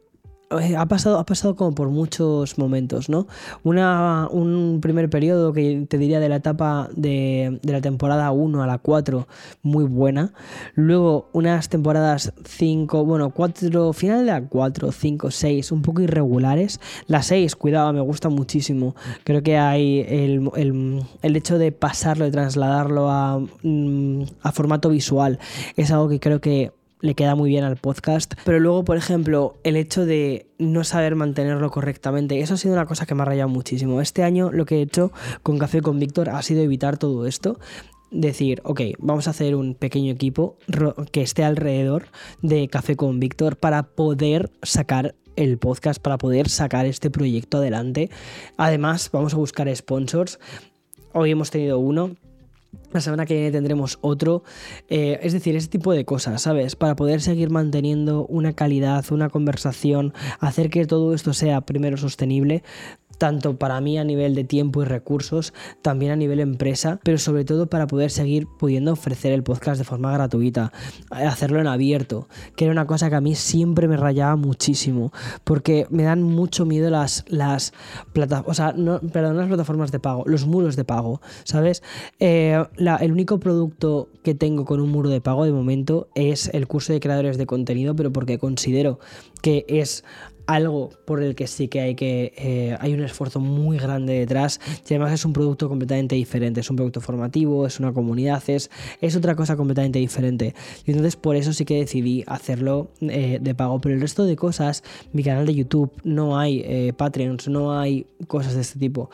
ha 0.50 0.86
pasado, 0.86 1.18
ha 1.18 1.26
pasado 1.26 1.56
como 1.56 1.74
por 1.74 1.88
muchos 1.90 2.58
momentos, 2.58 3.08
¿no? 3.08 3.26
Una, 3.64 4.28
un 4.30 4.80
primer 4.80 5.10
periodo 5.10 5.52
que 5.52 5.86
te 5.88 5.98
diría 5.98 6.20
de 6.20 6.28
la 6.28 6.36
etapa 6.36 6.88
de, 6.94 7.58
de 7.62 7.72
la 7.72 7.80
temporada 7.80 8.30
1 8.30 8.62
a 8.62 8.66
la 8.66 8.78
4, 8.78 9.26
muy 9.62 9.84
buena. 9.84 10.32
Luego 10.74 11.28
unas 11.32 11.68
temporadas 11.68 12.32
5, 12.44 13.04
bueno, 13.04 13.30
4, 13.30 13.92
final 13.92 14.20
de 14.20 14.26
la 14.26 14.42
4, 14.42 14.92
5, 14.92 15.30
6, 15.30 15.72
un 15.72 15.82
poco 15.82 16.02
irregulares. 16.02 16.80
La 17.06 17.22
6, 17.22 17.56
cuidado, 17.56 17.92
me 17.92 18.00
gusta 18.00 18.28
muchísimo. 18.28 18.94
Creo 19.24 19.42
que 19.42 19.58
hay 19.58 20.00
el, 20.08 20.50
el, 20.56 21.02
el 21.22 21.36
hecho 21.36 21.58
de 21.58 21.72
pasarlo, 21.72 22.24
de 22.24 22.30
trasladarlo 22.30 23.10
a, 23.10 23.40
mm, 23.62 24.22
a 24.42 24.52
formato 24.52 24.90
visual, 24.90 25.38
es 25.76 25.90
algo 25.90 26.08
que 26.08 26.20
creo 26.20 26.40
que 26.40 26.72
le 27.00 27.14
queda 27.14 27.34
muy 27.34 27.50
bien 27.50 27.64
al 27.64 27.76
podcast. 27.76 28.34
Pero 28.44 28.60
luego, 28.60 28.84
por 28.84 28.96
ejemplo, 28.96 29.56
el 29.64 29.76
hecho 29.76 30.06
de 30.06 30.46
no 30.58 30.84
saber 30.84 31.14
mantenerlo 31.14 31.70
correctamente, 31.70 32.40
eso 32.40 32.54
ha 32.54 32.56
sido 32.56 32.74
una 32.74 32.86
cosa 32.86 33.06
que 33.06 33.14
me 33.14 33.22
ha 33.22 33.26
rayado 33.26 33.48
muchísimo. 33.48 34.00
Este 34.00 34.22
año 34.22 34.50
lo 34.52 34.66
que 34.66 34.76
he 34.78 34.82
hecho 34.82 35.12
con 35.42 35.58
Café 35.58 35.82
con 35.82 35.98
Víctor 35.98 36.30
ha 36.30 36.42
sido 36.42 36.62
evitar 36.62 36.98
todo 36.98 37.26
esto. 37.26 37.58
Decir, 38.10 38.60
ok, 38.64 38.80
vamos 38.98 39.26
a 39.26 39.30
hacer 39.30 39.56
un 39.56 39.74
pequeño 39.74 40.12
equipo 40.12 40.56
que 41.10 41.22
esté 41.22 41.44
alrededor 41.44 42.06
de 42.40 42.68
Café 42.68 42.96
con 42.96 43.18
Víctor 43.20 43.56
para 43.56 43.82
poder 43.82 44.50
sacar 44.62 45.14
el 45.34 45.58
podcast, 45.58 46.00
para 46.00 46.16
poder 46.16 46.48
sacar 46.48 46.86
este 46.86 47.10
proyecto 47.10 47.58
adelante. 47.58 48.10
Además, 48.56 49.10
vamos 49.12 49.34
a 49.34 49.36
buscar 49.36 49.74
sponsors. 49.74 50.38
Hoy 51.12 51.32
hemos 51.32 51.50
tenido 51.50 51.78
uno, 51.78 52.16
la 52.92 53.00
semana 53.00 53.26
que 53.26 53.34
viene 53.34 53.50
tendremos 53.50 53.98
otro. 54.00 54.42
Eh, 54.88 55.18
es 55.22 55.32
decir, 55.32 55.56
ese 55.56 55.68
tipo 55.68 55.92
de 55.92 56.04
cosas, 56.04 56.42
¿sabes? 56.42 56.76
Para 56.76 56.96
poder 56.96 57.20
seguir 57.20 57.50
manteniendo 57.50 58.26
una 58.26 58.52
calidad, 58.52 59.04
una 59.10 59.28
conversación, 59.28 60.14
hacer 60.40 60.70
que 60.70 60.86
todo 60.86 61.14
esto 61.14 61.32
sea 61.32 61.60
primero 61.60 61.96
sostenible, 61.96 62.62
tanto 63.18 63.56
para 63.56 63.80
mí 63.80 63.98
a 63.98 64.04
nivel 64.04 64.34
de 64.34 64.44
tiempo 64.44 64.82
y 64.82 64.84
recursos, 64.84 65.52
también 65.82 66.12
a 66.12 66.16
nivel 66.16 66.40
empresa, 66.40 67.00
pero 67.02 67.18
sobre 67.18 67.44
todo 67.44 67.66
para 67.66 67.86
poder 67.86 68.10
seguir 68.10 68.46
pudiendo 68.58 68.92
ofrecer 68.92 69.32
el 69.32 69.42
podcast 69.42 69.78
de 69.78 69.84
forma 69.84 70.12
gratuita, 70.12 70.72
hacerlo 71.10 71.60
en 71.60 71.66
abierto, 71.66 72.28
que 72.56 72.64
era 72.64 72.72
una 72.72 72.86
cosa 72.86 73.10
que 73.10 73.16
a 73.16 73.20
mí 73.20 73.34
siempre 73.34 73.88
me 73.88 73.96
rayaba 73.96 74.36
muchísimo, 74.36 75.12
porque 75.44 75.86
me 75.90 76.02
dan 76.02 76.22
mucho 76.22 76.66
miedo 76.66 76.90
las, 76.90 77.24
las 77.28 77.72
plataformas, 78.12 78.50
o 78.50 78.54
sea, 78.54 78.72
las 78.72 79.48
plataformas 79.48 79.92
de 79.92 80.00
pago, 80.00 80.24
los 80.26 80.46
muros 80.46 80.76
de 80.76 80.84
pago, 80.84 81.20
¿sabes? 81.44 81.82
Eh, 82.18 82.62
el 82.76 83.12
único 83.12 83.38
producto 83.40 84.08
que 84.22 84.34
tengo 84.34 84.64
con 84.64 84.80
un 84.80 84.90
muro 84.90 85.10
de 85.10 85.20
pago 85.20 85.44
de 85.44 85.52
momento 85.52 86.08
es 86.14 86.50
el 86.52 86.66
curso 86.66 86.92
de 86.92 87.00
creadores 87.00 87.38
de 87.38 87.46
contenido, 87.46 87.94
pero 87.94 88.12
porque 88.12 88.38
considero 88.38 88.98
que 89.42 89.64
es 89.68 90.04
algo 90.46 90.90
por 91.04 91.22
el 91.22 91.34
que 91.34 91.46
sí 91.46 91.68
que 91.68 91.80
hay 91.80 91.94
que 91.94 92.32
eh, 92.36 92.76
hay 92.80 92.94
un 92.94 93.02
esfuerzo 93.02 93.40
muy 93.40 93.78
grande 93.78 94.14
detrás. 94.14 94.60
Y 94.88 94.94
además 94.94 95.12
es 95.12 95.24
un 95.24 95.32
producto 95.32 95.68
completamente 95.68 96.14
diferente. 96.14 96.60
Es 96.60 96.70
un 96.70 96.76
producto 96.76 97.00
formativo 97.00 97.66
es 97.66 97.80
una 97.80 97.92
comunidad 97.92 98.42
es, 98.48 98.70
es 99.00 99.16
otra 99.16 99.34
cosa 99.34 99.56
completamente 99.56 99.98
diferente. 99.98 100.54
Y 100.84 100.92
entonces 100.92 101.16
por 101.16 101.36
eso 101.36 101.52
sí 101.52 101.64
que 101.64 101.76
decidí 101.76 102.24
hacerlo 102.26 102.90
eh, 103.00 103.38
de 103.40 103.54
pago. 103.54 103.80
Pero 103.80 103.94
el 103.94 104.00
resto 104.00 104.24
de 104.24 104.36
cosas 104.36 104.82
mi 105.12 105.22
canal 105.22 105.46
de 105.46 105.54
YouTube 105.54 105.90
no 106.04 106.38
hay 106.38 106.62
eh, 106.64 106.92
Patreons 106.96 107.48
no 107.48 107.78
hay 107.78 108.06
cosas 108.26 108.54
de 108.54 108.60
este 108.62 108.78
tipo. 108.78 109.10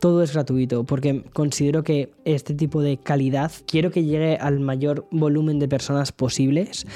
Todo 0.00 0.22
es 0.22 0.34
gratuito 0.34 0.84
porque 0.84 1.24
considero 1.32 1.82
que 1.82 2.12
este 2.26 2.54
tipo 2.54 2.82
de 2.82 2.98
calidad 2.98 3.50
quiero 3.66 3.90
que 3.90 4.04
llegue 4.04 4.36
al 4.36 4.60
mayor 4.60 5.06
volumen 5.10 5.58
de 5.58 5.68
personas 5.68 6.12
posibles 6.12 6.86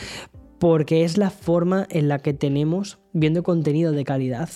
porque 0.61 1.05
es 1.05 1.17
la 1.17 1.31
forma 1.31 1.87
en 1.91 2.07
la 2.07 2.19
que 2.21 2.35
tenemos, 2.35 2.99
viendo 3.13 3.43
contenido 3.43 3.93
de 3.93 4.05
calidad, 4.05 4.51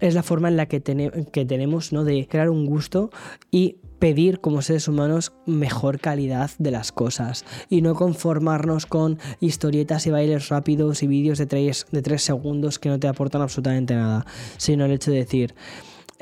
es 0.00 0.14
la 0.14 0.24
forma 0.24 0.48
en 0.48 0.56
la 0.56 0.66
que, 0.66 0.82
que 1.30 1.44
tenemos 1.44 1.92
¿no? 1.92 2.04
de 2.04 2.26
crear 2.26 2.48
un 2.48 2.66
gusto 2.66 3.10
y 3.50 3.76
pedir 3.98 4.40
como 4.40 4.62
seres 4.62 4.88
humanos 4.88 5.32
mejor 5.46 6.00
calidad 6.00 6.50
de 6.58 6.72
las 6.72 6.90
cosas 6.90 7.44
y 7.68 7.82
no 7.82 7.94
conformarnos 7.94 8.86
con 8.86 9.18
historietas 9.38 10.06
y 10.06 10.10
bailes 10.10 10.48
rápidos 10.48 11.04
y 11.04 11.06
vídeos 11.06 11.38
de 11.38 11.46
3, 11.46 11.86
de 11.92 12.02
3 12.02 12.20
segundos 12.20 12.80
que 12.80 12.88
no 12.88 12.98
te 12.98 13.06
aportan 13.06 13.42
absolutamente 13.42 13.94
nada, 13.94 14.26
sino 14.56 14.86
el 14.86 14.90
hecho 14.90 15.12
de 15.12 15.18
decir, 15.18 15.54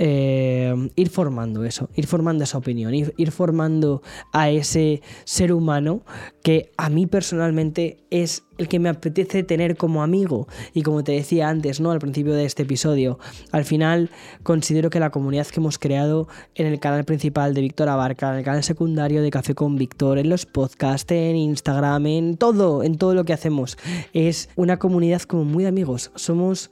eh, 0.02 0.74
ir 0.96 1.10
formando 1.10 1.62
eso, 1.62 1.90
ir 1.94 2.06
formando 2.06 2.42
esa 2.42 2.56
opinión, 2.56 2.94
ir, 2.94 3.30
formando 3.30 4.00
a 4.32 4.48
ese 4.48 5.02
ser 5.24 5.52
humano 5.52 6.00
que 6.42 6.72
a 6.78 6.88
mí 6.88 7.06
personalmente 7.06 7.98
es 8.08 8.44
el 8.56 8.66
que 8.68 8.78
me 8.78 8.88
apetece 8.88 9.42
tener 9.42 9.76
como 9.76 10.02
amigo. 10.02 10.48
Y 10.72 10.82
como 10.82 11.04
te 11.04 11.12
decía 11.12 11.50
antes, 11.50 11.80
¿no? 11.80 11.90
Al 11.90 11.98
principio 11.98 12.32
de 12.32 12.46
este 12.46 12.62
episodio, 12.62 13.18
al 13.52 13.66
final 13.66 14.08
considero 14.42 14.88
que 14.88 15.00
la 15.00 15.10
comunidad 15.10 15.46
que 15.48 15.60
hemos 15.60 15.78
creado 15.78 16.28
en 16.54 16.66
el 16.66 16.80
canal 16.80 17.04
principal 17.04 17.52
de 17.52 17.60
Víctor 17.60 17.90
Abarca, 17.90 18.32
en 18.32 18.38
el 18.38 18.44
canal 18.44 18.64
secundario 18.64 19.20
de 19.20 19.30
Café 19.30 19.54
con 19.54 19.76
Víctor, 19.76 20.18
en 20.18 20.30
los 20.30 20.46
podcasts, 20.46 21.12
en 21.12 21.36
Instagram, 21.36 22.06
en 22.06 22.36
todo, 22.38 22.82
en 22.82 22.96
todo 22.96 23.14
lo 23.14 23.26
que 23.26 23.34
hacemos, 23.34 23.76
es 24.14 24.48
una 24.56 24.78
comunidad 24.78 25.20
como 25.22 25.44
muy 25.44 25.64
de 25.64 25.68
amigos. 25.68 26.10
Somos 26.14 26.70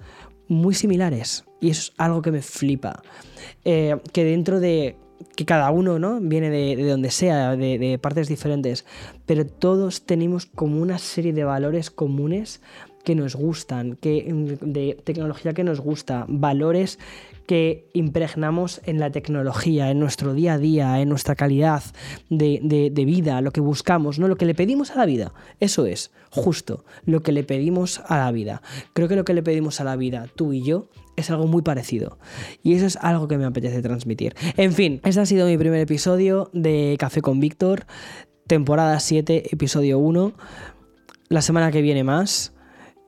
muy 0.48 0.74
similares. 0.74 1.44
Y 1.60 1.70
eso 1.70 1.90
es 1.90 1.92
algo 1.98 2.22
que 2.22 2.32
me 2.32 2.42
flipa. 2.42 3.02
Eh, 3.64 3.96
que 4.12 4.24
dentro 4.24 4.60
de 4.60 4.96
que 5.36 5.44
cada 5.44 5.70
uno 5.70 5.98
¿no? 5.98 6.20
viene 6.20 6.50
de, 6.50 6.76
donde 6.88 7.10
sea, 7.10 7.56
de, 7.56 7.78
de, 7.78 7.98
partes 7.98 8.28
diferentes, 8.28 8.84
pero 9.26 9.46
todos 9.46 10.06
tenemos 10.06 10.46
como 10.46 10.80
una 10.80 10.98
serie 10.98 11.32
de 11.32 11.44
valores 11.44 11.90
comunes 11.90 12.60
que 13.04 13.14
nos 13.14 13.34
gustan, 13.34 13.96
que, 13.96 14.26
de 14.60 15.00
tecnología 15.02 15.54
que 15.54 15.64
nos 15.64 15.80
gusta, 15.80 16.24
valores 16.28 16.98
que 17.48 17.88
impregnamos 17.94 18.82
en 18.84 19.00
la 19.00 19.10
tecnología, 19.10 19.90
en 19.90 19.98
nuestro 19.98 20.34
día 20.34 20.52
a 20.52 20.58
día, 20.58 21.00
en 21.00 21.08
nuestra 21.08 21.34
calidad 21.34 21.82
de, 22.28 22.90
vida, 23.06 23.40
lo 23.40 23.52
que 23.52 23.62
buscamos, 23.62 24.18
¿no? 24.18 24.28
lo 24.28 24.36
que 24.36 24.44
le 24.44 24.54
pedimos 24.54 24.90
a 24.90 24.96
la 24.96 25.06
vida. 25.06 25.32
Eso 25.58 25.86
es, 25.86 26.10
justo, 26.28 26.84
lo 27.06 27.22
que 27.22 27.32
le 27.32 27.44
pedimos 27.44 28.02
a 28.06 28.18
la 28.18 28.30
vida. 28.32 28.60
Creo 28.92 29.08
que 29.08 29.16
lo 29.16 29.24
que 29.24 29.32
le 29.32 29.42
pedimos 29.42 29.80
a 29.80 29.84
la 29.84 29.96
vida, 29.96 30.26
tú 30.36 30.52
y 30.52 30.62
yo, 30.62 30.90
es 31.16 31.30
algo 31.30 31.46
muy 31.46 31.62
parecido. 31.62 32.18
Y 32.62 32.74
eso 32.74 32.84
es 32.84 32.96
algo 32.96 33.28
que 33.28 33.38
me 33.38 33.46
apetece 33.46 33.80
transmitir. 33.80 34.36
En 34.58 34.74
fin, 34.74 35.00
este 35.02 35.18
ha 35.22 35.24
sido 35.24 35.46
mi 35.46 35.56
primer 35.56 35.80
episodio 35.80 36.50
de 36.52 36.96
Café 36.98 37.22
con 37.22 37.40
Víctor, 37.40 37.86
temporada 38.46 39.00
7, 39.00 39.54
episodio 39.54 39.98
1. 39.98 40.34
La 41.30 41.40
semana 41.40 41.72
que 41.72 41.80
viene 41.80 42.04
más. 42.04 42.52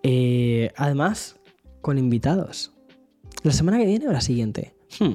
Eh, 0.03 0.71
además, 0.77 1.37
con 1.83 1.99
invitados. 1.99 2.73
¿La 3.43 3.53
semana 3.53 3.79
que 3.79 3.87
viene 3.87 4.09
o 4.09 4.13
la 4.13 4.21
siguiente? 4.21 4.75
Hmm. 4.99 5.15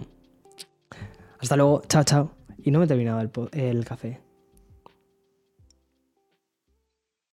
Hasta 1.39 1.55
luego, 1.55 1.81
chao, 1.87 2.03
chao. 2.03 2.31
Y 2.63 2.71
no 2.71 2.79
me 2.79 2.85
he 2.85 2.87
terminado 2.87 3.21
el, 3.21 3.29
el 3.53 3.85
café. 3.85 4.19